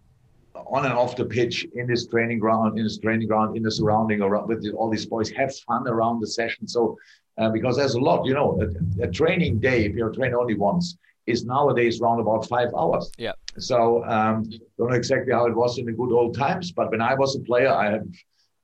on 0.66 0.85
and 0.85 0.94
off 0.94 1.16
the 1.16 1.25
pitch 1.25 1.66
in 1.75 1.87
this 1.87 2.07
training 2.07 2.38
ground, 2.38 2.79
in 2.79 2.85
this 2.85 2.98
training 2.98 3.29
ground, 3.29 3.57
in 3.57 3.62
the 3.62 3.70
surrounding 3.70 4.20
around 4.20 4.48
with 4.48 4.66
all 4.77 4.90
these 4.90 5.07
boys. 5.07 5.31
Have 5.31 5.55
fun 5.66 5.87
around 5.88 6.20
the 6.20 6.27
session. 6.27 6.66
So 6.66 6.96
uh, 7.38 7.51
because 7.51 7.77
there's 7.77 7.94
a 7.94 8.01
lot, 8.01 8.27
you 8.27 8.35
know, 8.35 8.61
a, 8.61 9.05
a, 9.05 9.11
training 9.11 9.59
day 9.59 9.85
if 9.87 9.94
you're 9.94 10.11
trained 10.11 10.35
only 10.35 10.55
once 10.55 10.98
is 11.27 11.44
nowadays 11.44 12.01
around 12.01 12.20
about 12.20 12.46
five 12.48 12.68
hours. 12.77 13.11
Yeah. 13.16 13.33
So 13.59 14.05
um, 14.05 14.44
don't 14.77 14.90
know 14.90 14.96
exactly 14.96 15.33
how 15.33 15.46
it 15.46 15.55
was 15.55 15.79
in 15.79 15.87
the 15.87 15.92
good 15.92 16.12
old 16.12 16.37
times, 16.37 16.72
but 16.72 16.90
when 16.90 17.01
I 17.01 17.14
was 17.14 17.37
a 17.37 17.40
player, 17.40 17.70
I 17.70 17.90
had, 17.92 18.12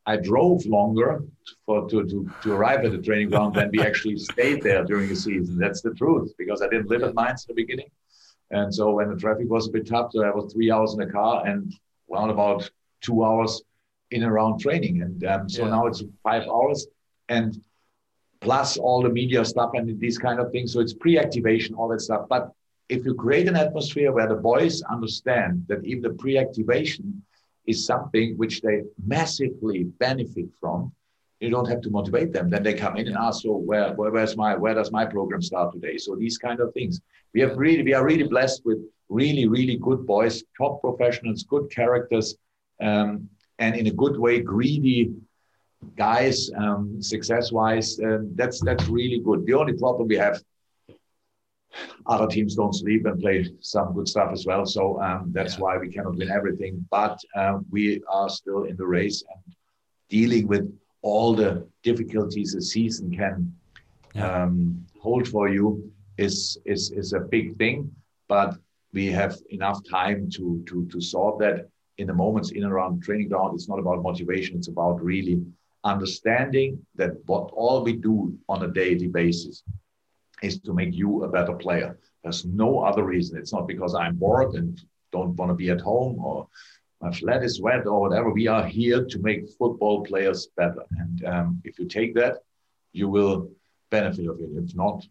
I 0.06 0.16
drove 0.16 0.66
longer 0.66 1.22
for 1.64 1.88
to, 1.88 2.04
to 2.04 2.30
to 2.42 2.52
arrive 2.52 2.84
at 2.84 2.92
the 2.92 2.98
training 2.98 3.30
ground 3.30 3.54
than 3.54 3.70
we 3.70 3.80
actually 3.80 4.16
stayed 4.32 4.62
there 4.62 4.84
during 4.84 5.08
the 5.08 5.16
season. 5.16 5.58
That's 5.58 5.82
the 5.82 5.94
truth 5.94 6.32
because 6.36 6.62
I 6.62 6.68
didn't 6.68 6.88
live 6.88 7.02
at 7.02 7.14
Mainz 7.14 7.46
in 7.48 7.54
the 7.54 7.62
beginning. 7.62 7.90
And 8.50 8.74
so 8.74 8.92
when 8.92 9.10
the 9.10 9.16
traffic 9.16 9.48
was 9.48 9.68
a 9.68 9.70
bit 9.70 9.86
tough, 9.86 10.12
so 10.12 10.24
I 10.24 10.30
was 10.30 10.52
three 10.52 10.70
hours 10.70 10.94
in 10.94 11.00
the 11.00 11.12
car 11.12 11.46
and 11.46 11.72
around 12.10 12.30
about 12.30 12.70
two 13.00 13.24
hours 13.24 13.62
in 14.10 14.24
around 14.24 14.60
training. 14.60 15.02
And 15.02 15.24
um, 15.24 15.48
so 15.48 15.64
yeah. 15.64 15.70
now 15.70 15.86
it's 15.86 16.02
five 16.22 16.44
hours 16.48 16.86
and 17.28 17.60
plus 18.40 18.76
all 18.76 19.02
the 19.02 19.08
media 19.08 19.44
stuff 19.44 19.70
and 19.74 19.98
these 20.00 20.18
kind 20.18 20.40
of 20.40 20.50
things. 20.52 20.72
So 20.72 20.80
it's 20.80 20.94
pre-activation, 20.94 21.74
all 21.74 21.88
that 21.88 22.00
stuff. 22.00 22.26
But 22.28 22.52
if 22.88 23.04
you 23.04 23.14
create 23.14 23.48
an 23.48 23.56
atmosphere 23.56 24.12
where 24.12 24.28
the 24.28 24.36
boys 24.36 24.82
understand 24.82 25.64
that 25.68 25.84
even 25.84 26.02
the 26.02 26.10
pre-activation 26.10 27.22
is 27.66 27.84
something 27.84 28.36
which 28.36 28.62
they 28.62 28.82
massively 29.04 29.84
benefit 29.84 30.46
from, 30.58 30.92
you 31.40 31.50
don't 31.50 31.68
have 31.68 31.82
to 31.82 31.90
motivate 31.90 32.32
them. 32.32 32.50
Then 32.50 32.62
they 32.62 32.74
come 32.74 32.96
in 32.96 33.06
and 33.06 33.16
ask, 33.16 33.42
so 33.42 33.56
where, 33.56 33.92
where 33.94 34.10
where's 34.10 34.36
my 34.36 34.56
where 34.56 34.74
does 34.74 34.90
my 34.90 35.04
program 35.04 35.42
start 35.42 35.72
today? 35.72 35.96
So 35.98 36.16
these 36.16 36.38
kind 36.38 36.60
of 36.60 36.72
things. 36.72 37.00
We 37.34 37.40
have 37.42 37.56
really 37.56 37.82
we 37.82 37.94
are 37.94 38.04
really 38.04 38.24
blessed 38.24 38.62
with 38.64 38.78
really 39.08 39.46
really 39.46 39.76
good 39.76 40.06
boys, 40.06 40.42
top 40.56 40.80
professionals, 40.80 41.44
good 41.44 41.70
characters, 41.70 42.36
um, 42.80 43.28
and 43.58 43.76
in 43.76 43.86
a 43.86 43.90
good 43.90 44.18
way 44.18 44.40
greedy 44.40 45.12
guys, 45.96 46.50
um, 46.56 47.00
success 47.00 47.52
wise. 47.52 47.98
Um, 48.00 48.32
that's 48.34 48.60
that's 48.60 48.86
really 48.88 49.20
good. 49.20 49.46
The 49.46 49.54
only 49.54 49.74
problem 49.74 50.08
we 50.08 50.16
have. 50.16 50.42
Other 52.06 52.26
teams 52.26 52.56
don't 52.56 52.74
sleep 52.74 53.04
and 53.04 53.20
play 53.20 53.46
some 53.60 53.92
good 53.92 54.08
stuff 54.08 54.30
as 54.32 54.46
well, 54.46 54.64
so 54.64 55.00
um, 55.02 55.30
that's 55.32 55.54
yeah. 55.54 55.60
why 55.60 55.76
we 55.76 55.88
cannot 55.92 56.16
win 56.16 56.30
everything. 56.30 56.84
But 56.90 57.20
um, 57.36 57.66
we 57.70 58.02
are 58.08 58.30
still 58.30 58.64
in 58.64 58.76
the 58.76 58.86
race 58.86 59.22
and 59.22 59.54
dealing 60.08 60.48
with 60.48 60.74
all 61.02 61.34
the 61.34 61.68
difficulties 61.82 62.54
a 62.54 62.62
season 62.62 63.14
can 63.14 63.54
yeah. 64.14 64.44
um, 64.44 64.86
hold 64.98 65.28
for 65.28 65.48
you 65.48 65.92
is, 66.16 66.58
is 66.64 66.90
is 66.90 67.12
a 67.12 67.20
big 67.20 67.56
thing. 67.58 67.90
But 68.28 68.56
we 68.92 69.06
have 69.06 69.36
enough 69.50 69.80
time 69.88 70.30
to 70.30 70.62
to 70.66 70.86
to 70.86 71.00
sort 71.00 71.38
that 71.40 71.68
in 71.98 72.06
the 72.06 72.14
moments 72.14 72.50
in 72.52 72.62
and 72.64 72.72
around 72.72 73.02
training 73.02 73.28
ground. 73.28 73.54
It's 73.54 73.68
not 73.68 73.78
about 73.78 74.02
motivation. 74.02 74.56
It's 74.56 74.68
about 74.68 75.02
really 75.02 75.42
understanding 75.84 76.84
that 76.96 77.12
what 77.26 77.50
all 77.52 77.82
we 77.84 77.94
do 77.94 78.36
on 78.48 78.62
a 78.64 78.72
daily 78.72 79.08
basis 79.08 79.62
is 80.42 80.60
to 80.60 80.72
make 80.72 80.94
you 80.94 81.24
a 81.24 81.28
better 81.28 81.54
player. 81.54 81.98
There's 82.22 82.44
no 82.44 82.80
other 82.80 83.04
reason. 83.04 83.38
It's 83.38 83.52
not 83.52 83.66
because 83.66 83.94
I'm 83.94 84.16
bored 84.16 84.54
and 84.54 84.80
don't 85.12 85.34
want 85.36 85.50
to 85.50 85.54
be 85.54 85.70
at 85.70 85.80
home 85.80 86.18
or 86.24 86.46
my 87.00 87.12
flat 87.12 87.44
is 87.44 87.60
wet 87.60 87.86
or 87.86 88.00
whatever. 88.00 88.30
We 88.30 88.48
are 88.48 88.66
here 88.66 89.04
to 89.04 89.18
make 89.20 89.48
football 89.58 90.04
players 90.04 90.48
better. 90.56 90.82
And 90.98 91.24
um, 91.24 91.62
if 91.64 91.78
you 91.78 91.86
take 91.86 92.14
that, 92.14 92.38
you 92.92 93.08
will 93.08 93.50
benefit 93.90 94.26
of 94.26 94.40
it. 94.40 94.50
If 94.52 94.74
not, 94.74 95.06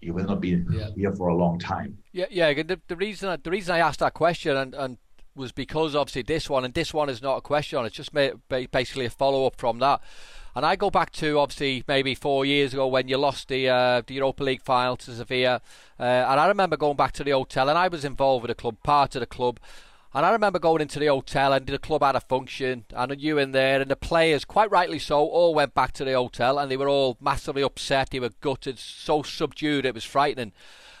you 0.00 0.12
will 0.14 0.24
not 0.24 0.40
be 0.40 0.62
Yeah. 0.70 0.90
here 0.94 1.12
for 1.12 1.28
a 1.28 1.34
long 1.36 1.58
time. 1.58 1.98
Yeah, 2.12 2.26
yeah. 2.30 2.52
The, 2.62 2.80
the 2.88 2.96
reason 2.96 3.28
I, 3.28 3.36
the 3.36 3.50
reason 3.50 3.74
I 3.74 3.78
asked 3.78 4.00
that 4.00 4.14
question 4.14 4.56
and, 4.56 4.74
and 4.74 4.98
was 5.34 5.52
because 5.52 5.94
obviously 5.94 6.22
this 6.22 6.48
one 6.48 6.64
and 6.64 6.72
this 6.74 6.94
one 6.94 7.08
is 7.10 7.20
not 7.22 7.36
a 7.36 7.40
question. 7.40 7.84
It's 7.84 7.96
just 7.96 8.12
basically 8.14 9.06
a 9.06 9.10
follow 9.10 9.46
up 9.46 9.56
from 9.56 9.78
that. 9.80 10.00
And 10.54 10.64
I 10.64 10.74
go 10.76 10.88
back 10.88 11.10
to 11.12 11.38
obviously 11.38 11.84
maybe 11.86 12.14
four 12.14 12.46
years 12.46 12.72
ago 12.72 12.86
when 12.86 13.08
you 13.08 13.18
lost 13.18 13.48
the 13.48 13.68
uh, 13.68 14.02
the 14.06 14.14
Europa 14.14 14.42
League 14.42 14.62
final 14.62 14.96
to 14.96 15.10
Sevilla, 15.12 15.60
uh, 16.00 16.02
and 16.02 16.40
I 16.40 16.46
remember 16.46 16.78
going 16.78 16.96
back 16.96 17.12
to 17.12 17.24
the 17.24 17.32
hotel 17.32 17.68
and 17.68 17.76
I 17.76 17.88
was 17.88 18.06
involved 18.06 18.42
with 18.42 18.48
the 18.48 18.54
club, 18.54 18.76
part 18.82 19.14
of 19.16 19.20
the 19.20 19.26
club. 19.26 19.60
And 20.16 20.24
I 20.24 20.30
remember 20.30 20.58
going 20.58 20.80
into 20.80 20.98
the 20.98 21.08
hotel 21.08 21.52
and 21.52 21.66
the 21.66 21.78
club 21.78 22.02
had 22.02 22.16
a 22.16 22.20
function 22.20 22.86
and 22.94 23.20
you 23.20 23.36
in 23.36 23.52
there 23.52 23.82
and 23.82 23.90
the 23.90 23.96
players, 23.96 24.46
quite 24.46 24.70
rightly 24.70 24.98
so, 24.98 25.18
all 25.18 25.54
went 25.54 25.74
back 25.74 25.92
to 25.92 26.06
the 26.06 26.14
hotel 26.14 26.58
and 26.58 26.70
they 26.70 26.78
were 26.78 26.88
all 26.88 27.18
massively 27.20 27.62
upset. 27.62 28.08
They 28.08 28.20
were 28.20 28.30
gutted, 28.40 28.78
so 28.78 29.22
subdued, 29.22 29.84
it 29.84 29.92
was 29.92 30.04
frightening. 30.04 30.52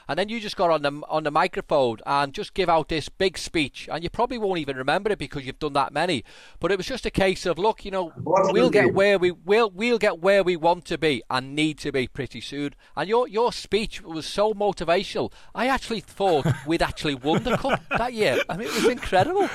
And 0.08 0.18
then 0.18 0.28
you 0.28 0.40
just 0.40 0.56
got 0.56 0.70
on 0.70 0.82
the 0.82 1.02
on 1.08 1.24
the 1.24 1.30
microphone 1.30 1.98
and 2.06 2.32
just 2.32 2.54
give 2.54 2.68
out 2.68 2.88
this 2.88 3.08
big 3.08 3.36
speech, 3.36 3.88
and 3.90 4.02
you 4.04 4.10
probably 4.10 4.38
won't 4.38 4.58
even 4.58 4.76
remember 4.76 5.10
it 5.10 5.18
because 5.18 5.44
you've 5.44 5.58
done 5.58 5.72
that 5.74 5.92
many. 5.92 6.24
But 6.60 6.72
it 6.72 6.78
was 6.78 6.86
just 6.86 7.06
a 7.06 7.10
case 7.10 7.46
of, 7.46 7.58
look, 7.58 7.84
you 7.84 7.90
know, 7.90 8.12
we'll 8.16 8.70
get 8.70 8.94
where 8.94 9.18
we 9.18 9.32
will 9.32 9.70
we'll 9.70 9.98
get 9.98 10.20
where 10.20 10.42
we 10.42 10.56
want 10.56 10.84
to 10.86 10.98
be 10.98 11.22
and 11.28 11.54
need 11.54 11.78
to 11.78 11.92
be 11.92 12.06
pretty 12.06 12.40
soon. 12.40 12.74
And 12.96 13.08
your 13.08 13.26
your 13.28 13.52
speech 13.52 14.02
was 14.02 14.26
so 14.26 14.54
motivational. 14.54 15.32
I 15.54 15.66
actually 15.66 16.00
thought 16.00 16.46
we'd 16.66 16.82
actually 16.82 17.14
won 17.14 17.42
the 17.42 17.56
cup 17.56 17.82
that 17.90 18.12
year. 18.12 18.40
I 18.48 18.56
mean, 18.56 18.68
it 18.68 18.74
was 18.74 18.88
incredible. 18.88 19.48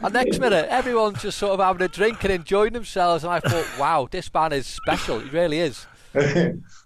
And 0.00 0.14
next 0.14 0.38
minute, 0.38 0.66
everyone's 0.68 1.22
just 1.22 1.38
sort 1.38 1.52
of 1.52 1.60
having 1.60 1.82
a 1.82 1.88
drink 1.88 2.24
and 2.24 2.32
enjoying 2.32 2.72
themselves, 2.72 3.24
and 3.24 3.32
I 3.32 3.40
thought, 3.40 3.66
wow, 3.78 4.08
this 4.10 4.32
man 4.32 4.52
is 4.52 4.66
special. 4.66 5.20
He 5.20 5.30
really 5.30 5.58
is. 5.58 5.86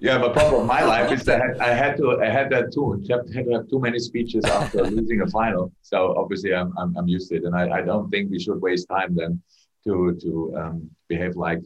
Yeah, 0.00 0.18
but 0.18 0.32
problem 0.32 0.66
my 0.66 0.84
life 0.84 1.10
is 1.10 1.24
that 1.24 1.60
I 1.60 1.74
had 1.74 1.96
to 1.96 2.20
I 2.20 2.28
had 2.28 2.50
that 2.50 2.72
too. 2.72 3.02
I 3.10 3.14
had 3.34 3.46
to 3.46 3.52
have 3.52 3.68
too 3.68 3.80
many 3.80 3.98
speeches 3.98 4.44
after 4.44 4.84
losing 4.84 5.22
a 5.22 5.26
final. 5.26 5.72
So 5.82 6.14
obviously 6.16 6.54
I'm, 6.54 6.72
I'm 6.78 6.96
I'm 6.96 7.08
used 7.08 7.28
to 7.30 7.36
it, 7.36 7.44
and 7.44 7.54
I, 7.54 7.78
I 7.78 7.82
don't 7.82 8.08
think 8.08 8.30
we 8.30 8.38
should 8.38 8.60
waste 8.60 8.88
time 8.88 9.16
then 9.16 9.42
to 9.84 10.16
to 10.22 10.54
um, 10.56 10.90
behave 11.08 11.34
like 11.34 11.62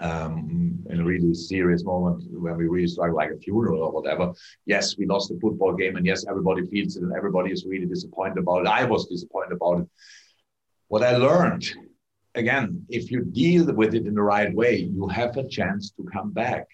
um, 0.00 0.84
in 0.90 1.00
a 1.00 1.04
really 1.04 1.34
serious 1.34 1.84
moment 1.84 2.24
when 2.30 2.56
we 2.56 2.66
really 2.66 2.88
struggle 2.88 3.14
like 3.16 3.30
a 3.30 3.38
funeral 3.38 3.80
or 3.80 3.92
whatever. 3.92 4.32
Yes, 4.64 4.98
we 4.98 5.06
lost 5.06 5.28
the 5.28 5.38
football 5.38 5.72
game, 5.72 5.94
and 5.96 6.04
yes, 6.04 6.24
everybody 6.28 6.66
feels 6.66 6.96
it, 6.96 7.04
and 7.04 7.12
everybody 7.14 7.52
is 7.52 7.64
really 7.64 7.86
disappointed 7.86 8.38
about 8.38 8.62
it. 8.62 8.68
I 8.68 8.84
was 8.84 9.06
disappointed 9.06 9.52
about 9.52 9.82
it. 9.82 9.88
What 10.88 11.04
I 11.04 11.16
learned 11.16 11.64
again, 12.34 12.84
if 12.88 13.10
you 13.12 13.24
deal 13.24 13.72
with 13.72 13.94
it 13.94 14.06
in 14.06 14.14
the 14.14 14.22
right 14.22 14.52
way, 14.52 14.76
you 14.76 15.06
have 15.06 15.36
a 15.36 15.48
chance 15.48 15.92
to 15.92 16.02
come 16.12 16.32
back. 16.32 16.66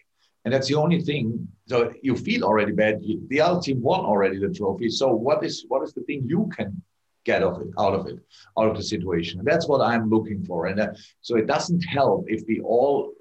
And 0.44 0.52
that's 0.52 0.68
the 0.68 0.74
only 0.74 1.00
thing. 1.00 1.46
So 1.66 1.92
you 2.02 2.16
feel 2.16 2.44
already 2.44 2.72
bad. 2.72 2.98
You, 3.02 3.22
the 3.28 3.40
other 3.40 3.60
team 3.60 3.80
won 3.80 4.00
already 4.00 4.38
the 4.38 4.52
trophy. 4.52 4.88
So 4.88 5.12
what 5.12 5.44
is 5.44 5.64
what 5.68 5.82
is 5.82 5.92
the 5.92 6.02
thing 6.02 6.24
you 6.26 6.50
can 6.56 6.82
get 7.24 7.42
of 7.42 7.60
it, 7.60 7.68
out 7.78 7.94
of 7.94 8.06
it, 8.08 8.18
out 8.58 8.68
of 8.68 8.76
the 8.76 8.82
situation? 8.82 9.38
And 9.38 9.46
that's 9.46 9.68
what 9.68 9.80
I'm 9.80 10.10
looking 10.10 10.44
for. 10.44 10.66
And 10.66 10.80
uh, 10.80 10.88
so 11.20 11.36
it 11.36 11.46
doesn't 11.46 11.82
help 11.82 12.24
if 12.28 12.42
we 12.48 12.60
all 12.60 13.12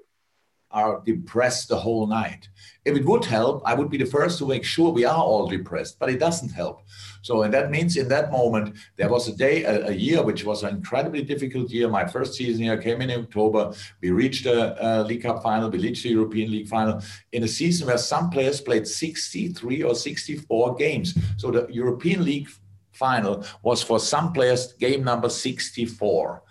are 0.72 1.02
depressed 1.04 1.68
the 1.68 1.76
whole 1.76 2.06
night. 2.06 2.48
If 2.84 2.96
it 2.96 3.04
would 3.04 3.24
help, 3.24 3.62
I 3.64 3.74
would 3.74 3.90
be 3.90 3.96
the 3.96 4.06
first 4.06 4.38
to 4.38 4.46
make 4.46 4.64
sure 4.64 4.90
we 4.90 5.04
are 5.04 5.22
all 5.22 5.46
depressed, 5.46 5.98
but 5.98 6.10
it 6.10 6.18
doesn't 6.18 6.50
help. 6.50 6.82
So, 7.22 7.42
and 7.42 7.54
that 7.54 7.70
means 7.70 7.96
in 7.96 8.08
that 8.08 8.32
moment, 8.32 8.76
there 8.96 9.08
was 9.08 9.28
a 9.28 9.36
day, 9.36 9.62
a, 9.62 9.88
a 9.88 9.92
year, 9.92 10.22
which 10.22 10.44
was 10.44 10.64
an 10.64 10.74
incredibly 10.76 11.22
difficult 11.22 11.70
year. 11.70 11.88
My 11.88 12.04
first 12.04 12.34
season 12.34 12.64
here 12.64 12.76
came 12.76 13.00
in 13.00 13.10
October. 13.10 13.72
We 14.00 14.10
reached 14.10 14.46
a, 14.46 14.82
a 14.82 15.00
uh, 15.00 15.04
League 15.04 15.22
Cup 15.22 15.42
final, 15.42 15.70
we 15.70 15.78
reached 15.78 16.02
the 16.02 16.10
European 16.10 16.50
League 16.50 16.68
final 16.68 17.00
in 17.30 17.44
a 17.44 17.48
season 17.48 17.86
where 17.86 17.98
some 17.98 18.30
players 18.30 18.60
played 18.60 18.86
63 18.86 19.82
or 19.82 19.94
64 19.94 20.74
games. 20.74 21.16
So 21.36 21.50
the 21.50 21.66
European 21.70 22.24
League 22.24 22.48
final 22.92 23.44
was 23.62 23.82
for 23.82 24.00
some 24.00 24.32
players 24.32 24.72
game 24.74 25.04
number 25.04 25.28
64. 25.28 26.42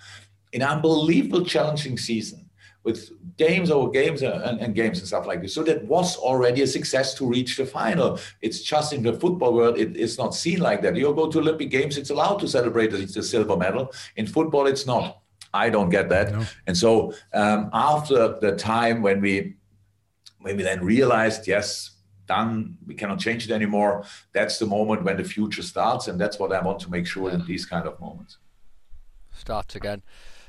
An 0.54 0.62
unbelievable 0.62 1.46
challenging 1.46 1.98
season 1.98 2.41
with 2.84 3.12
games 3.38 3.70
over 3.70 3.90
games 3.92 4.24
and, 4.24 4.60
and, 4.60 4.74
games 4.74 5.00
and 5.00 5.08
stuff 5.08 5.28
like 5.28 5.42
this. 5.42 5.54
So 5.54 5.64
that 5.64 5.86
was 5.86 6.18
already 6.18 6.64
a 6.64 6.68
success 6.68 7.14
to 7.16 7.28
reach 7.28 7.58
the 7.58 7.66
final. 7.66 8.20
It's 8.42 8.62
just 8.62 8.92
in 8.94 9.04
the 9.04 9.14
football 9.14 9.54
world, 9.54 9.78
it, 9.78 9.96
it's 9.96 10.18
not 10.18 10.34
seen 10.34 10.60
like 10.60 10.82
that. 10.82 10.96
You 10.96 11.14
go 11.14 11.30
to 11.30 11.40
Olympic 11.40 11.70
Games, 11.70 11.98
it's 11.98 12.10
allowed 12.10 12.40
to 12.40 12.48
celebrate 12.48 12.94
it's 12.94 13.16
a 13.18 13.24
silver 13.24 13.56
medal. 13.56 13.92
In 14.16 14.26
football, 14.26 14.66
it's 14.66 14.88
not. 14.88 15.22
I 15.54 15.70
don't 15.70 15.90
get 15.90 16.10
that. 16.10 16.32
No. 16.32 16.46
And 16.66 16.76
so 16.76 17.14
um, 17.34 17.70
after 17.74 18.40
the 18.40 18.56
time 18.56 19.02
when 19.02 19.22
we 19.22 19.56
when 20.40 20.58
we 20.58 20.64
then 20.64 20.84
realized, 20.84 21.48
yes, 21.48 21.92
done, 22.26 22.78
we 22.88 22.96
cannot 22.96 23.20
change 23.20 23.48
it 23.48 23.54
anymore. 23.54 24.06
That's 24.34 24.58
the 24.58 24.66
moment 24.66 25.04
when 25.04 25.18
the 25.18 25.24
future 25.24 25.62
starts, 25.62 26.08
and 26.08 26.20
that's 26.20 26.40
what 26.40 26.52
I 26.52 26.62
want 26.62 26.80
to 26.80 26.90
make 26.90 27.06
sure 27.06 27.30
in 27.30 27.46
these 27.46 27.66
kind 27.66 27.86
of 27.88 28.00
moments. 28.00 28.38
Starts 29.32 29.76
again. 29.76 30.02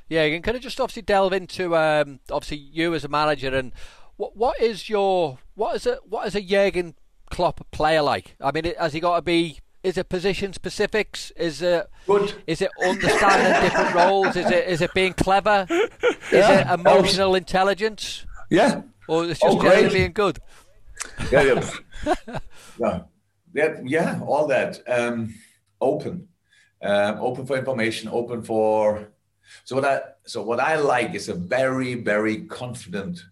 Yeah, 0.09 0.23
and 0.23 0.45
can 0.45 0.57
of 0.57 0.63
just 0.63 0.81
obviously 0.81 1.03
delve 1.03 1.33
into 1.33 1.77
um, 1.77 2.21
obviously 2.31 2.59
you 2.59 2.95
as 2.95 3.05
a 3.05 3.09
manager 3.09 3.55
and 3.57 3.73
what 4.17 4.37
what 4.37 4.61
is 4.61 4.89
your 4.89 5.39
what 5.55 5.77
is 5.77 5.87
a 5.87 5.99
what 6.09 6.27
is 6.27 6.35
a 6.35 6.41
Jurgen 6.41 6.95
Klopp 7.31 7.71
player 7.71 8.03
like? 8.03 8.37
I 8.41 8.53
mean, 8.53 8.73
has 8.79 8.93
he 8.93 9.01
got 9.01 9.17
to 9.17 9.23
be? 9.23 9.59
Is 9.83 9.99
it 9.99 10.09
position 10.09 10.53
specifics? 10.53 11.33
Is 11.33 11.61
it 11.61 11.89
Good. 12.07 12.35
Is 12.47 12.63
it 12.63 12.71
understanding 12.87 13.63
different 13.63 13.95
roles? 13.95 14.37
Is 14.37 14.51
it 14.51 14.69
is 14.69 14.81
it 14.81 14.95
being 14.95 15.13
clever? 15.13 15.67
Is 15.71 15.91
yeah. 16.31 16.73
it 16.73 16.81
emotional 16.81 17.35
intelligence? 17.35 18.25
Yeah. 18.49 18.83
Or 19.09 19.25
it's 19.25 19.41
just 19.41 19.57
oh, 19.57 19.63
generally 19.63 19.89
being 19.89 20.13
good? 20.13 20.39
Yeah, 21.33 21.43
yeah. 21.43 21.71
yeah. 22.79 23.01
yeah, 23.53 23.81
yeah, 23.85 24.21
all 24.25 24.47
that. 24.47 24.81
Um, 24.87 25.35
open, 25.81 26.29
um, 26.81 27.19
open 27.19 27.47
for 27.47 27.57
information, 27.57 28.09
open 28.09 28.43
for 28.43 29.09
so 29.65 29.77
what 29.77 29.85
I 29.85 30.01
so 30.25 30.43
what 30.43 30.61
I 30.61 30.77
like 30.77 31.15
is 31.15 31.29
a 31.29 31.35
very 31.35 31.95
very 31.95 32.45
confident 32.47 33.25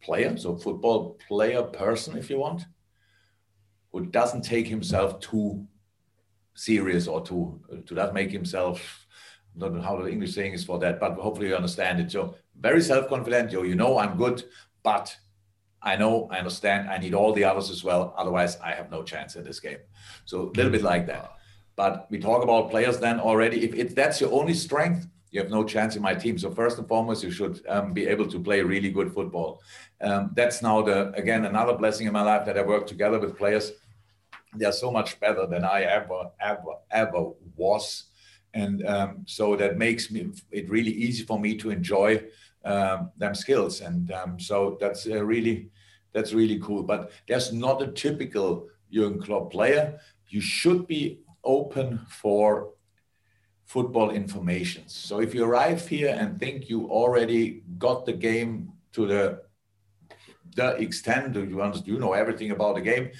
player, 0.00 0.36
so 0.36 0.56
football 0.56 1.18
player 1.28 1.62
person, 1.62 2.16
if 2.16 2.30
you 2.30 2.38
want, 2.38 2.62
who 3.92 4.06
doesn't 4.06 4.42
take 4.42 4.66
himself 4.66 5.20
too 5.20 5.66
serious 6.54 7.06
or 7.06 7.24
too 7.24 7.60
to 7.86 7.94
not 7.94 8.14
make 8.14 8.30
himself. 8.30 9.06
I 9.56 9.60
don't 9.60 9.74
know 9.74 9.82
how 9.82 9.96
the 10.00 10.10
English 10.10 10.34
saying 10.34 10.52
is 10.52 10.64
for 10.64 10.78
that, 10.78 11.00
but 11.00 11.14
hopefully 11.14 11.48
you 11.48 11.56
understand 11.56 11.98
it. 12.00 12.12
So 12.12 12.36
very 12.60 12.80
self-confident. 12.80 13.50
Yo, 13.50 13.62
you 13.62 13.74
know 13.74 13.98
I'm 13.98 14.16
good, 14.16 14.44
but 14.82 15.16
I 15.82 15.96
know, 15.96 16.28
I 16.30 16.38
understand, 16.38 16.88
I 16.88 16.98
need 16.98 17.14
all 17.14 17.32
the 17.32 17.44
others 17.44 17.70
as 17.70 17.84
well. 17.84 18.14
Otherwise, 18.16 18.58
I 18.60 18.72
have 18.72 18.90
no 18.90 19.02
chance 19.02 19.36
in 19.36 19.44
this 19.44 19.60
game. 19.60 19.78
So 20.24 20.50
a 20.50 20.52
little 20.56 20.72
bit 20.72 20.82
like 20.82 21.06
that. 21.06 21.32
But 21.76 22.08
we 22.10 22.18
talk 22.18 22.42
about 22.42 22.70
players 22.70 22.98
then 22.98 23.20
already. 23.20 23.64
If, 23.64 23.74
if 23.74 23.94
that's 23.94 24.20
your 24.20 24.32
only 24.32 24.54
strength, 24.54 25.06
you 25.30 25.40
have 25.40 25.50
no 25.50 25.64
chance 25.64 25.96
in 25.96 26.02
my 26.02 26.14
team. 26.14 26.38
So 26.38 26.50
first 26.50 26.78
and 26.78 26.88
foremost, 26.88 27.22
you 27.22 27.30
should 27.30 27.60
um, 27.68 27.92
be 27.92 28.06
able 28.06 28.26
to 28.28 28.40
play 28.40 28.62
really 28.62 28.90
good 28.90 29.12
football. 29.12 29.60
Um, 30.00 30.30
that's 30.34 30.62
now 30.62 30.82
the 30.82 31.12
again 31.12 31.44
another 31.44 31.74
blessing 31.74 32.06
in 32.06 32.12
my 32.12 32.22
life 32.22 32.46
that 32.46 32.58
I 32.58 32.62
work 32.62 32.86
together 32.86 33.18
with 33.18 33.36
players. 33.36 33.72
They 34.56 34.64
are 34.64 34.72
so 34.72 34.90
much 34.90 35.20
better 35.20 35.46
than 35.46 35.64
I 35.64 35.82
ever 35.82 36.30
ever 36.40 36.76
ever 36.90 37.30
was, 37.56 38.04
and 38.54 38.86
um, 38.86 39.24
so 39.26 39.56
that 39.56 39.76
makes 39.76 40.10
me 40.10 40.30
it 40.50 40.70
really 40.70 40.92
easy 40.92 41.24
for 41.24 41.38
me 41.38 41.56
to 41.58 41.70
enjoy 41.70 42.24
um, 42.64 43.10
them 43.16 43.34
skills. 43.34 43.80
And 43.80 44.10
um, 44.12 44.40
so 44.40 44.78
that's 44.80 45.06
uh, 45.06 45.24
really 45.24 45.70
that's 46.12 46.32
really 46.32 46.58
cool. 46.60 46.82
But 46.82 47.10
there's 47.26 47.52
not 47.52 47.82
a 47.82 47.88
typical 47.88 48.68
Jurgen 48.90 49.20
Klopp 49.20 49.52
player. 49.52 50.00
You 50.28 50.40
should 50.40 50.86
be 50.86 51.20
open 51.44 52.00
for 52.08 52.70
football 53.68 54.10
information. 54.10 54.82
So 54.86 55.20
if 55.20 55.34
you 55.34 55.44
arrive 55.44 55.86
here 55.86 56.16
and 56.18 56.40
think 56.40 56.70
you 56.70 56.86
already 56.88 57.62
got 57.76 58.06
the 58.06 58.14
game 58.14 58.72
to 58.92 59.06
the 59.06 59.42
the 60.56 60.68
extent 60.76 61.34
that 61.34 61.48
you 61.48 61.60
understand, 61.62 61.86
you 61.86 61.98
know 62.00 62.14
everything 62.14 62.50
about 62.50 62.74
the 62.76 62.80
game. 62.80 63.10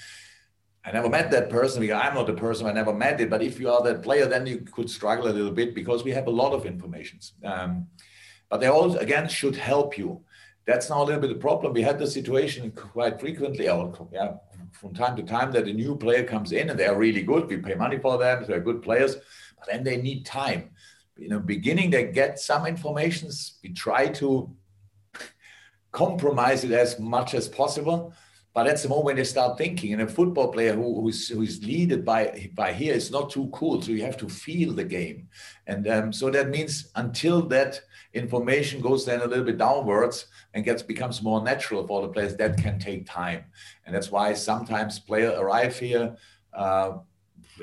I 0.85 0.91
never 0.91 1.11
met 1.11 1.31
that 1.33 1.51
person 1.51 1.81
because 1.83 2.01
I'm 2.03 2.15
not 2.15 2.27
the 2.27 2.33
person. 2.33 2.67
I 2.67 2.73
never 2.73 2.95
met 2.95 3.21
it. 3.21 3.29
But 3.29 3.43
if 3.43 3.61
you 3.61 3.71
are 3.71 3.83
that 3.83 4.03
player, 4.03 4.27
then 4.27 4.47
you 4.47 4.59
could 4.75 4.89
struggle 4.89 5.29
a 5.29 5.35
little 5.39 5.53
bit 5.53 5.75
because 5.75 6.03
we 6.03 6.13
have 6.13 6.27
a 6.27 6.37
lot 6.43 6.53
of 6.55 6.65
information. 6.65 7.19
Um, 7.45 7.89
but 8.49 8.59
they 8.61 8.69
all 8.69 8.97
again 8.97 9.29
should 9.29 9.57
help 9.57 9.99
you. 9.99 10.25
That's 10.69 10.89
now 10.91 11.03
a 11.03 11.05
little 11.05 11.23
bit 11.23 11.31
the 11.31 11.47
problem. 11.49 11.73
We 11.73 11.83
had 11.83 11.99
the 11.99 12.07
situation 12.07 12.71
quite 12.71 13.19
frequently, 13.19 13.65
yeah, 13.65 14.35
from 14.73 14.95
time 14.95 15.17
to 15.17 15.23
time, 15.23 15.51
that 15.53 15.67
a 15.67 15.73
new 15.73 15.97
player 15.97 16.25
comes 16.25 16.53
in 16.53 16.71
and 16.71 16.79
they 16.79 16.87
are 16.87 16.97
really 16.97 17.23
good. 17.23 17.49
We 17.49 17.57
pay 17.57 17.75
money 17.75 17.99
for 17.99 18.19
them; 18.19 18.45
they're 18.47 18.61
good 18.61 18.83
players 18.83 19.17
but 19.59 19.69
then 19.69 19.85
they 19.85 19.97
need 19.97 20.25
time. 20.25 20.71
In 21.19 21.31
the 21.31 21.41
beginning, 21.41 21.91
they 21.91 22.05
get 22.13 22.39
some 22.39 22.67
informations. 22.67 23.59
We 23.63 23.71
try 23.71 24.09
to 24.09 24.55
compromise 25.91 26.65
it 26.65 26.73
as 26.73 26.99
much 27.01 27.35
as 27.35 27.49
possible, 27.49 28.13
But 28.55 28.65
that's 28.65 28.83
the 28.83 28.89
moment 28.89 29.05
when 29.07 29.17
they 29.17 29.25
start 29.25 29.59
thinking. 29.59 29.93
And 29.93 30.03
a 30.03 30.07
football 30.07 30.53
player 30.53 30.75
who, 30.75 31.01
who's 31.01 31.29
who's 31.29 31.63
leaded 31.63 32.05
by 32.05 32.51
by 32.55 32.73
here 32.73 32.95
is 32.95 33.11
not 33.11 33.31
too 33.31 33.49
cool. 33.53 33.81
So 33.83 33.93
you 33.93 34.03
have 34.03 34.17
to 34.19 34.29
feel 34.29 34.73
the 34.73 34.85
game, 34.85 35.29
and 35.67 35.87
um, 35.89 36.13
so 36.13 36.31
that 36.31 36.49
means 36.49 36.91
until 36.95 37.43
that 37.49 37.81
information 38.15 38.81
goes 38.81 39.05
then 39.05 39.21
a 39.21 39.27
little 39.27 39.45
bit 39.45 39.59
downwards 39.59 40.27
and 40.55 40.65
gets 40.65 40.83
becomes 40.83 41.23
more 41.23 41.43
natural 41.43 41.87
for 41.87 42.03
the 42.03 42.09
players, 42.09 42.37
that 42.37 42.57
can 42.57 42.79
take 42.79 43.07
time. 43.07 43.45
And 43.85 43.95
that's 43.95 44.11
why 44.11 44.33
sometimes 44.35 44.99
player 44.99 45.35
arrive 45.39 45.79
here. 45.79 46.17
Uh, 46.53 46.99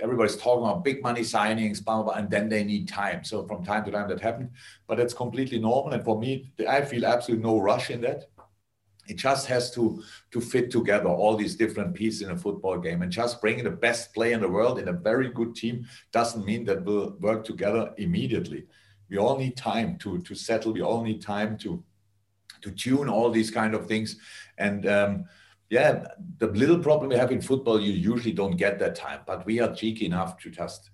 everybody's 0.02 0.38
talking 0.38 0.64
about 0.64 0.84
big 0.84 1.02
money 1.02 1.22
signings, 1.22 1.84
blah, 1.84 1.96
blah, 1.96 2.04
blah, 2.04 2.14
and 2.14 2.30
then 2.30 2.50
they 2.50 2.64
need 2.64 2.88
time. 2.88 3.24
So 3.24 3.46
from 3.48 3.64
time 3.64 3.86
to 3.86 3.92
time 3.92 4.08
that 4.10 4.20
happened, 4.20 4.52
but 4.88 5.00
it's 5.00 5.14
completely 5.14 5.60
normal. 5.60 5.94
And 5.94 6.04
for 6.04 6.20
me, 6.20 6.52
I 6.68 6.82
feel 6.82 7.06
absolutely 7.06 7.44
no 7.44 7.60
rush 7.60 7.90
in 7.90 8.02
that. 8.02 8.26
It 9.08 9.18
just 9.18 9.46
has 9.48 9.70
to 9.76 10.02
to 10.32 10.42
fit 10.42 10.72
together 10.72 11.10
all 11.10 11.36
these 11.36 11.56
different 11.56 11.94
pieces 11.94 12.24
in 12.24 12.32
a 12.32 12.38
football 12.38 12.80
game, 12.80 13.04
and 13.04 13.12
just 13.12 13.40
bringing 13.40 13.64
the 13.64 13.70
best 13.70 14.14
player 14.16 14.34
in 14.34 14.42
the 14.42 14.50
world 14.50 14.80
in 14.80 14.88
a 14.88 14.94
very 14.94 15.30
good 15.30 15.56
team 15.56 15.86
doesn't 16.12 16.44
mean 16.44 16.66
that 16.66 16.84
we'll 16.84 17.16
work 17.20 17.46
together 17.46 17.94
immediately. 17.98 18.66
We 19.10 19.18
all 19.18 19.38
need 19.38 19.58
time 19.58 19.98
to 20.00 20.20
to 20.22 20.36
settle. 20.36 20.74
We 20.74 20.82
all 20.82 21.04
need 21.04 21.22
time 21.22 21.58
to 21.60 21.84
to 22.62 22.72
tune 22.72 23.10
all 23.10 23.30
these 23.30 23.52
kind 23.52 23.76
of 23.76 23.88
things, 23.88 24.18
and 24.58 24.88
um, 24.88 25.26
yeah, 25.70 26.06
the 26.38 26.48
little 26.48 26.80
problem 26.80 27.10
we 27.10 27.16
have 27.16 27.32
in 27.32 27.42
football, 27.42 27.82
you 27.82 27.94
usually 27.94 28.34
don't 28.34 28.56
get 28.56 28.80
that 28.80 28.96
time, 28.96 29.22
but 29.26 29.46
we 29.46 29.60
are 29.60 29.74
cheeky 29.74 30.06
enough 30.06 30.38
to 30.40 30.50
just 30.50 30.92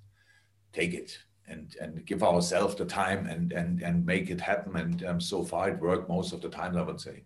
take 0.74 0.94
it 0.94 1.18
and 1.48 1.76
and 1.82 2.06
give 2.06 2.24
ourselves 2.24 2.76
the 2.76 2.86
time 2.86 3.28
and 3.28 3.52
and 3.52 3.82
and 3.82 4.06
make 4.06 4.30
it 4.30 4.40
happen. 4.40 4.76
And 4.76 5.06
um, 5.06 5.22
so 5.22 5.44
far, 5.44 5.70
it 5.70 5.80
worked 5.80 6.10
most 6.10 6.34
of 6.34 6.42
the 6.42 6.50
time, 6.50 6.78
I 6.78 6.82
would 6.82 7.02
say. 7.02 7.24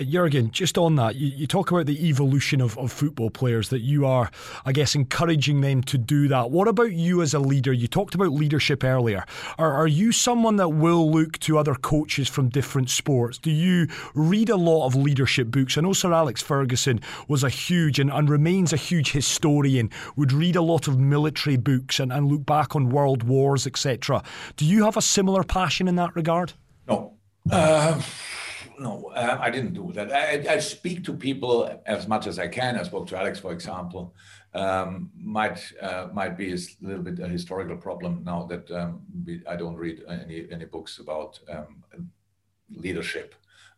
Jurgen, 0.00 0.50
just 0.50 0.76
on 0.76 0.96
that, 0.96 1.14
you, 1.16 1.28
you 1.28 1.46
talk 1.46 1.70
about 1.70 1.86
the 1.86 2.08
evolution 2.08 2.60
of, 2.60 2.76
of 2.78 2.90
football 2.90 3.30
players, 3.30 3.68
that 3.68 3.80
you 3.80 4.06
are, 4.06 4.30
I 4.64 4.72
guess, 4.72 4.94
encouraging 4.94 5.60
them 5.60 5.82
to 5.84 5.98
do 5.98 6.26
that. 6.28 6.50
What 6.50 6.68
about 6.68 6.92
you 6.92 7.22
as 7.22 7.34
a 7.34 7.38
leader? 7.38 7.72
You 7.72 7.86
talked 7.86 8.14
about 8.14 8.32
leadership 8.32 8.82
earlier. 8.82 9.24
Are, 9.58 9.72
are 9.72 9.86
you 9.86 10.10
someone 10.10 10.56
that 10.56 10.70
will 10.70 11.10
look 11.10 11.38
to 11.40 11.58
other 11.58 11.74
coaches 11.74 12.28
from 12.28 12.48
different 12.48 12.90
sports? 12.90 13.38
Do 13.38 13.50
you 13.50 13.86
read 14.14 14.48
a 14.48 14.56
lot 14.56 14.86
of 14.86 14.96
leadership 14.96 15.48
books? 15.48 15.78
I 15.78 15.82
know 15.82 15.92
Sir 15.92 16.12
Alex 16.12 16.42
Ferguson 16.42 17.00
was 17.28 17.44
a 17.44 17.48
huge 17.48 18.00
and, 18.00 18.10
and 18.10 18.28
remains 18.28 18.72
a 18.72 18.76
huge 18.76 19.12
historian, 19.12 19.90
would 20.16 20.32
read 20.32 20.56
a 20.56 20.62
lot 20.62 20.88
of 20.88 20.98
military 20.98 21.56
books 21.56 22.00
and, 22.00 22.12
and 22.12 22.26
look 22.26 22.44
back 22.46 22.74
on 22.74 22.88
world 22.88 23.22
wars, 23.22 23.66
etc. 23.66 24.22
Do 24.56 24.64
you 24.64 24.84
have 24.84 24.96
a 24.96 25.02
similar 25.02 25.44
passion 25.44 25.88
in 25.88 25.96
that 25.96 26.16
regard? 26.16 26.54
No. 26.88 27.13
Uh 27.50 28.00
no, 28.78 29.12
uh, 29.14 29.38
I 29.40 29.50
didn't 29.50 29.74
do 29.74 29.92
that. 29.92 30.12
I, 30.12 30.54
I, 30.54 30.58
speak 30.58 31.04
to 31.04 31.12
people 31.12 31.80
as 31.86 32.08
much 32.08 32.26
as 32.26 32.38
I 32.38 32.48
can. 32.48 32.76
I 32.76 32.82
spoke 32.82 33.06
to 33.08 33.18
Alex, 33.18 33.38
for 33.38 33.52
example. 33.52 34.14
Um, 34.52 35.10
might 35.16 35.60
uh, 35.80 36.08
might 36.12 36.36
be 36.36 36.52
a 36.52 36.58
little 36.80 37.02
bit 37.02 37.18
a 37.18 37.28
historical 37.28 37.76
problem 37.76 38.22
now 38.24 38.44
that 38.44 38.70
um, 38.70 39.02
we, 39.26 39.42
I 39.48 39.56
don't 39.56 39.76
read 39.76 40.02
any 40.08 40.46
any 40.50 40.64
books 40.64 40.98
about 40.98 41.38
um, 41.50 41.82
leadership 42.70 43.34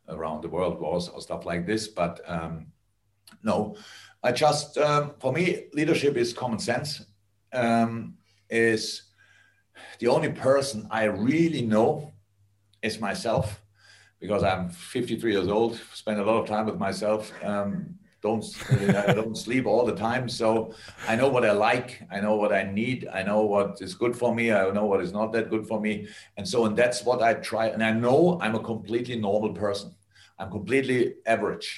around 0.08 0.42
the 0.42 0.48
world 0.48 0.80
wars 0.80 1.08
or 1.08 1.20
stuff 1.20 1.46
like 1.46 1.66
this. 1.66 1.88
But 1.88 2.20
um, 2.26 2.66
no, 3.42 3.76
I 4.22 4.32
just 4.32 4.78
um, 4.78 5.14
for 5.18 5.32
me 5.32 5.66
leadership 5.72 6.16
is 6.16 6.32
common 6.32 6.58
sense. 6.58 7.06
Um, 7.52 8.14
is 8.50 9.02
the 9.98 10.08
only 10.08 10.30
person 10.30 10.86
I 10.90 11.04
really 11.04 11.62
know 11.62 12.12
myself 13.01 13.62
because 14.20 14.43
I'm 14.43 14.70
53 14.70 15.32
years 15.32 15.49
old, 15.49 15.78
spend 15.93 16.20
a 16.20 16.24
lot 16.24 16.41
of 16.41 16.49
time 16.49 16.66
with 16.66 16.78
myself. 16.78 17.32
Um, 17.45 17.97
don't 18.22 18.45
I 19.07 19.12
don't 19.12 19.37
sleep 19.37 19.66
all 19.66 19.84
the 19.84 19.95
time, 19.95 20.28
so 20.28 20.74
I 21.07 21.16
know 21.16 21.28
what 21.28 21.45
I 21.45 21.53
like. 21.53 22.03
I 22.11 22.20
know 22.20 22.37
what 22.37 22.53
I 22.53 22.62
need. 22.62 23.09
I 23.12 23.22
know 23.22 23.43
what 23.43 23.80
is 23.80 23.95
good 23.95 24.16
for 24.16 24.34
me. 24.34 24.53
I 24.53 24.70
know 24.70 24.87
what 24.87 25.01
is 25.01 25.12
not 25.12 25.32
that 25.32 25.51
good 25.51 25.66
for 25.66 25.80
me, 25.80 26.09
and 26.37 26.49
so 26.53 26.64
and 26.66 26.76
that's 26.76 27.05
what 27.05 27.22
I 27.22 27.34
try. 27.34 27.66
And 27.68 27.82
I 27.84 27.93
know 27.93 28.39
I'm 28.43 28.55
a 28.55 28.61
completely 28.72 29.16
normal 29.16 29.53
person. 29.53 29.95
I'm 30.39 30.51
completely 30.51 31.14
average 31.26 31.68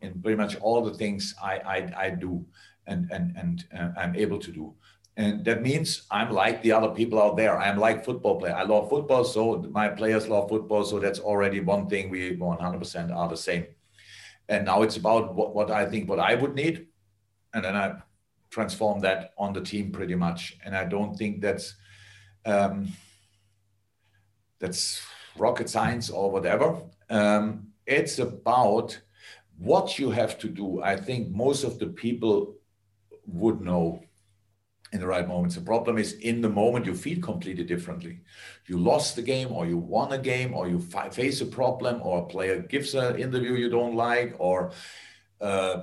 in 0.00 0.20
pretty 0.22 0.36
much 0.36 0.56
all 0.56 0.82
the 0.84 0.94
things 0.94 1.34
I 1.42 1.54
I, 1.76 1.78
I 2.06 2.10
do 2.10 2.44
and 2.86 3.10
and 3.10 3.36
and 3.36 3.64
uh, 3.76 3.90
I'm 4.00 4.14
able 4.14 4.38
to 4.38 4.52
do. 4.52 4.74
And 5.16 5.44
that 5.46 5.62
means 5.62 6.02
I'm 6.10 6.30
like 6.30 6.62
the 6.62 6.72
other 6.72 6.90
people 6.90 7.20
out 7.20 7.36
there. 7.36 7.58
I'm 7.58 7.78
like 7.78 8.04
football 8.04 8.38
player. 8.38 8.54
I 8.54 8.64
love 8.64 8.90
football, 8.90 9.24
so 9.24 9.64
my 9.70 9.88
players 9.88 10.28
love 10.28 10.50
football. 10.50 10.84
So 10.84 10.98
that's 10.98 11.18
already 11.18 11.60
one 11.60 11.88
thing 11.88 12.10
we 12.10 12.36
100% 12.36 13.16
are 13.16 13.28
the 13.28 13.36
same. 13.36 13.66
And 14.48 14.66
now 14.66 14.82
it's 14.82 14.98
about 14.98 15.34
what, 15.34 15.54
what 15.54 15.70
I 15.70 15.86
think 15.86 16.08
what 16.08 16.20
I 16.20 16.34
would 16.34 16.54
need, 16.54 16.88
and 17.54 17.64
then 17.64 17.74
I 17.74 17.94
transform 18.50 19.00
that 19.00 19.32
on 19.38 19.54
the 19.54 19.60
team 19.60 19.90
pretty 19.90 20.14
much. 20.14 20.58
And 20.64 20.76
I 20.76 20.84
don't 20.84 21.16
think 21.16 21.40
that's 21.40 21.74
um, 22.44 22.88
that's 24.60 25.02
rocket 25.36 25.68
science 25.68 26.10
or 26.10 26.30
whatever. 26.30 26.82
Um, 27.08 27.68
it's 27.86 28.18
about 28.18 29.00
what 29.58 29.98
you 29.98 30.10
have 30.10 30.38
to 30.38 30.48
do. 30.48 30.82
I 30.82 30.96
think 30.96 31.30
most 31.30 31.64
of 31.64 31.78
the 31.78 31.86
people 31.86 32.54
would 33.26 33.60
know 33.60 34.05
in 34.92 35.00
the 35.00 35.06
right 35.06 35.26
moments. 35.26 35.56
The 35.56 35.60
problem 35.62 35.98
is 35.98 36.12
in 36.14 36.40
the 36.40 36.48
moment 36.48 36.86
you 36.86 36.94
feel 36.94 37.20
completely 37.20 37.64
differently. 37.64 38.20
You 38.66 38.78
lost 38.78 39.16
the 39.16 39.22
game, 39.22 39.52
or 39.52 39.66
you 39.66 39.78
won 39.78 40.12
a 40.12 40.18
game, 40.18 40.54
or 40.54 40.68
you 40.68 40.80
fi- 40.80 41.10
face 41.10 41.40
a 41.40 41.46
problem, 41.46 42.00
or 42.02 42.22
a 42.22 42.26
player 42.26 42.62
gives 42.62 42.94
an 42.94 43.18
interview 43.18 43.54
you 43.54 43.68
don't 43.68 43.96
like, 43.96 44.34
or 44.38 44.72
uh, 45.40 45.82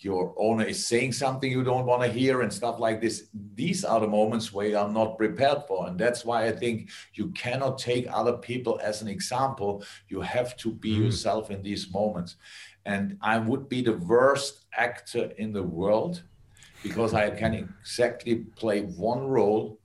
your 0.00 0.34
owner 0.36 0.64
is 0.64 0.86
saying 0.86 1.12
something 1.12 1.50
you 1.50 1.64
don't 1.64 1.86
want 1.86 2.02
to 2.02 2.08
hear, 2.08 2.42
and 2.42 2.52
stuff 2.52 2.78
like 2.78 3.00
this. 3.00 3.28
These 3.54 3.84
are 3.84 4.00
the 4.00 4.06
moments 4.06 4.52
where 4.52 4.68
you 4.68 4.78
are 4.78 4.88
not 4.88 5.18
prepared 5.18 5.64
for, 5.66 5.88
and 5.88 5.98
that's 5.98 6.24
why 6.24 6.46
I 6.46 6.52
think 6.52 6.90
you 7.14 7.30
cannot 7.30 7.78
take 7.78 8.06
other 8.10 8.34
people 8.34 8.78
as 8.82 9.02
an 9.02 9.08
example. 9.08 9.82
You 10.08 10.20
have 10.20 10.56
to 10.58 10.70
be 10.72 10.96
mm. 10.96 11.04
yourself 11.04 11.50
in 11.50 11.62
these 11.62 11.92
moments. 11.92 12.36
And 12.84 13.18
I 13.20 13.38
would 13.38 13.68
be 13.68 13.82
the 13.82 13.96
worst 13.96 14.66
actor 14.72 15.32
in 15.38 15.52
the 15.52 15.64
world 15.64 16.22
because 16.88 17.14
I 17.14 17.30
can 17.30 17.54
exactly 17.54 18.36
play 18.56 18.82
one 18.82 19.26
role, 19.26 19.78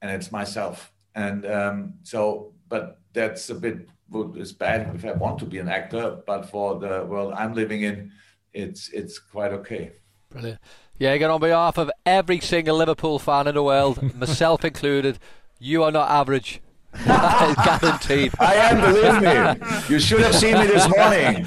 and 0.00 0.10
it's 0.10 0.32
myself. 0.32 0.92
And 1.14 1.46
um, 1.46 1.94
so, 2.02 2.52
but 2.68 2.98
that's 3.12 3.50
a 3.50 3.54
bit 3.54 3.88
it's 4.36 4.52
bad 4.52 4.94
if 4.94 5.04
I 5.04 5.12
want 5.12 5.38
to 5.38 5.46
be 5.46 5.58
an 5.58 5.68
actor, 5.68 6.18
but 6.26 6.50
for 6.50 6.78
the 6.78 7.04
world 7.04 7.32
I'm 7.36 7.54
living 7.54 7.82
in, 7.82 8.12
it's 8.52 8.88
it's 8.90 9.18
quite 9.18 9.52
okay. 9.52 9.92
Brilliant. 10.30 10.60
Yeah, 10.98 11.12
again, 11.12 11.30
on 11.30 11.40
behalf 11.40 11.78
of 11.78 11.90
every 12.04 12.40
single 12.40 12.76
Liverpool 12.76 13.18
fan 13.18 13.46
in 13.46 13.54
the 13.54 13.62
world, 13.62 14.14
myself 14.14 14.64
included, 14.64 15.18
you 15.58 15.82
are 15.82 15.90
not 15.90 16.10
average. 16.10 16.60
guaranteed. 17.06 18.32
I 18.38 18.54
am, 18.54 18.80
believe 18.80 19.22
me. 19.22 19.66
You 19.88 19.98
should 19.98 20.20
have 20.20 20.34
seen 20.34 20.58
me 20.58 20.66
this 20.66 20.86
morning. 20.94 21.46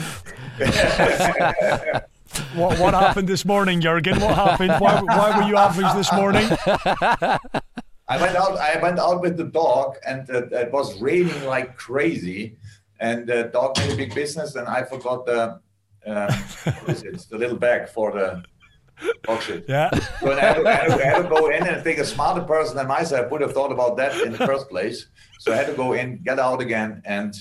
what, 2.55 2.79
what 2.79 2.93
happened 3.05 3.27
this 3.27 3.45
morning, 3.45 3.81
Jurgen? 3.81 4.19
What 4.19 4.35
happened? 4.35 4.73
Why, 4.79 5.01
why 5.01 5.37
were 5.37 5.47
you 5.47 5.57
average 5.57 5.93
this 5.93 6.11
morning? 6.13 6.47
I 8.07 8.21
went 8.21 8.35
out. 8.35 8.57
I 8.57 8.79
went 8.81 8.99
out 8.99 9.21
with 9.21 9.37
the 9.37 9.45
dog, 9.45 9.95
and 10.07 10.29
uh, 10.29 10.45
it 10.51 10.71
was 10.71 11.01
raining 11.01 11.45
like 11.45 11.75
crazy. 11.77 12.57
And 12.99 13.27
the 13.27 13.49
dog 13.51 13.77
made 13.79 13.91
a 13.91 13.95
big 13.95 14.15
business, 14.15 14.55
and 14.55 14.67
I 14.67 14.83
forgot 14.83 15.25
the 15.25 15.59
um, 16.05 16.31
what 16.83 16.89
is 16.89 17.03
it? 17.03 17.25
The 17.29 17.37
little 17.37 17.57
bag 17.57 17.89
for 17.89 18.11
the 18.11 18.43
dog 19.23 19.41
shit. 19.41 19.65
Yeah. 19.67 19.89
So 20.19 20.31
I 20.31 20.39
had, 20.39 20.53
to, 20.55 20.67
I, 20.67 20.71
had 20.71 20.87
to, 20.87 20.93
I 20.93 21.05
had, 21.05 21.21
to, 21.23 21.29
go 21.29 21.49
in 21.49 21.67
and 21.67 21.83
think 21.83 21.99
a 21.99 22.05
smarter 22.05 22.41
person 22.41 22.77
than 22.77 22.87
myself 22.87 23.31
would 23.31 23.41
have 23.41 23.53
thought 23.53 23.71
about 23.71 23.97
that 23.97 24.19
in 24.21 24.31
the 24.31 24.37
first 24.37 24.69
place. 24.69 25.07
So 25.39 25.51
I 25.51 25.55
had 25.55 25.67
to 25.67 25.73
go 25.73 25.93
in, 25.93 26.21
get 26.23 26.39
out 26.39 26.61
again, 26.61 27.01
and 27.05 27.33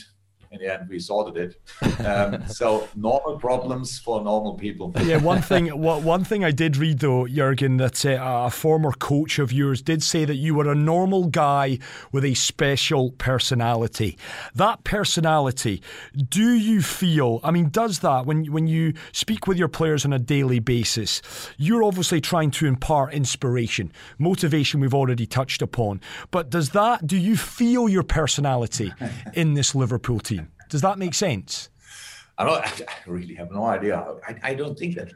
in 0.54 0.60
the 0.60 0.72
end 0.72 0.88
we 0.88 0.98
sorted 0.98 1.36
it. 1.82 2.06
Um, 2.06 2.46
so 2.48 2.88
normal 2.94 3.38
problems 3.38 3.98
for 3.98 4.22
normal 4.22 4.54
people. 4.54 4.92
yeah, 5.02 5.18
one 5.18 5.42
thing. 5.42 5.64
One 5.84 6.24
thing 6.24 6.44
I 6.44 6.50
did 6.50 6.76
read 6.76 7.00
though, 7.00 7.26
Jurgen, 7.26 7.76
that 7.78 8.04
uh, 8.04 8.44
a 8.46 8.50
former 8.50 8.92
coach 8.92 9.38
of 9.38 9.52
yours 9.52 9.82
did 9.82 10.02
say 10.02 10.24
that 10.24 10.36
you 10.36 10.54
were 10.54 10.70
a 10.70 10.74
normal 10.74 11.26
guy 11.26 11.78
with 12.12 12.24
a 12.24 12.34
special 12.34 13.12
personality. 13.12 14.16
That 14.54 14.84
personality, 14.84 15.82
do 16.28 16.52
you 16.52 16.82
feel? 16.82 17.40
I 17.42 17.50
mean, 17.50 17.68
does 17.68 18.00
that 18.00 18.26
when 18.26 18.46
when 18.52 18.66
you 18.66 18.94
speak 19.12 19.46
with 19.46 19.58
your 19.58 19.68
players 19.68 20.04
on 20.04 20.12
a 20.12 20.18
daily 20.18 20.58
basis, 20.58 21.22
you're 21.56 21.82
obviously 21.82 22.20
trying 22.20 22.50
to 22.52 22.66
impart 22.66 23.14
inspiration, 23.14 23.92
motivation. 24.18 24.80
We've 24.80 24.94
already 24.94 25.26
touched 25.26 25.62
upon, 25.62 26.00
but 26.30 26.50
does 26.50 26.70
that? 26.70 27.06
Do 27.06 27.16
you 27.16 27.36
feel 27.36 27.88
your 27.88 28.04
personality 28.04 28.92
in 29.34 29.54
this 29.54 29.74
Liverpool 29.74 30.20
team? 30.20 30.43
Does 30.74 30.82
that 30.82 30.98
make 30.98 31.14
sense? 31.14 31.68
I, 32.36 32.44
don't, 32.44 32.64
I 32.66 32.94
really 33.06 33.36
have 33.36 33.52
no 33.52 33.64
idea. 33.64 34.04
I, 34.26 34.34
I 34.42 34.54
don't 34.54 34.76
think 34.76 34.96
that. 34.96 35.12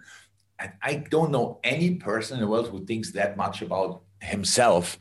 I, 0.60 0.72
I, 0.80 0.94
don't 1.10 1.32
know 1.32 1.58
any 1.64 1.96
person 1.96 2.36
in 2.36 2.42
the 2.42 2.48
world 2.48 2.68
who 2.68 2.86
thinks 2.86 3.10
that 3.10 3.36
much 3.36 3.60
about 3.60 4.02
himself. 4.20 5.00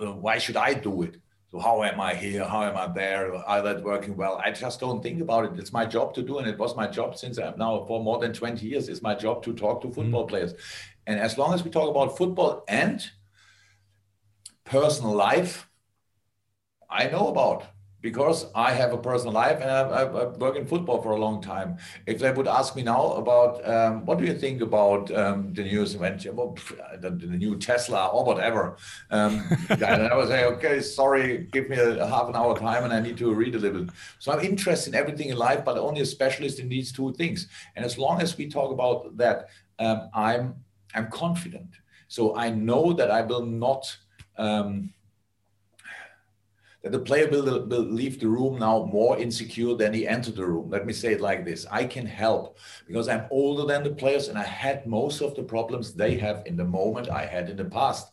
Uh, 0.00 0.14
why 0.14 0.38
should 0.38 0.56
I 0.56 0.72
do 0.72 1.02
it? 1.02 1.20
So 1.50 1.58
how 1.58 1.82
am 1.82 2.00
I 2.00 2.14
here? 2.14 2.48
How 2.48 2.62
am 2.62 2.78
I 2.78 2.86
there? 2.94 3.34
Are 3.34 3.60
that 3.60 3.82
working 3.82 4.16
well? 4.16 4.40
I 4.42 4.52
just 4.52 4.80
don't 4.80 5.02
think 5.02 5.20
about 5.20 5.44
it. 5.44 5.58
It's 5.58 5.74
my 5.74 5.84
job 5.84 6.14
to 6.14 6.22
do, 6.22 6.38
and 6.38 6.48
it 6.48 6.58
was 6.58 6.74
my 6.74 6.86
job 6.86 7.18
since 7.18 7.36
I'm 7.36 7.58
now 7.58 7.84
for 7.84 8.02
more 8.02 8.18
than 8.18 8.32
20 8.32 8.66
years. 8.66 8.88
It's 8.88 9.02
my 9.02 9.14
job 9.14 9.42
to 9.42 9.52
talk 9.52 9.82
to 9.82 9.90
football 9.90 10.24
mm. 10.24 10.28
players. 10.28 10.54
And 11.06 11.20
as 11.20 11.36
long 11.36 11.52
as 11.52 11.62
we 11.62 11.68
talk 11.70 11.90
about 11.90 12.16
football 12.16 12.64
and 12.68 13.06
personal 14.64 15.14
life, 15.14 15.68
I 16.88 17.08
know 17.08 17.28
about 17.28 17.64
because 18.04 18.44
I 18.54 18.72
have 18.72 18.92
a 18.92 18.98
personal 18.98 19.32
life 19.32 19.62
and 19.62 19.70
I've, 19.70 19.90
I've, 19.90 20.14
I've, 20.14 20.36
worked 20.36 20.58
in 20.58 20.66
football 20.66 21.00
for 21.00 21.12
a 21.12 21.16
long 21.16 21.40
time. 21.40 21.78
If 22.04 22.18
they 22.18 22.30
would 22.30 22.46
ask 22.46 22.76
me 22.76 22.82
now 22.82 23.12
about 23.12 23.66
um, 23.66 24.04
what 24.04 24.18
do 24.18 24.26
you 24.26 24.34
think 24.34 24.60
about 24.60 25.10
um, 25.16 25.54
the 25.54 25.62
venture, 25.98 26.32
well, 26.32 26.54
the, 27.00 27.08
the, 27.08 27.26
new 27.26 27.56
Tesla 27.56 28.08
or 28.08 28.22
whatever, 28.22 28.76
um, 29.10 29.42
I 29.70 30.14
would 30.14 30.28
say, 30.28 30.44
okay, 30.44 30.82
sorry, 30.82 31.48
give 31.50 31.70
me 31.70 31.78
a, 31.78 32.04
a, 32.04 32.06
half 32.06 32.28
an 32.28 32.36
hour 32.36 32.54
time 32.58 32.84
and 32.84 32.92
I 32.92 33.00
need 33.00 33.16
to 33.16 33.32
read 33.32 33.54
a 33.54 33.58
little. 33.58 33.86
So 34.18 34.32
I'm 34.32 34.40
interested 34.40 34.92
in 34.92 35.00
everything 35.00 35.30
in 35.30 35.38
life, 35.38 35.64
but 35.64 35.78
only 35.78 36.02
a 36.02 36.06
specialist 36.06 36.58
in 36.58 36.68
these 36.68 36.92
two 36.92 37.14
things. 37.14 37.48
And 37.74 37.86
as 37.86 37.96
long 37.96 38.20
as 38.20 38.36
we 38.36 38.48
talk 38.50 38.70
about 38.70 39.16
that, 39.16 39.48
um, 39.78 40.10
I'm 40.12 40.56
I'm 40.94 41.10
confident. 41.10 41.70
So 42.08 42.36
I 42.36 42.50
know 42.50 42.92
that 42.92 43.10
I 43.10 43.22
will 43.22 43.46
not. 43.46 43.96
Um, 44.36 44.93
that 46.84 46.92
the 46.92 46.98
player 46.98 47.26
will, 47.28 47.66
will 47.66 47.80
leave 47.80 48.20
the 48.20 48.28
room 48.28 48.58
now 48.58 48.84
more 48.92 49.18
insecure 49.18 49.74
than 49.74 49.94
he 49.94 50.06
entered 50.06 50.36
the 50.36 50.44
room. 50.44 50.68
Let 50.68 50.84
me 50.84 50.92
say 50.92 51.14
it 51.14 51.20
like 51.20 51.44
this 51.44 51.66
I 51.70 51.86
can 51.86 52.04
help 52.04 52.58
because 52.86 53.08
I'm 53.08 53.26
older 53.30 53.64
than 53.64 53.82
the 53.82 53.94
players 53.94 54.28
and 54.28 54.38
I 54.38 54.44
had 54.44 54.86
most 54.86 55.22
of 55.22 55.34
the 55.34 55.42
problems 55.42 55.94
they 55.94 56.18
have 56.18 56.42
in 56.44 56.56
the 56.56 56.64
moment 56.64 57.08
I 57.08 57.24
had 57.24 57.48
in 57.48 57.56
the 57.56 57.64
past. 57.64 58.12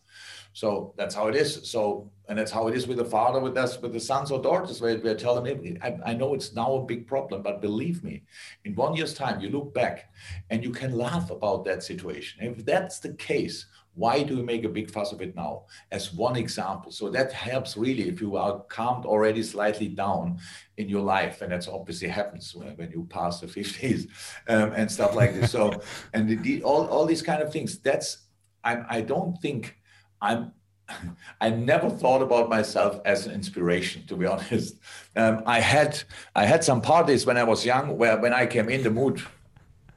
So 0.53 0.93
that's 0.97 1.15
how 1.15 1.27
it 1.27 1.35
is. 1.35 1.69
So, 1.69 2.09
and 2.27 2.37
that's 2.37 2.51
how 2.51 2.67
it 2.67 2.75
is 2.75 2.87
with 2.87 2.97
the 2.97 3.05
father, 3.05 3.39
with 3.39 3.57
us, 3.57 3.81
with 3.81 3.93
the 3.93 3.99
sons 3.99 4.31
or 4.31 4.41
daughters, 4.41 4.81
where 4.81 4.97
we're 4.97 5.15
telling 5.15 5.45
him, 5.45 5.77
I, 5.81 6.11
I 6.11 6.13
know 6.13 6.33
it's 6.33 6.53
now 6.53 6.75
a 6.75 6.85
big 6.85 7.07
problem, 7.07 7.41
but 7.41 7.61
believe 7.61 8.03
me, 8.03 8.23
in 8.63 8.75
one 8.75 8.95
year's 8.95 9.13
time, 9.13 9.41
you 9.41 9.49
look 9.49 9.73
back 9.73 10.11
and 10.49 10.63
you 10.63 10.71
can 10.71 10.97
laugh 10.97 11.29
about 11.29 11.65
that 11.65 11.83
situation. 11.83 12.43
If 12.45 12.65
that's 12.65 12.99
the 12.99 13.13
case, 13.13 13.65
why 13.93 14.23
do 14.23 14.37
we 14.37 14.43
make 14.43 14.63
a 14.63 14.69
big 14.69 14.89
fuss 14.89 15.11
of 15.11 15.21
it 15.21 15.35
now? 15.35 15.63
As 15.91 16.13
one 16.13 16.35
example. 16.35 16.91
So 16.91 17.09
that 17.09 17.33
helps 17.33 17.75
really 17.75 18.07
if 18.07 18.21
you 18.21 18.37
are 18.37 18.61
calmed 18.69 19.05
already 19.05 19.43
slightly 19.43 19.89
down 19.89 20.39
in 20.77 20.87
your 20.87 21.01
life. 21.01 21.41
And 21.41 21.51
that's 21.51 21.67
obviously 21.67 22.07
happens 22.07 22.55
when 22.55 22.91
you 22.91 23.05
pass 23.09 23.41
the 23.41 23.47
50s 23.47 24.07
um, 24.47 24.71
and 24.73 24.89
stuff 24.89 25.13
like 25.15 25.33
this. 25.33 25.51
So, 25.51 25.81
and 26.13 26.29
the, 26.29 26.35
the, 26.35 26.63
all, 26.63 26.87
all 26.87 27.05
these 27.05 27.21
kind 27.21 27.41
of 27.41 27.51
things, 27.51 27.79
that's, 27.79 28.25
I, 28.63 28.97
I 28.97 29.01
don't 29.01 29.37
think 29.41 29.77
I'm, 30.21 30.53
I 31.41 31.49
never 31.49 31.89
thought 31.89 32.21
about 32.21 32.49
myself 32.49 33.01
as 33.03 33.27
an 33.27 33.33
inspiration, 33.33 34.05
to 34.07 34.15
be 34.15 34.25
honest. 34.33 34.75
Um, 35.15 35.43
I 35.45 35.59
had 35.59 36.01
I 36.35 36.45
had 36.45 36.63
some 36.63 36.81
parties 36.81 37.25
when 37.25 37.37
I 37.37 37.43
was 37.43 37.65
young 37.65 37.97
where 37.97 38.17
when 38.19 38.33
I 38.33 38.45
came 38.45 38.69
in 38.69 38.83
the 38.83 38.91
mood 38.91 39.21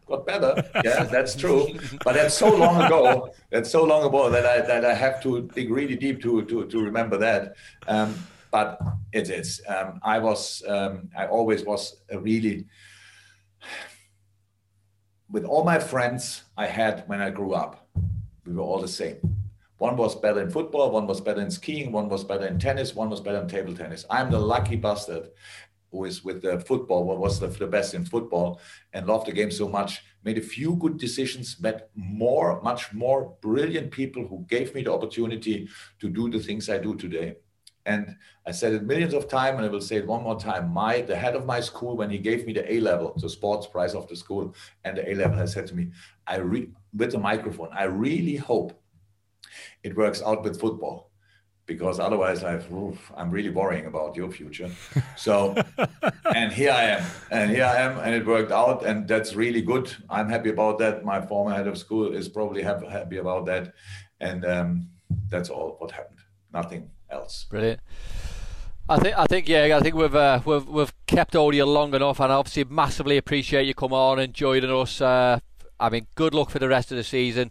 got 0.07 0.27
better. 0.27 0.63
Yeah, 0.85 1.05
that's 1.05 1.35
true. 1.35 1.69
But 2.05 2.15
that's 2.15 2.35
so 2.35 2.55
long 2.55 2.83
ago. 2.83 3.31
That's 3.51 3.71
so 3.71 3.85
long 3.85 4.05
ago 4.07 4.31
that 4.31 4.47
I 4.47 4.61
that 4.61 4.85
I 4.85 4.95
have 4.95 5.23
to 5.23 5.49
dig 5.55 5.71
really 5.71 5.97
deep 5.97 6.23
to 6.23 6.45
to 6.45 6.67
to 6.67 6.79
remember 6.81 7.17
that. 7.19 7.55
Um, 7.89 8.15
but 8.51 8.81
it 9.13 9.31
is. 9.31 9.61
Um, 9.67 10.01
I 10.03 10.19
was. 10.19 10.63
Um, 10.67 11.11
I 11.17 11.27
always 11.27 11.65
was 11.65 12.03
a 12.11 12.19
really. 12.19 12.67
With 15.31 15.45
all 15.45 15.65
my 15.65 15.79
friends 15.79 16.43
I 16.57 16.67
had 16.67 17.05
when 17.09 17.21
I 17.21 17.31
grew 17.31 17.55
up, 17.55 17.89
we 18.47 18.53
were 18.53 18.63
all 18.63 18.81
the 18.81 18.89
same. 18.89 19.19
One 19.79 19.97
was 19.97 20.15
better 20.15 20.41
in 20.41 20.51
football, 20.51 20.93
one 20.93 21.07
was 21.07 21.21
better 21.21 21.41
in 21.41 21.51
skiing, 21.51 21.91
one 21.91 22.09
was 22.09 22.23
better 22.23 22.47
in 22.47 22.59
tennis, 22.59 22.95
one 22.95 23.11
was 23.11 23.21
better 23.21 23.39
in 23.39 23.49
table 23.49 23.75
tennis. 23.75 24.07
I'm 24.09 24.31
the 24.31 24.39
lucky 24.39 24.77
bastard 24.77 25.31
who 25.95 26.05
is 26.05 26.25
with 26.25 26.43
the 26.43 26.59
football, 26.59 27.05
what 27.05 27.19
was 27.19 27.39
the, 27.39 27.47
the 27.47 27.69
best 27.69 27.95
in 27.95 28.05
football, 28.05 28.61
and 28.93 29.07
loved 29.07 29.29
the 29.29 29.33
game 29.33 29.53
so 29.53 29.69
much, 29.69 30.03
made 30.25 30.39
a 30.39 30.51
few 30.57 30.75
good 30.75 30.99
decisions, 30.99 31.61
met 31.61 31.89
more, 31.95 32.61
much 32.63 32.93
more 32.93 33.37
brilliant 33.41 33.93
people 33.93 34.27
who 34.27 34.45
gave 34.49 34.75
me 34.75 34.83
the 34.83 34.93
opportunity 34.93 35.69
to 36.01 36.09
do 36.09 36.29
the 36.29 36.41
things 36.41 36.69
I 36.69 36.79
do 36.79 36.97
today. 36.97 37.37
And 37.87 38.17
I 38.45 38.51
said 38.51 38.73
it 38.73 38.83
millions 38.83 39.15
of 39.15 39.29
times, 39.29 39.57
and 39.59 39.67
I 39.67 39.69
will 39.69 39.81
say 39.81 39.97
it 39.97 40.07
one 40.07 40.25
more 40.25 40.41
time. 40.41 40.71
My 40.71 41.03
the 41.03 41.15
head 41.15 41.37
of 41.37 41.47
my 41.47 41.61
school, 41.61 41.97
when 41.97 42.11
he 42.11 42.19
gave 42.19 42.45
me 42.45 42.53
the 42.53 42.67
A 42.75 42.81
level, 42.81 43.15
the 43.17 43.29
sports 43.29 43.69
prize 43.69 43.95
of 43.95 44.09
the 44.09 44.17
school, 44.17 44.55
and 44.85 44.97
the 44.97 45.09
A 45.11 45.15
level, 45.15 45.39
has 45.39 45.53
said 45.53 45.69
to 45.69 45.77
me, 45.77 45.93
I 46.27 46.37
re- 46.39 46.71
with 46.93 47.13
the 47.13 47.19
microphone, 47.19 47.69
I 47.73 47.85
really 47.85 48.37
hope 48.37 48.73
it 49.85 49.95
works 49.95 50.23
out 50.23 50.43
with 50.43 50.59
football 50.59 51.13
because 51.67 51.99
otherwise 51.99 52.45
i 52.45 52.61
am 53.17 53.31
really 53.31 53.51
worrying 53.51 53.87
about 53.87 54.17
your 54.17 54.31
future. 54.31 54.71
So, 55.17 55.55
and 56.35 56.53
here 56.53 56.73
I 56.73 56.83
am, 56.85 57.05
and 57.31 57.51
here 57.51 57.65
I 57.65 57.77
am, 57.77 57.99
and 57.99 58.15
it 58.15 58.27
worked 58.27 58.53
out, 58.53 58.85
and 58.85 59.09
that's 59.09 59.35
really 59.35 59.63
good. 59.63 59.91
I'm 60.11 60.29
happy 60.29 60.51
about 60.51 60.79
that. 60.81 61.05
My 61.05 61.21
former 61.25 61.55
head 61.55 61.67
of 61.67 61.79
school 61.79 62.15
is 62.15 62.29
probably 62.29 62.63
happy 62.63 63.17
about 63.17 63.47
that, 63.47 63.73
and 64.21 64.45
um, 64.45 64.89
that's 65.31 65.49
all 65.49 65.77
what 65.79 65.91
happened. 65.91 66.21
Nothing 66.53 66.91
else. 67.11 67.47
Brilliant. 67.49 67.81
I 68.87 68.99
think, 68.99 69.19
I 69.19 69.25
think, 69.25 69.49
yeah, 69.49 69.77
I 69.79 69.81
think 69.81 69.95
we've 69.95 70.15
uh, 70.15 70.41
we've 70.45 70.67
we've 70.69 70.93
kept 71.07 71.35
audio 71.35 71.65
long 71.65 71.95
enough, 71.95 72.21
and 72.21 72.31
I 72.31 72.37
obviously 72.37 72.65
massively 72.65 73.17
appreciate 73.17 73.67
you 73.67 73.73
coming 73.73 73.97
on 73.97 74.19
and 74.19 74.35
joining 74.35 74.71
us. 74.71 75.01
Uh, 75.01 75.41
I 75.81 75.89
mean, 75.89 76.07
good 76.15 76.35
luck 76.35 76.51
for 76.51 76.59
the 76.59 76.69
rest 76.69 76.93
of 76.93 76.97
the 76.97 77.05
season. 77.05 77.51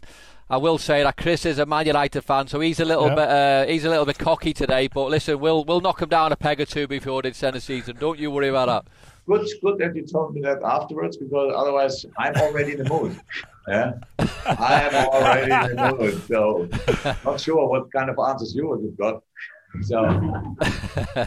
I 0.50 0.58
will 0.58 0.76
say 0.76 1.02
that 1.02 1.16
Chris 1.16 1.46
is 1.46 1.58
a 1.58 1.66
Man 1.66 1.86
United 1.86 2.20
fan, 2.22 2.46
so 2.48 2.60
he's 2.60 2.78
a 2.78 2.84
little 2.84 3.08
bit 3.08 3.18
uh, 3.18 3.64
he's 3.66 3.84
a 3.84 3.88
little 3.88 4.04
bit 4.04 4.18
cocky 4.18 4.52
today. 4.52 4.88
But 4.88 5.10
listen, 5.10 5.40
we'll 5.40 5.64
we'll 5.64 5.80
knock 5.80 6.02
him 6.02 6.08
down 6.10 6.32
a 6.32 6.36
peg 6.36 6.60
or 6.60 6.66
two 6.66 6.86
before 6.86 7.22
the 7.22 7.28
end 7.28 7.42
of 7.44 7.54
the 7.54 7.60
season. 7.60 7.96
Don't 7.98 8.18
you 8.18 8.30
worry 8.30 8.48
about 8.48 8.66
that. 8.66 8.92
Good, 9.26 9.48
good 9.62 9.78
that 9.78 9.96
you 9.96 10.04
told 10.06 10.34
me 10.34 10.42
that 10.42 10.62
afterwards, 10.62 11.16
because 11.16 11.52
otherwise 11.56 12.04
I'm 12.18 12.34
already 12.36 12.72
in 12.72 12.78
the 12.78 12.88
mood. 12.88 13.18
Yeah, 13.66 13.94
I 14.44 14.82
am 14.82 15.08
already 15.08 15.70
in 15.70 15.76
the 15.76 15.96
mood. 15.98 16.22
So 16.28 16.68
not 17.24 17.40
sure 17.40 17.66
what 17.66 17.90
kind 17.90 18.10
of 18.10 18.18
answers 18.18 18.54
you 18.54 18.68
would 18.68 18.82
have 18.84 18.98
got. 18.98 19.22
So 19.80 21.26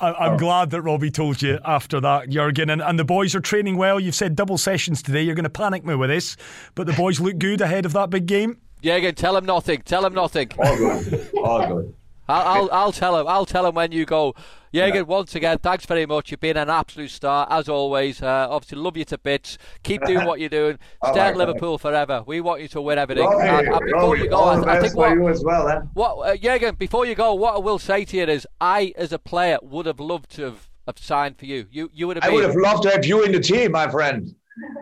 I, 0.00 0.26
am 0.26 0.34
oh. 0.34 0.38
glad 0.38 0.70
that 0.70 0.82
Robbie 0.82 1.10
told 1.10 1.42
you 1.42 1.58
after 1.64 2.00
that, 2.00 2.28
Jurgen. 2.28 2.70
And, 2.70 2.80
and 2.80 2.98
the 2.98 3.04
boys 3.04 3.34
are 3.34 3.40
training 3.40 3.76
well. 3.76 4.00
You've 4.00 4.14
said 4.14 4.34
double 4.34 4.58
sessions 4.58 5.02
today. 5.02 5.22
You're 5.22 5.34
going 5.34 5.44
to 5.44 5.50
panic 5.50 5.84
me 5.84 5.94
with 5.94 6.10
this, 6.10 6.36
but 6.74 6.86
the 6.86 6.92
boys 6.94 7.20
look 7.20 7.38
good 7.38 7.60
ahead 7.60 7.86
of 7.86 7.92
that 7.92 8.10
big 8.10 8.26
game. 8.26 8.58
Jurgen, 8.82 9.14
tell 9.14 9.36
him 9.36 9.44
nothing. 9.44 9.82
Tell 9.82 10.04
him 10.04 10.14
nothing. 10.14 10.50
All 10.58 10.76
good. 10.76 11.30
All 11.36 11.66
good. 11.66 11.94
I'll, 12.28 12.46
I'll, 12.46 12.70
I'll 12.72 12.92
tell 12.92 13.18
him. 13.18 13.26
I'll 13.26 13.46
tell 13.46 13.66
him 13.66 13.74
when 13.74 13.92
you 13.92 14.06
go. 14.06 14.34
Jürgen, 14.72 14.94
yeah. 14.94 15.02
once 15.02 15.34
again, 15.34 15.58
thanks 15.58 15.84
very 15.84 16.06
much. 16.06 16.30
You've 16.30 16.40
been 16.40 16.56
an 16.56 16.70
absolute 16.70 17.10
star, 17.10 17.46
as 17.50 17.68
always. 17.68 18.22
Uh, 18.22 18.46
obviously, 18.48 18.78
love 18.78 18.96
you 18.96 19.04
to 19.06 19.18
bits. 19.18 19.58
Keep 19.82 20.04
doing 20.04 20.24
what 20.24 20.38
you're 20.38 20.48
doing. 20.48 20.78
Stay 21.10 21.18
at 21.18 21.36
Liverpool 21.36 21.76
forever. 21.76 22.22
We 22.24 22.40
want 22.40 22.62
you 22.62 22.68
to 22.68 22.80
win 22.80 22.96
everything. 22.96 23.24
Robbie, 23.24 23.48
and, 23.48 23.66
and 23.66 23.84
before 23.84 24.00
Robbie, 24.00 24.20
you 24.20 24.28
go, 24.28 24.38
I, 24.38 24.76
I 24.76 24.80
think 24.80 24.94
what, 24.94 25.12
you 25.12 25.28
as 25.28 25.42
well, 25.42 25.68
eh? 25.68 25.80
what 25.94 26.14
uh, 26.18 26.36
Jürgen, 26.36 26.78
before 26.78 27.04
you 27.04 27.16
go, 27.16 27.34
what 27.34 27.54
I 27.54 27.58
will 27.58 27.80
say 27.80 28.04
to 28.04 28.16
you 28.16 28.24
is, 28.24 28.46
I, 28.60 28.92
as 28.96 29.12
a 29.12 29.18
player, 29.18 29.58
would 29.60 29.86
have 29.86 29.98
loved 29.98 30.30
to 30.36 30.42
have, 30.42 30.68
have 30.86 30.98
signed 30.98 31.36
for 31.36 31.46
you. 31.46 31.66
You, 31.70 31.90
you 31.92 32.06
would 32.06 32.16
have. 32.16 32.24
I 32.24 32.28
been, 32.28 32.36
would 32.36 32.44
have 32.44 32.56
loved 32.56 32.84
to 32.84 32.90
have 32.90 33.04
you 33.04 33.24
in 33.24 33.32
the 33.32 33.40
team, 33.40 33.72
my 33.72 33.90
friend. 33.90 34.32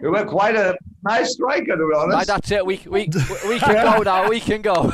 You 0.02 0.10
were 0.10 0.24
quite 0.24 0.54
a 0.54 0.76
nice 1.02 1.32
striker, 1.32 1.76
to 1.76 1.76
be 1.76 1.96
honest. 1.96 2.16
Right, 2.16 2.26
that's 2.26 2.50
it. 2.50 2.66
We 2.66 2.82
we 2.86 3.08
we 3.48 3.58
can 3.58 3.74
go 3.74 4.02
now. 4.02 4.28
We 4.28 4.40
can 4.40 4.60
go. 4.60 4.92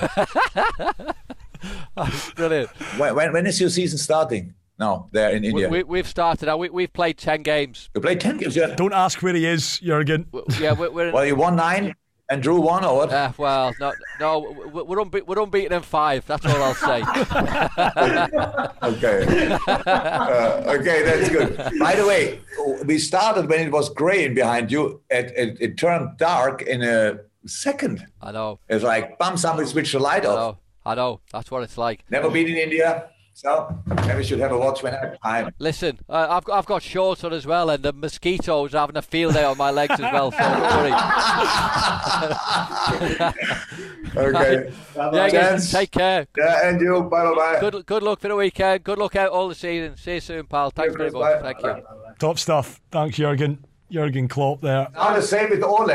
brilliant. 2.37 2.71
When, 2.99 3.15
when, 3.15 3.33
when 3.33 3.47
is 3.47 3.61
your 3.61 3.71
season 3.71 3.99
starting? 3.99 4.55
No, 4.79 5.09
there 5.13 5.31
in 5.31 5.45
India. 5.45 5.69
We, 5.69 5.99
have 5.99 6.09
started. 6.09 6.55
We, 6.57 6.69
we've 6.69 6.93
played 6.93 7.17
ten 7.17 7.43
games. 7.43 7.91
You 7.95 8.01
played 8.01 8.21
ten 8.21 8.39
games, 8.39 8.57
yeah. 8.57 8.75
Don't 8.75 8.93
ask 8.93 9.23
where 9.23 9.35
he 9.35 9.47
is, 9.47 9.79
Jurgen. 9.79 10.27
Yeah, 10.61 10.73
we're. 10.73 10.91
we're 10.91 11.13
well, 11.13 11.25
you 11.25 11.37
won 11.37 11.57
nine 11.57 11.95
and 12.31 12.43
drew 12.43 12.61
one, 12.61 12.85
or 12.85 12.97
what? 12.97 13.13
Uh, 13.13 13.33
well, 13.37 13.75
no, 13.79 13.93
no, 14.19 14.39
we're, 14.73 14.97
unbe- 14.97 15.27
we're 15.27 15.43
unbeaten 15.43 15.73
in 15.73 15.83
five. 15.83 16.27
That's 16.27 16.45
all 16.47 16.63
I'll 16.63 16.75
say. 16.75 17.03
okay. 18.83 19.59
Uh, 19.67 20.77
okay, 20.79 21.03
that's 21.03 21.29
good. 21.29 21.79
By 21.79 21.95
the 21.95 22.07
way, 22.07 22.41
we 22.85 22.99
started 22.99 23.49
when 23.49 23.61
it 23.61 23.73
was 23.73 23.91
grey 23.91 24.29
behind 24.29 24.73
you. 24.73 25.03
It, 25.11 25.33
it, 25.37 25.59
it, 25.61 25.77
turned 25.77 26.17
dark 26.17 26.63
in 26.63 26.83
a 26.83 27.21
second. 27.47 28.07
I 28.23 28.33
know. 28.33 28.59
It's 28.69 28.85
like, 28.85 29.19
bam, 29.19 29.37
somebody 29.37 29.69
switched 29.69 29.93
the 29.93 30.01
light 30.01 30.25
off. 30.25 30.37
Know. 30.37 30.59
I 30.87 30.95
know. 30.95 31.21
That's 31.31 31.51
what 31.51 31.63
it's 31.63 31.79
like. 31.79 32.05
Never 32.11 32.31
been 32.31 32.49
in 32.49 32.57
India. 32.57 33.11
So 33.35 33.77
maybe 33.87 34.19
we 34.19 34.25
should 34.25 34.39
have 34.39 34.53
a 34.53 34.59
watch 34.59 34.85
when 34.85 34.95
I 34.95 34.99
have 34.99 35.21
time. 35.21 35.53
Listen, 35.59 35.99
uh, 36.09 36.29
I've 36.31 36.45
got 36.45 36.57
I've 36.57 36.67
got 36.67 36.83
shorts 36.83 37.25
on 37.25 37.33
as 37.33 37.45
well, 37.45 37.69
and 37.69 37.83
the 37.83 37.93
mosquitoes 37.93 38.73
are 38.75 38.79
having 38.79 38.97
a 38.97 39.03
field 39.03 39.35
day 39.35 39.43
on 39.43 39.59
my 39.59 39.73
legs 39.73 39.95
as 39.95 40.01
well. 40.01 40.31
So 40.31 40.39
don't 40.39 40.61
worry. 40.61 40.93
okay. 44.17 44.73
Yeah, 44.97 45.31
guys, 45.31 45.73
take 45.73 45.91
care. 45.91 46.29
Yeah, 46.39 46.69
and 46.69 46.81
you. 46.81 47.03
Bye 47.03 47.35
bye. 47.35 47.59
Good 47.61 47.85
good 47.87 48.05
luck 48.05 48.21
for 48.21 48.29
the 48.29 48.37
weekend. 48.37 48.85
Good 48.85 48.99
luck 48.99 49.17
out 49.17 49.31
all 49.31 49.49
the 49.49 49.57
season. 49.57 49.97
See 49.97 50.15
you 50.15 50.21
soon, 50.21 50.47
pal. 50.47 50.71
Thanks 50.71 50.95
very 50.95 51.11
much. 51.11 51.43
Bye. 51.43 51.53
Thank 51.53 51.63
you. 51.63 51.83
Top 52.21 52.39
stuff. 52.39 52.81
Thanks, 52.93 53.17
Jurgen. 53.17 53.65
Jurgen 53.91 54.29
Klopp 54.29 54.61
there. 54.61 54.89
Now 54.95 55.15
the 55.15 55.23
same 55.23 55.51
with 55.51 55.63
Ole. 55.63 55.87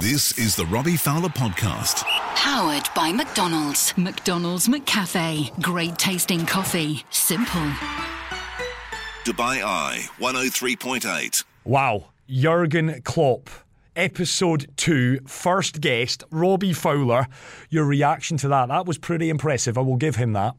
this 0.00 0.36
is 0.38 0.56
the 0.56 0.66
Robbie 0.66 0.96
Fowler 0.96 1.28
podcast. 1.28 2.02
Powered 2.34 2.88
by 2.94 3.12
McDonald's. 3.12 3.92
McDonald's 3.96 4.68
McCafe. 4.68 5.60
Great 5.62 5.96
tasting 5.98 6.46
coffee. 6.46 7.04
Simple. 7.10 7.60
Dubai 9.24 9.62
Eye 9.62 10.08
103.8. 10.18 11.44
Wow. 11.64 12.06
Jurgen 12.28 13.02
Klopp. 13.02 13.50
Episode 13.96 14.68
two, 14.76 15.18
first 15.26 15.80
guest, 15.80 16.22
Robbie 16.30 16.72
Fowler. 16.72 17.26
Your 17.70 17.84
reaction 17.84 18.36
to 18.38 18.48
that? 18.48 18.68
That 18.68 18.86
was 18.86 18.98
pretty 18.98 19.28
impressive. 19.28 19.76
I 19.76 19.80
will 19.82 19.96
give 19.96 20.16
him 20.16 20.32
that. 20.32 20.54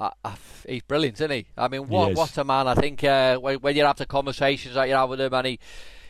Uh, 0.00 0.10
uh, 0.24 0.34
he's 0.66 0.82
brilliant, 0.82 1.16
isn't 1.18 1.30
he? 1.30 1.46
I 1.58 1.68
mean, 1.68 1.86
what 1.88 2.14
what 2.14 2.36
a 2.38 2.42
man! 2.44 2.66
I 2.66 2.74
think 2.74 3.04
uh, 3.04 3.36
when, 3.36 3.58
when 3.60 3.76
you 3.76 3.84
have 3.84 3.96
the 3.98 4.06
conversations 4.06 4.74
that 4.74 4.88
you 4.88 4.94
have 4.94 5.10
with 5.10 5.20
him, 5.20 5.34
and 5.34 5.46
he 5.46 5.58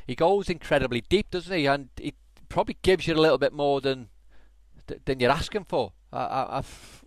he 0.07 0.14
goes 0.14 0.49
incredibly 0.49 1.01
deep, 1.01 1.30
doesn't 1.32 1.53
he? 1.57 1.66
And 1.66 1.88
he 2.01 2.14
probably 2.49 2.76
gives 2.82 3.09
you 3.09 3.14
a 3.14 3.20
little 3.20 3.38
bit 3.38 3.53
more 3.53 3.80
than 3.80 4.09
than 5.07 5.18
you're 5.18 5.32
asking 5.32 5.64
for. 5.64 5.93
I, 6.12 6.18
I, 6.18 6.62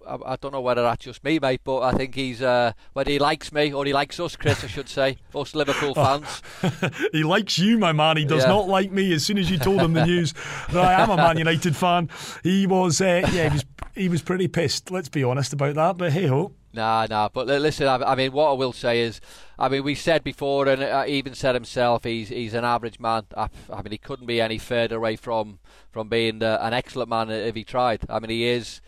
I, 0.07 0.17
I 0.25 0.35
don't 0.37 0.53
know 0.53 0.61
whether 0.61 0.81
that's 0.81 1.03
just 1.03 1.23
me, 1.25 1.37
mate, 1.37 1.59
but 1.65 1.81
I 1.81 1.91
think 1.93 2.15
he's 2.15 2.41
uh, 2.41 2.71
whether 2.93 3.11
he 3.11 3.19
likes 3.19 3.51
me 3.51 3.73
or 3.73 3.83
he 3.85 3.91
likes 3.93 4.17
us, 4.19 4.35
Chris, 4.37 4.63
I 4.63 4.67
should 4.67 4.87
say, 4.87 5.17
us 5.35 5.53
Liverpool 5.55 5.93
fans. 5.93 6.41
He 7.11 7.23
likes 7.23 7.57
you, 7.59 7.77
my 7.77 7.91
man. 7.91 8.15
He 8.17 8.23
does 8.25 8.43
Yeah. 8.43 8.49
not 8.49 8.67
like 8.69 8.91
me. 8.91 9.13
As 9.13 9.25
soon 9.25 9.37
as 9.37 9.49
you 9.51 9.57
told 9.57 9.81
him 9.81 9.91
the 9.93 10.05
news 10.13 10.33
that 10.71 10.83
I 10.85 11.01
am 11.01 11.09
a 11.09 11.17
Man 11.17 11.37
United 11.37 11.75
fan, 11.75 12.09
he 12.43 12.65
was, 12.67 13.01
uh, 13.01 13.27
yeah, 13.33 13.49
he 13.49 13.53
was, 13.53 13.65
he 13.95 14.09
was 14.09 14.21
pretty 14.21 14.47
pissed. 14.47 14.89
Let's 14.91 15.09
be 15.09 15.23
honest 15.23 15.51
about 15.53 15.75
that. 15.75 15.97
But 15.97 16.11
hey 16.13 16.27
ho. 16.27 16.53
Nah, 16.73 17.05
nah. 17.07 17.29
But 17.29 17.45
listen, 17.47 17.87
I, 17.87 18.15
mean, 18.15 18.31
what 18.31 18.49
I 18.49 18.53
will 18.53 18.73
say 18.73 19.01
is, 19.01 19.21
I 19.59 19.69
mean, 19.69 19.83
we 19.83 19.93
said 19.93 20.23
before, 20.23 20.67
and 20.67 20.81
uh, 20.81 21.05
even 21.07 21.35
said 21.35 21.53
himself, 21.53 22.03
he's 22.03 22.29
he's 22.29 22.55
an 22.55 22.65
average 22.65 22.99
man. 22.99 23.25
I, 23.37 23.49
I 23.71 23.83
mean, 23.83 23.91
he 23.91 23.99
couldn't 23.99 24.25
be 24.25 24.41
any 24.41 24.57
further 24.57 24.97
away 24.97 25.15
from 25.15 25.59
from 25.91 26.09
being 26.09 26.41
uh, 26.41 26.57
an 26.61 26.73
excellent 26.73 27.09
man 27.09 27.29
if 27.29 27.53
he 27.53 27.63
tried. 27.63 28.01
I 28.09 28.19
mean, 28.19 28.31
he 28.31 28.45
is. 28.45 28.81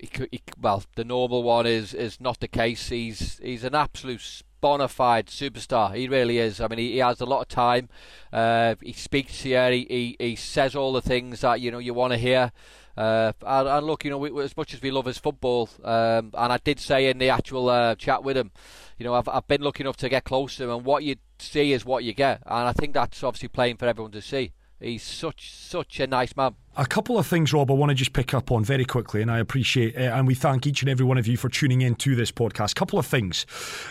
He, 0.00 0.08
he, 0.32 0.42
well, 0.58 0.82
the 0.96 1.04
normal 1.04 1.42
one 1.42 1.66
is 1.66 1.94
is 1.94 2.20
not 2.20 2.40
the 2.40 2.48
case. 2.48 2.88
He's 2.88 3.38
he's 3.38 3.64
an 3.64 3.74
absolute 3.74 4.42
bona 4.60 4.88
fide 4.88 5.26
superstar. 5.26 5.94
He 5.94 6.08
really 6.08 6.38
is. 6.38 6.60
I 6.60 6.68
mean, 6.68 6.78
he, 6.78 6.92
he 6.92 6.98
has 6.98 7.20
a 7.20 7.26
lot 7.26 7.40
of 7.40 7.48
time. 7.48 7.88
Uh, 8.32 8.74
he 8.82 8.92
speaks 8.92 9.42
here. 9.42 9.70
He, 9.70 9.86
he 9.88 10.16
he 10.18 10.36
says 10.36 10.74
all 10.74 10.92
the 10.92 11.02
things 11.02 11.40
that 11.40 11.60
you 11.60 11.70
know 11.70 11.78
you 11.78 11.94
want 11.94 12.12
to 12.12 12.18
hear. 12.18 12.52
Uh, 12.96 13.32
and, 13.46 13.68
and 13.68 13.86
look, 13.86 14.04
you 14.04 14.10
know, 14.10 14.18
we, 14.18 14.42
as 14.42 14.56
much 14.56 14.74
as 14.74 14.82
we 14.82 14.90
love 14.90 15.06
his 15.06 15.18
football, 15.18 15.70
um, 15.84 16.32
and 16.34 16.52
I 16.52 16.58
did 16.58 16.80
say 16.80 17.08
in 17.08 17.18
the 17.18 17.28
actual 17.28 17.68
uh, 17.68 17.94
chat 17.94 18.24
with 18.24 18.36
him, 18.36 18.50
you 18.98 19.04
know, 19.04 19.14
I've, 19.14 19.28
I've 19.28 19.46
been 19.46 19.62
lucky 19.62 19.84
enough 19.84 19.96
to 19.98 20.08
get 20.08 20.24
close 20.24 20.56
to 20.56 20.64
him, 20.64 20.70
and 20.70 20.84
what 20.84 21.04
you 21.04 21.14
see 21.38 21.72
is 21.72 21.84
what 21.84 22.02
you 22.02 22.12
get, 22.12 22.42
and 22.44 22.66
I 22.66 22.72
think 22.72 22.94
that's 22.94 23.22
obviously 23.22 23.50
playing 23.50 23.76
for 23.76 23.86
everyone 23.86 24.10
to 24.12 24.20
see. 24.20 24.52
He's 24.80 25.02
such 25.02 25.52
such 25.52 26.00
a 26.00 26.06
nice 26.06 26.36
man. 26.36 26.56
A 26.80 26.86
couple 26.86 27.18
of 27.18 27.26
things, 27.26 27.52
Rob, 27.52 27.72
I 27.72 27.74
want 27.74 27.90
to 27.90 27.94
just 27.96 28.12
pick 28.12 28.32
up 28.32 28.52
on 28.52 28.62
very 28.62 28.84
quickly, 28.84 29.20
and 29.20 29.32
I 29.32 29.40
appreciate 29.40 29.96
uh, 29.96 30.14
and 30.14 30.28
we 30.28 30.36
thank 30.36 30.64
each 30.64 30.80
and 30.80 30.88
every 30.88 31.04
one 31.04 31.18
of 31.18 31.26
you 31.26 31.36
for 31.36 31.48
tuning 31.48 31.80
in 31.80 31.96
to 31.96 32.14
this 32.14 32.30
podcast. 32.30 32.70
A 32.70 32.74
couple 32.76 33.00
of 33.00 33.06
things. 33.06 33.46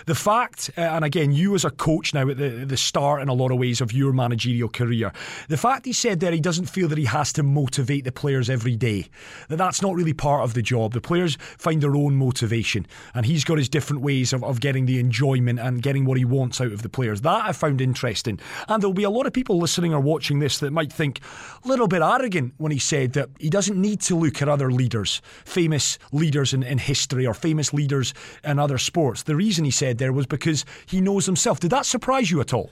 The 0.05 0.15
fact, 0.15 0.71
uh, 0.77 0.81
and 0.81 1.03
again, 1.03 1.33
you 1.33 1.53
as 1.53 1.65
a 1.65 1.69
coach 1.69 2.13
now 2.13 2.29
at 2.29 2.38
the, 2.38 2.47
the 2.47 2.77
start 2.77 3.21
in 3.21 3.27
a 3.27 3.33
lot 3.33 3.51
of 3.51 3.57
ways 3.57 3.81
of 3.81 3.91
your 3.91 4.13
managerial 4.13 4.69
career, 4.69 5.11
the 5.49 5.57
fact 5.57 5.85
he 5.85 5.91
said 5.91 6.21
there 6.21 6.31
he 6.31 6.39
doesn't 6.39 6.67
feel 6.67 6.88
that 6.88 6.97
he 6.97 7.03
has 7.03 7.33
to 7.33 7.43
motivate 7.43 8.05
the 8.05 8.11
players 8.13 8.49
every 8.49 8.77
day, 8.77 9.07
that 9.49 9.57
that's 9.57 9.81
not 9.81 9.93
really 9.93 10.13
part 10.13 10.45
of 10.45 10.53
the 10.53 10.61
job. 10.61 10.93
The 10.93 11.01
players 11.01 11.38
find 11.41 11.83
their 11.83 11.97
own 11.97 12.15
motivation, 12.15 12.88
and 13.13 13.25
he's 13.25 13.43
got 13.43 13.57
his 13.57 13.67
different 13.67 14.01
ways 14.01 14.31
of, 14.31 14.45
of 14.45 14.61
getting 14.61 14.85
the 14.85 14.97
enjoyment 14.97 15.59
and 15.59 15.81
getting 15.81 16.05
what 16.05 16.17
he 16.17 16.23
wants 16.23 16.61
out 16.61 16.71
of 16.71 16.83
the 16.83 16.89
players. 16.89 17.19
That 17.19 17.43
I 17.47 17.51
found 17.51 17.81
interesting. 17.81 18.39
And 18.69 18.81
there'll 18.81 18.93
be 18.93 19.03
a 19.03 19.09
lot 19.09 19.27
of 19.27 19.33
people 19.33 19.57
listening 19.57 19.93
or 19.93 19.99
watching 19.99 20.39
this 20.39 20.59
that 20.59 20.71
might 20.71 20.93
think 20.93 21.19
a 21.65 21.67
little 21.67 21.89
bit 21.89 22.01
arrogant 22.01 22.53
when 22.55 22.71
he 22.71 22.76
said 22.80 23.13
that 23.13 23.30
he 23.39 23.49
doesn't 23.49 23.80
need 23.80 24.01
to 24.01 24.15
look 24.15 24.41
at 24.41 24.49
other 24.49 24.71
leaders, 24.71 25.21
famous 25.45 25.97
leaders 26.11 26.53
in, 26.53 26.63
in 26.63 26.78
history 26.78 27.25
or 27.25 27.34
famous 27.34 27.73
leaders 27.73 28.13
in 28.43 28.59
other 28.59 28.78
sports. 28.78 29.23
The 29.23 29.36
reason 29.36 29.65
he 29.65 29.71
said 29.71 29.97
there 29.97 30.13
was 30.13 30.25
because 30.25 30.65
he 30.86 31.01
knows 31.01 31.25
himself. 31.25 31.59
Did 31.59 31.71
that 31.71 31.86
surprise 31.86 32.32
you 32.32 32.41
at 32.41 32.53
all? 32.53 32.71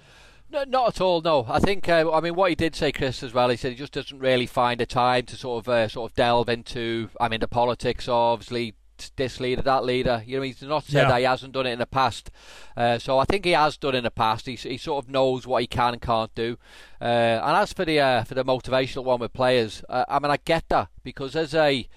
No, 0.51 0.63
not 0.63 0.87
at 0.89 1.01
all. 1.01 1.21
No, 1.21 1.45
I 1.49 1.59
think. 1.59 1.89
Uh, 1.89 2.11
I 2.11 2.21
mean, 2.21 2.35
what 2.35 2.49
he 2.49 2.55
did 2.55 2.75
say, 2.75 2.91
Chris, 2.91 3.23
as 3.23 3.33
well. 3.33 3.49
He 3.49 3.57
said 3.57 3.71
he 3.71 3.77
just 3.77 3.93
doesn't 3.93 4.19
really 4.19 4.45
find 4.45 4.79
the 4.79 4.85
time 4.85 5.25
to 5.25 5.35
sort 5.35 5.65
of 5.65 5.69
uh, 5.69 5.87
sort 5.87 6.11
of 6.11 6.15
delve 6.15 6.49
into. 6.49 7.09
I 7.19 7.27
mean, 7.27 7.39
the 7.39 7.47
politics, 7.47 8.07
obviously. 8.07 8.75
This 9.15 9.39
leader, 9.39 9.61
that 9.61 9.83
leader. 9.83 10.23
You 10.25 10.37
know, 10.37 10.43
he's 10.43 10.61
not 10.61 10.83
said 10.85 11.03
Yeah. 11.03 11.09
that 11.09 11.17
he 11.19 11.23
hasn't 11.23 11.53
done 11.53 11.67
it 11.67 11.71
in 11.71 11.79
the 11.79 11.85
past. 11.85 12.31
Uh, 12.75 12.97
so 12.97 13.19
I 13.19 13.25
think 13.25 13.45
he 13.45 13.51
has 13.51 13.77
done 13.77 13.95
it 13.95 13.99
in 13.99 14.03
the 14.03 14.11
past. 14.11 14.45
He, 14.45 14.55
he 14.55 14.77
sort 14.77 15.03
of 15.05 15.09
knows 15.11 15.45
what 15.47 15.61
he 15.61 15.67
can 15.67 15.93
and 15.93 16.01
can't 16.01 16.33
do. 16.35 16.57
Uh, 17.01 17.05
and 17.43 17.57
as 17.57 17.73
for 17.73 17.85
the 17.85 17.99
uh, 17.99 18.23
for 18.23 18.33
the 18.33 18.43
motivational 18.45 19.03
one 19.03 19.19
with 19.19 19.33
players, 19.33 19.83
uh, 19.89 20.05
I 20.07 20.19
mean, 20.19 20.31
I 20.31 20.37
get 20.37 20.69
that 20.69 20.89
because 21.03 21.35
as 21.35 21.53
a 21.53 21.87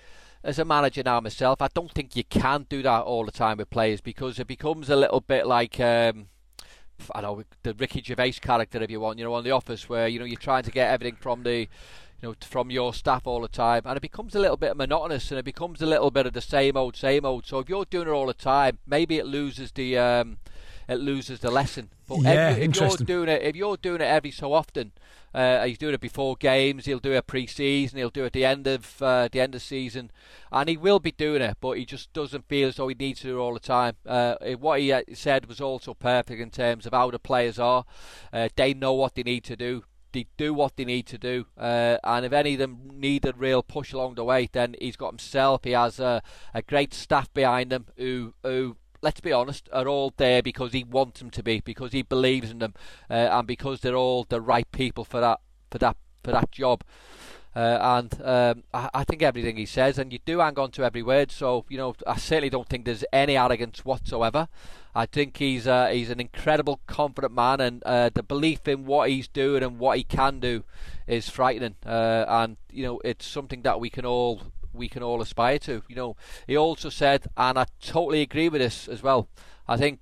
as 0.44 0.58
a 0.58 0.64
manager 0.64 1.02
now 1.04 1.20
myself, 1.20 1.60
I 1.60 1.68
don't 1.74 1.90
think 1.92 2.14
you 2.14 2.24
can 2.24 2.66
do 2.68 2.82
that 2.82 3.00
all 3.02 3.24
the 3.24 3.32
time 3.32 3.58
with 3.58 3.70
players 3.70 4.00
because 4.00 4.38
it 4.38 4.46
becomes 4.46 4.88
a 4.90 4.96
little 4.96 5.20
bit 5.20 5.46
like. 5.46 5.78
Um, 5.80 6.28
I 7.14 7.20
know 7.20 7.44
the 7.62 7.74
Ricky 7.74 8.02
Gervais 8.02 8.32
character, 8.40 8.82
if 8.82 8.90
you 8.90 8.98
want, 8.98 9.20
you 9.20 9.24
know, 9.24 9.32
on 9.34 9.44
The 9.44 9.52
Office, 9.52 9.88
where 9.88 10.08
you 10.08 10.18
know 10.18 10.24
you're 10.24 10.36
trying 10.36 10.64
to 10.64 10.72
get 10.72 10.90
everything 10.90 11.14
from 11.14 11.44
the, 11.44 11.68
you 12.20 12.28
know, 12.28 12.34
from 12.40 12.70
your 12.70 12.92
staff 12.92 13.26
all 13.26 13.42
the 13.42 13.48
time, 13.48 13.82
and 13.84 13.96
it 13.96 14.00
becomes 14.00 14.34
a 14.34 14.40
little 14.40 14.56
bit 14.56 14.76
monotonous, 14.76 15.30
and 15.30 15.38
it 15.38 15.44
becomes 15.44 15.80
a 15.80 15.86
little 15.86 16.10
bit 16.10 16.26
of 16.26 16.32
the 16.32 16.40
same 16.40 16.76
old, 16.76 16.96
same 16.96 17.24
old. 17.24 17.46
So 17.46 17.60
if 17.60 17.68
you're 17.68 17.84
doing 17.84 18.08
it 18.08 18.12
all 18.12 18.26
the 18.26 18.34
time, 18.34 18.78
maybe 18.86 19.18
it 19.18 19.26
loses 19.26 19.70
the, 19.72 19.96
um, 19.98 20.38
it 20.88 20.96
loses 21.00 21.40
the 21.40 21.50
lesson. 21.50 21.90
But 22.08 22.22
Yeah, 22.22 22.30
every, 22.30 22.64
if 22.64 22.76
you're 22.76 22.96
doing 23.06 23.28
it, 23.28 23.42
if 23.42 23.54
you're 23.54 23.76
doing 23.76 24.00
it 24.00 24.06
every 24.06 24.30
so 24.30 24.52
often, 24.52 24.92
uh, 25.34 25.64
he's 25.64 25.78
doing 25.78 25.94
it 25.94 26.00
before 26.00 26.34
games. 26.36 26.86
He'll 26.86 26.98
do 26.98 27.12
it 27.12 27.26
pre-season. 27.26 27.98
He'll 27.98 28.10
do 28.10 28.24
it 28.24 28.28
at 28.28 28.32
the 28.32 28.44
end 28.46 28.66
of 28.66 29.00
uh, 29.02 29.28
the 29.30 29.40
end 29.40 29.54
of 29.54 29.62
season, 29.62 30.10
and 30.50 30.68
he 30.68 30.76
will 30.76 30.98
be 30.98 31.12
doing 31.12 31.42
it. 31.42 31.58
But 31.60 31.78
he 31.78 31.84
just 31.84 32.12
doesn't 32.12 32.48
feel 32.48 32.68
as 32.68 32.76
though 32.76 32.88
he 32.88 32.96
needs 32.98 33.20
to 33.20 33.28
do 33.28 33.38
it 33.38 33.40
all 33.42 33.54
the 33.54 33.60
time. 33.60 33.96
Uh, 34.06 34.36
what 34.58 34.80
he 34.80 34.90
uh, 34.90 35.02
said 35.12 35.46
was 35.46 35.60
also 35.60 35.94
perfect 35.94 36.40
in 36.40 36.50
terms 36.50 36.86
of 36.86 36.94
how 36.94 37.10
the 37.10 37.18
players 37.18 37.58
are. 37.58 37.84
Uh, 38.32 38.48
they 38.56 38.74
know 38.74 38.94
what 38.94 39.14
they 39.14 39.22
need 39.22 39.44
to 39.44 39.56
do. 39.56 39.84
They 40.12 40.26
do 40.36 40.54
what 40.54 40.76
they 40.76 40.84
need 40.84 41.06
to 41.08 41.18
do, 41.18 41.46
uh, 41.58 41.98
and 42.02 42.24
if 42.24 42.32
any 42.32 42.54
of 42.54 42.58
them 42.58 42.78
need 42.92 43.26
a 43.26 43.32
real 43.36 43.62
push 43.62 43.92
along 43.92 44.14
the 44.14 44.24
way, 44.24 44.48
then 44.50 44.74
he's 44.80 44.96
got 44.96 45.12
himself. 45.12 45.64
He 45.64 45.72
has 45.72 46.00
a, 46.00 46.22
a 46.54 46.62
great 46.62 46.94
staff 46.94 47.32
behind 47.34 47.72
him 47.72 47.86
who 47.96 48.34
who 48.42 48.76
let's 49.02 49.20
be 49.20 49.32
honest, 49.32 49.68
are 49.72 49.86
all 49.86 50.12
there 50.16 50.42
because 50.42 50.72
he 50.72 50.84
wants 50.84 51.20
them 51.20 51.30
to 51.30 51.42
be, 51.42 51.60
because 51.60 51.92
he 51.92 52.02
believes 52.02 52.50
in 52.50 52.58
them, 52.58 52.74
uh, 53.10 53.28
and 53.30 53.46
because 53.46 53.80
they're 53.80 53.94
all 53.94 54.24
the 54.24 54.40
right 54.40 54.70
people 54.72 55.04
for 55.04 55.20
that 55.20 55.40
for 55.70 55.78
that 55.78 55.96
for 56.22 56.32
that 56.32 56.50
job. 56.50 56.82
Uh, 57.56 57.78
and 57.80 58.22
um, 58.22 58.62
I, 58.72 58.90
I 58.94 59.04
think 59.04 59.22
everything 59.22 59.56
he 59.56 59.66
says, 59.66 59.98
and 59.98 60.12
you 60.12 60.18
do 60.24 60.38
hang 60.38 60.58
on 60.58 60.70
to 60.72 60.84
every 60.84 61.02
word. 61.02 61.32
So 61.32 61.64
you 61.68 61.78
know, 61.78 61.94
I 62.06 62.16
certainly 62.16 62.50
don't 62.50 62.68
think 62.68 62.84
there's 62.84 63.04
any 63.12 63.36
arrogance 63.36 63.84
whatsoever. 63.84 64.48
I 64.94 65.06
think 65.06 65.36
he's 65.36 65.66
uh, 65.66 65.88
he's 65.88 66.10
an 66.10 66.20
incredible, 66.20 66.80
confident 66.86 67.34
man, 67.34 67.60
and 67.60 67.82
uh, 67.84 68.10
the 68.12 68.22
belief 68.22 68.66
in 68.66 68.84
what 68.84 69.10
he's 69.10 69.28
doing 69.28 69.62
and 69.62 69.78
what 69.78 69.98
he 69.98 70.04
can 70.04 70.40
do 70.40 70.64
is 71.06 71.28
frightening. 71.28 71.76
Uh, 71.86 72.24
and 72.26 72.56
you 72.72 72.84
know, 72.84 73.00
it's 73.04 73.26
something 73.26 73.62
that 73.62 73.80
we 73.80 73.90
can 73.90 74.04
all 74.04 74.42
we 74.72 74.88
can 74.88 75.02
all 75.02 75.20
aspire 75.20 75.58
to. 75.60 75.82
You 75.88 75.96
know, 75.96 76.16
he 76.46 76.56
also 76.56 76.88
said, 76.88 77.26
and 77.36 77.58
I 77.58 77.66
totally 77.80 78.22
agree 78.22 78.48
with 78.48 78.60
this 78.60 78.88
as 78.88 79.02
well. 79.02 79.28
I 79.66 79.76
think, 79.76 80.00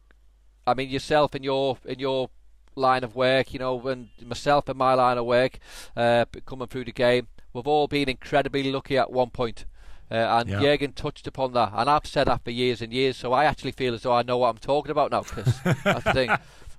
I 0.67 0.75
mean, 0.75 0.89
yourself 0.89 1.35
in 1.35 1.43
your 1.43 1.79
in 1.85 1.99
your 1.99 2.31
line 2.75 3.05
of 3.05 3.17
work, 3.17 3.53
you 3.53 3.59
know, 3.59 3.81
and 3.89 4.09
myself 4.25 4.69
in 4.69 4.77
my 4.77 4.95
line 4.95 5.19
of 5.19 5.25
work, 5.25 5.59
uh, 5.97 6.27
coming 6.45 6.69
through 6.69 6.85
the 6.85 6.93
game, 6.93 7.27
we've 7.57 7.67
all 7.67 7.89
been 7.89 8.09
incredibly 8.09 8.71
lucky 8.71 8.97
at 8.97 9.11
one 9.11 9.31
point. 9.31 9.65
Uh, 10.09 10.15
and 10.15 10.49
Yeah. 10.49 10.61
Jurgen 10.61 10.93
touched 10.93 11.27
upon 11.27 11.53
that, 11.55 11.73
and 11.75 11.91
I've 11.91 12.07
said 12.07 12.29
that 12.29 12.45
for 12.45 12.51
years 12.53 12.81
and 12.81 12.93
years. 12.93 13.17
So 13.17 13.33
I 13.33 13.45
actually 13.45 13.73
feel 13.73 13.93
as 13.95 14.03
though 14.03 14.13
I 14.13 14.23
know 14.23 14.39
what 14.39 14.51
I'm 14.51 14.59
talking 14.59 14.93
about 14.93 15.11
now, 15.11 15.23
Cause 15.23 15.61
That's 15.85 16.05
the 16.05 16.13
thing. 16.13 16.31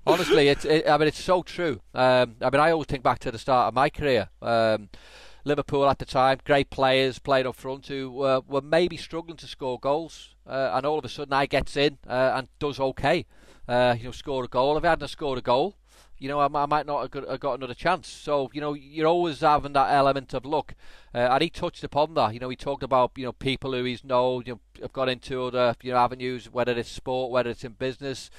Honestly, 0.05 0.47
it's 0.47 0.63
it, 0.63 0.87
I 0.87 0.97
mean 0.97 1.09
it's 1.09 1.21
so 1.21 1.43
true. 1.43 1.81
Um, 1.93 2.37
I 2.41 2.49
mean 2.49 2.61
I 2.61 2.71
always 2.71 2.87
think 2.87 3.03
back 3.03 3.19
to 3.19 3.31
the 3.31 3.37
start 3.37 3.67
of 3.67 3.73
my 3.73 3.89
career. 3.89 4.29
Um, 4.41 4.87
Liverpool 5.43 5.89
at 5.89 5.99
the 5.99 6.05
time, 6.05 6.39
great 6.45 6.69
players 6.69 7.19
playing 7.19 7.47
up 7.47 7.55
front 7.55 7.87
who 7.87 8.21
uh, 8.21 8.41
were 8.47 8.61
maybe 8.61 8.95
struggling 8.97 9.37
to 9.37 9.47
score 9.47 9.79
goals, 9.79 10.35
uh, 10.47 10.71
and 10.73 10.85
all 10.85 10.97
of 10.99 11.03
a 11.05 11.09
sudden 11.09 11.33
I 11.33 11.45
gets 11.45 11.75
in 11.75 11.97
uh, 12.07 12.31
and 12.35 12.47
does 12.59 12.79
okay. 12.79 13.25
Uh, 13.67 13.95
you 13.97 14.05
know, 14.05 14.11
score 14.11 14.45
a 14.45 14.47
goal. 14.47 14.77
If 14.77 14.85
I 14.85 14.89
hadn't 14.89 15.07
scored 15.09 15.39
a 15.39 15.41
goal, 15.41 15.75
you 16.19 16.27
know, 16.27 16.39
I, 16.39 16.45
I 16.45 16.65
might 16.65 16.85
not 16.85 17.13
have 17.13 17.39
got, 17.39 17.55
another 17.55 17.73
chance. 17.73 18.07
So, 18.07 18.49
you 18.53 18.61
know, 18.61 18.73
you're 18.73 19.07
always 19.07 19.41
having 19.41 19.73
that 19.73 19.93
element 19.93 20.33
of 20.33 20.45
luck. 20.45 20.73
Uh, 21.13 21.29
and 21.31 21.41
he 21.41 21.49
touched 21.49 21.83
upon 21.83 22.13
that. 22.15 22.33
You 22.33 22.39
know, 22.39 22.49
he 22.49 22.55
talked 22.55 22.83
about, 22.83 23.11
you 23.15 23.25
know, 23.25 23.31
people 23.31 23.73
who 23.73 23.83
he's 23.83 24.03
known, 24.03 24.43
you 24.45 24.53
know, 24.53 24.59
have 24.81 24.93
got 24.93 25.09
into 25.09 25.43
other, 25.43 25.75
you 25.81 25.91
know, 25.91 25.97
avenues, 25.97 26.51
whether 26.51 26.77
it's 26.77 26.89
sport, 26.89 27.31
whether 27.31 27.49
it's 27.49 27.63
in 27.63 27.73
business, 27.73 28.29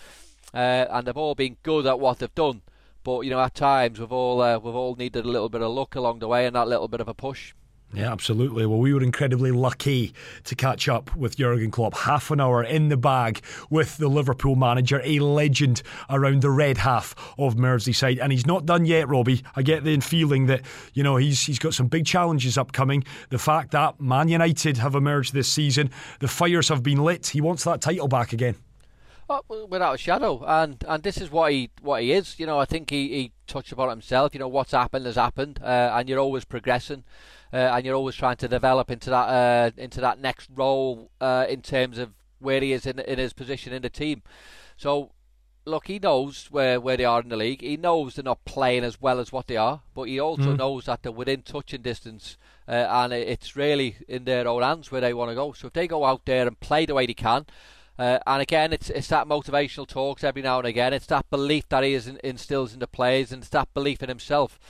uh, 0.53 0.87
and 0.91 1.07
they've 1.07 1.17
all 1.17 1.35
been 1.35 1.57
good 1.63 1.87
at 1.87 2.01
what 2.01 2.19
they've 2.19 2.35
done. 2.35 2.63
But, 3.05 3.21
you 3.21 3.31
know, 3.31 3.41
at 3.41 3.55
times 3.55 4.01
we've 4.01 4.13
all, 4.13 4.41
uh, 4.43 4.59
we've 4.59 4.75
all 4.75 4.97
needed 4.97 5.25
a 5.25 5.29
little 5.29 5.49
bit 5.49 5.63
of 5.63 5.71
luck 5.71 5.95
along 5.95 6.19
the 6.19 6.29
way 6.29 6.47
and 6.47 6.57
that 6.57 6.69
little 6.69 6.89
bit 6.89 7.01
of 7.01 7.09
a 7.09 7.15
push. 7.15 7.55
Yeah, 7.95 8.13
absolutely. 8.13 8.67
Well, 8.67 8.79
we 8.79 8.93
were 8.93 9.03
incredibly 9.03 9.51
lucky 9.51 10.13
to 10.45 10.55
catch 10.55 10.91
up 10.91 11.15
with 11.17 11.39
Jurgen 11.39 11.71
Klopp. 11.71 11.97
Half 11.97 12.31
an 12.31 12.39
hour 12.39 12.63
in 12.63 12.91
the 12.91 12.99
bag 12.99 13.41
with 13.71 13.97
the 13.97 14.09
Liverpool 14.09 14.57
manager, 14.57 15.01
a 15.05 15.21
legend 15.21 15.83
around 16.11 16.43
the 16.43 16.51
red 16.51 16.79
half 16.79 17.15
of 17.39 17.55
Merseyside. 17.55 18.19
And 18.21 18.31
he's 18.31 18.47
not 18.47 18.67
done 18.67 18.85
yet, 18.85 19.09
Robbie. 19.09 19.43
I 19.57 19.63
get 19.63 19.85
the 19.85 19.99
feeling 20.01 20.47
that, 20.47 20.63
you 20.93 21.03
know, 21.03 21.17
he's 21.17 21.47
he's 21.47 21.59
got 21.59 21.73
some 21.73 21.87
big 21.87 22.05
challenges 22.05 22.59
upcoming. 22.59 23.05
The 23.31 23.39
fact 23.39 23.71
that 23.71 23.99
Man 23.99 24.29
United 24.29 24.77
have 24.77 24.95
emerged 24.95 25.33
this 25.33 25.49
season, 25.49 25.91
the 26.21 26.29
fires 26.29 26.69
have 26.69 26.83
been 26.83 27.03
lit. 27.03 27.29
He 27.29 27.41
wants 27.41 27.65
that 27.65 27.81
title 27.81 28.07
back 28.07 28.35
again. 28.35 28.57
Oh, 29.31 29.43
without 29.69 29.95
a 29.95 29.99
shadow, 29.99 30.43
and 30.47 30.83
and 30.89 31.03
this 31.03 31.19
is 31.19 31.31
what 31.31 31.53
he 31.53 31.71
what 31.83 32.03
he 32.03 32.13
is. 32.13 32.39
You 32.39 32.47
know, 32.47 32.59
I 32.59 32.65
think 32.65 32.89
he, 32.89 33.09
he 33.09 33.33
touched 33.47 33.73
upon 33.73 33.89
it 33.89 33.93
himself. 33.93 34.35
You 34.35 34.41
know, 34.41 34.49
what's 34.49 34.73
happened 34.73 35.05
has 35.05 35.17
happened, 35.17 35.61
uh, 35.63 35.93
and 35.95 36.09
you're 36.09 36.19
always 36.19 36.47
progressing 36.47 37.05
and 37.57 37.87
you're 37.87 37.95
always 37.95 38.15
trying 38.15 38.37
to 38.37 38.49
develop 38.49 38.91
into 38.91 39.11
that 39.11 39.29
uh, 39.29 39.71
into 39.77 40.01
that 40.01 40.21
next 40.21 40.51
role 40.55 41.11
uh, 41.21 41.47
in 41.49 41.63
terms 41.63 41.99
of 41.99 42.13
where 42.39 42.61
he 42.61 42.73
is 42.73 42.87
in, 42.87 42.99
in 43.01 43.19
his 43.19 43.33
position 43.33 43.73
in 43.73 43.83
the 43.83 43.91
team. 43.91 44.23
So, 44.77 45.11
look, 45.65 45.89
he 45.89 45.99
knows 45.99 46.47
where, 46.51 46.81
where 46.81 46.97
they 46.97 47.05
are 47.05 47.21
in 47.21 47.29
the 47.29 47.37
league. 47.37 47.63
He 47.63 47.77
knows 47.77 48.15
they're 48.15 48.23
not 48.23 48.45
playing 48.45 48.85
as 48.85 49.01
well 49.01 49.19
as 49.19 49.33
what 49.33 49.49
they 49.49 49.57
are, 49.57 49.83
but 49.95 50.05
he 50.05 50.21
also 50.21 50.55
mm. 50.55 50.59
knows 50.59 50.85
that 50.85 51.03
they're 51.03 51.13
within 51.13 51.43
touching 51.43 51.83
distance, 51.83 52.37
uh, 52.69 52.87
and 52.89 53.13
it's 53.13 53.57
really 53.57 53.97
in 54.07 54.25
their 54.25 54.47
own 54.47 54.63
hands 54.63 54.91
where 54.91 55.01
they 55.01 55.15
want 55.15 55.31
to 55.31 55.35
go. 55.35 55.53
So 55.53 55.67
if 55.67 55.73
they 55.73 55.89
go 55.89 56.05
out 56.05 56.25
there 56.27 56.47
and 56.47 56.59
play 56.61 56.87
the 56.87 56.95
way 56.95 57.07
they 57.07 57.15
can. 57.15 57.47
Uh, 57.99 58.21
and 58.29 58.41
again, 58.41 58.73
it's 58.73 58.91
it's 58.91 59.09
that 59.09 59.27
motivational 59.27 59.85
talks 59.85 60.23
every 60.23 60.41
now 60.41 60.59
and 60.59 60.69
again. 60.69 60.93
It's 60.93 61.07
that 61.07 61.29
belief 61.31 61.69
that 61.71 61.83
he 61.83 61.95
is 61.95 62.07
in, 62.07 62.21
instills 62.23 62.73
in 62.73 62.79
the 62.79 62.87
players, 62.87 63.33
and 63.33 63.43
it's 63.43 63.51
that 63.51 63.75
belief 63.75 64.05
in 64.05 64.09
himself 64.09 64.61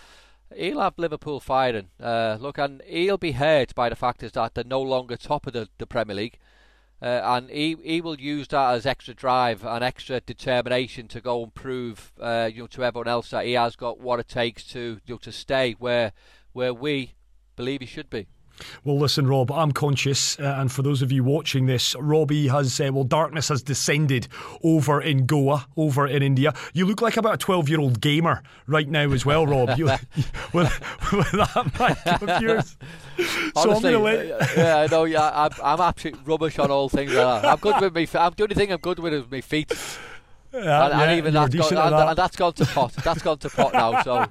he'll 0.54 0.80
have 0.80 0.98
Liverpool 0.98 1.40
firing. 1.40 1.88
Uh, 2.00 2.36
look, 2.40 2.58
and 2.58 2.82
he'll 2.86 3.18
be 3.18 3.32
hurt 3.32 3.74
by 3.74 3.88
the 3.88 3.96
fact 3.96 4.22
is 4.22 4.32
that 4.32 4.54
they're 4.54 4.64
no 4.64 4.80
longer 4.82 5.16
top 5.16 5.46
of 5.46 5.52
the, 5.52 5.68
the 5.78 5.86
Premier 5.86 6.16
League. 6.16 6.38
Uh, 7.00 7.20
and 7.22 7.50
he, 7.50 7.76
he 7.84 8.00
will 8.00 8.18
use 8.18 8.48
that 8.48 8.74
as 8.74 8.84
extra 8.84 9.14
drive 9.14 9.64
and 9.64 9.84
extra 9.84 10.20
determination 10.20 11.06
to 11.06 11.20
go 11.20 11.44
and 11.44 11.54
prove 11.54 12.12
uh, 12.20 12.50
you 12.52 12.62
know 12.62 12.66
to 12.66 12.82
everyone 12.82 13.06
else 13.06 13.30
that 13.30 13.44
he 13.44 13.52
has 13.52 13.76
got 13.76 14.00
what 14.00 14.18
it 14.18 14.26
takes 14.26 14.64
to 14.64 14.98
you 15.06 15.14
know, 15.14 15.18
to 15.18 15.30
stay 15.30 15.76
where 15.78 16.12
where 16.52 16.74
we 16.74 17.12
believe 17.54 17.80
he 17.80 17.86
should 17.86 18.10
be. 18.10 18.26
Well, 18.84 18.98
listen, 18.98 19.26
Rob, 19.26 19.50
I'm 19.50 19.72
conscious, 19.72 20.38
uh, 20.38 20.56
and 20.58 20.70
for 20.70 20.82
those 20.82 21.02
of 21.02 21.12
you 21.12 21.24
watching 21.24 21.66
this, 21.66 21.94
Robbie 21.98 22.48
has, 22.48 22.80
uh, 22.80 22.90
well, 22.92 23.04
darkness 23.04 23.48
has 23.48 23.62
descended 23.62 24.28
over 24.62 25.00
in 25.00 25.26
Goa, 25.26 25.66
over 25.76 26.06
in 26.06 26.22
India. 26.22 26.54
You 26.72 26.86
look 26.86 27.00
like 27.00 27.16
about 27.16 27.34
a 27.34 27.38
12 27.38 27.68
year 27.68 27.80
old 27.80 28.00
gamer 28.00 28.42
right 28.66 28.88
now 28.88 29.10
as 29.12 29.24
well, 29.24 29.46
Rob, 29.46 29.78
you, 29.78 29.86
with, 29.86 30.00
with 31.12 31.32
that 31.32 31.72
mic 31.78 32.22
of 32.22 32.42
yours. 32.42 32.76
So 33.54 33.70
Honestly, 33.70 33.94
I'm 33.94 34.02
let... 34.02 34.30
Uh, 34.30 34.46
yeah, 34.56 34.76
I 34.78 34.86
know. 34.86 35.04
Yeah, 35.04 35.30
I'm, 35.34 35.50
I'm 35.62 35.80
absolutely 35.80 36.22
rubbish 36.24 36.58
on 36.58 36.70
all 36.70 36.88
things 36.88 37.12
like 37.12 37.42
that. 37.42 37.48
I'm 37.48 37.58
good 37.58 37.80
with 37.80 37.94
me. 37.94 38.08
I'm 38.18 38.32
the 38.36 38.42
only 38.44 38.54
thing 38.54 38.72
I'm 38.72 38.78
good 38.78 38.98
with 38.98 39.12
is 39.12 39.24
my 39.30 39.40
feet. 39.40 39.72
Uh, 40.52 40.56
and, 40.56 40.64
yeah, 40.64 41.02
and, 41.02 41.18
even 41.18 41.34
that's 41.34 41.54
gone, 41.54 41.68
and, 41.68 41.92
that. 41.92 42.08
and 42.08 42.18
that's 42.18 42.36
gone 42.36 42.52
to 42.54 42.64
pot. 42.64 42.92
That's 43.04 43.22
gone 43.22 43.38
to 43.38 43.50
pot 43.50 43.72
now. 43.74 44.02
So 44.02 44.26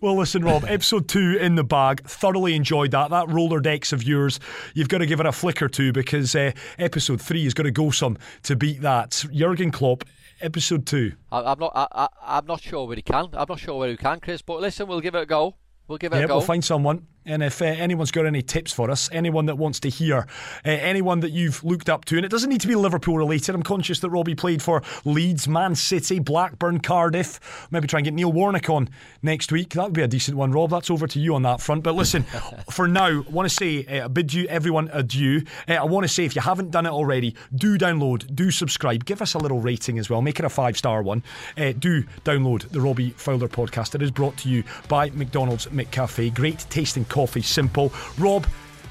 well, 0.00 0.16
listen, 0.16 0.44
Rob, 0.44 0.64
episode 0.64 1.08
two 1.08 1.36
in 1.40 1.54
the 1.54 1.64
bag. 1.64 2.02
Thoroughly 2.06 2.54
enjoyed 2.54 2.90
that. 2.90 3.10
That 3.10 3.26
Rolodex 3.26 3.92
of 3.92 4.02
yours, 4.02 4.40
you've 4.74 4.88
got 4.88 4.98
to 4.98 5.06
give 5.06 5.20
it 5.20 5.26
a 5.26 5.32
flick 5.32 5.62
or 5.62 5.68
two 5.68 5.92
because 5.92 6.34
uh, 6.34 6.52
episode 6.78 7.20
three 7.20 7.46
is 7.46 7.54
going 7.54 7.66
to 7.66 7.70
go 7.70 7.90
some 7.90 8.18
to 8.44 8.56
beat 8.56 8.80
that. 8.82 9.24
Jurgen 9.32 9.70
Klopp, 9.70 10.04
episode 10.40 10.86
two. 10.86 11.12
I, 11.30 11.52
am 11.52 11.58
not. 11.58 11.72
I, 11.74 12.38
am 12.38 12.46
not 12.46 12.60
sure 12.60 12.86
where 12.86 12.96
he 12.96 13.02
can. 13.02 13.28
I'm 13.32 13.46
not 13.48 13.60
sure 13.60 13.78
where 13.78 13.88
he 13.88 13.96
can, 13.96 14.20
Chris. 14.20 14.42
But 14.42 14.60
listen, 14.60 14.88
we'll 14.88 15.00
give 15.00 15.14
it 15.14 15.22
a 15.22 15.26
go. 15.26 15.56
We'll 15.86 15.98
give 15.98 16.12
it 16.12 16.16
yeah, 16.16 16.24
a 16.24 16.28
go. 16.28 16.36
We'll 16.36 16.46
find 16.46 16.64
someone. 16.64 17.06
And 17.26 17.42
if 17.42 17.60
uh, 17.60 17.64
anyone's 17.64 18.12
got 18.12 18.24
any 18.24 18.40
tips 18.40 18.72
for 18.72 18.90
us, 18.90 19.10
anyone 19.12 19.46
that 19.46 19.56
wants 19.56 19.80
to 19.80 19.90
hear, 19.90 20.18
uh, 20.64 20.70
anyone 20.70 21.20
that 21.20 21.32
you've 21.32 21.62
looked 21.64 21.88
up 21.88 22.04
to, 22.06 22.16
and 22.16 22.24
it 22.24 22.28
doesn't 22.28 22.48
need 22.48 22.60
to 22.60 22.68
be 22.68 22.76
Liverpool 22.76 23.18
related. 23.18 23.54
I'm 23.54 23.64
conscious 23.64 23.98
that 24.00 24.10
Robbie 24.10 24.36
played 24.36 24.62
for 24.62 24.82
Leeds, 25.04 25.48
Man 25.48 25.74
City, 25.74 26.20
Blackburn, 26.20 26.80
Cardiff. 26.80 27.66
Maybe 27.70 27.88
try 27.88 27.98
and 27.98 28.04
get 28.04 28.14
Neil 28.14 28.32
Warnock 28.32 28.70
on 28.70 28.88
next 29.22 29.50
week. 29.50 29.70
That 29.70 29.84
would 29.84 29.92
be 29.92 30.02
a 30.02 30.08
decent 30.08 30.36
one, 30.36 30.52
Rob. 30.52 30.70
That's 30.70 30.90
over 30.90 31.08
to 31.08 31.18
you 31.18 31.34
on 31.34 31.42
that 31.42 31.60
front. 31.60 31.82
But 31.82 31.96
listen, 31.96 32.22
for 32.70 32.86
now, 32.86 33.06
I 33.06 33.30
want 33.30 33.48
to 33.48 33.54
say, 33.54 33.84
uh, 33.86 34.04
I 34.04 34.08
bid 34.08 34.32
you 34.32 34.46
everyone 34.46 34.88
adieu. 34.92 35.42
Uh, 35.68 35.74
I 35.74 35.84
want 35.84 36.04
to 36.04 36.08
say, 36.08 36.24
if 36.24 36.36
you 36.36 36.42
haven't 36.42 36.70
done 36.70 36.86
it 36.86 36.92
already, 36.92 37.34
do 37.54 37.76
download, 37.76 38.32
do 38.34 38.52
subscribe, 38.52 39.04
give 39.04 39.20
us 39.20 39.34
a 39.34 39.38
little 39.38 39.60
rating 39.60 39.98
as 39.98 40.08
well, 40.08 40.22
make 40.22 40.38
it 40.38 40.44
a 40.44 40.48
five 40.48 40.76
star 40.76 41.02
one. 41.02 41.24
Uh, 41.58 41.72
do 41.72 42.04
download 42.24 42.70
the 42.70 42.80
Robbie 42.80 43.10
Fowler 43.10 43.48
podcast. 43.48 43.96
It 43.96 44.02
is 44.02 44.12
brought 44.12 44.36
to 44.38 44.48
you 44.48 44.62
by 44.88 45.10
McDonald's 45.10 45.66
McCafe. 45.66 46.32
Great 46.32 46.66
tasting 46.70 47.04
coffee, 47.16 47.40
simple. 47.40 47.90
Rob, 48.18 48.46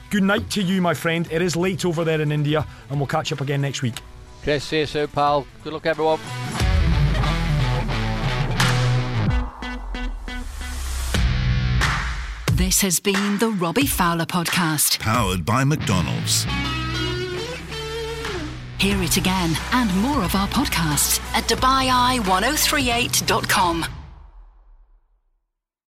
good 0.09 0.23
night 0.23 0.49
to 0.49 0.63
you, 0.63 0.81
my 0.81 0.95
friend. 0.95 1.27
It 1.31 1.43
is 1.43 1.55
late 1.55 1.85
over 1.85 2.03
there 2.03 2.19
in 2.19 2.31
India, 2.31 2.65
and 2.89 2.99
we'll 2.99 3.05
catch 3.05 3.31
up 3.31 3.39
again 3.39 3.61
next 3.61 3.83
week. 3.83 3.99
Chris, 4.41 4.63
see 4.63 4.79
you 4.79 4.87
soon, 4.87 5.07
pal. 5.09 5.45
Good 5.63 5.73
luck, 5.73 5.85
everyone. 5.85 6.19
This 12.53 12.81
has 12.81 12.99
been 12.99 13.37
the 13.37 13.51
Robbie 13.51 13.85
Fowler 13.85 14.25
podcast, 14.25 14.97
powered 14.99 15.45
by 15.45 15.63
McDonald's. 15.63 16.45
Hear 18.79 18.99
it 19.03 19.17
again 19.17 19.55
and 19.71 19.95
more 19.97 20.23
of 20.23 20.33
our 20.33 20.47
podcasts 20.47 21.19
at 21.35 21.43
DubaiEye1038.com. 21.43 23.85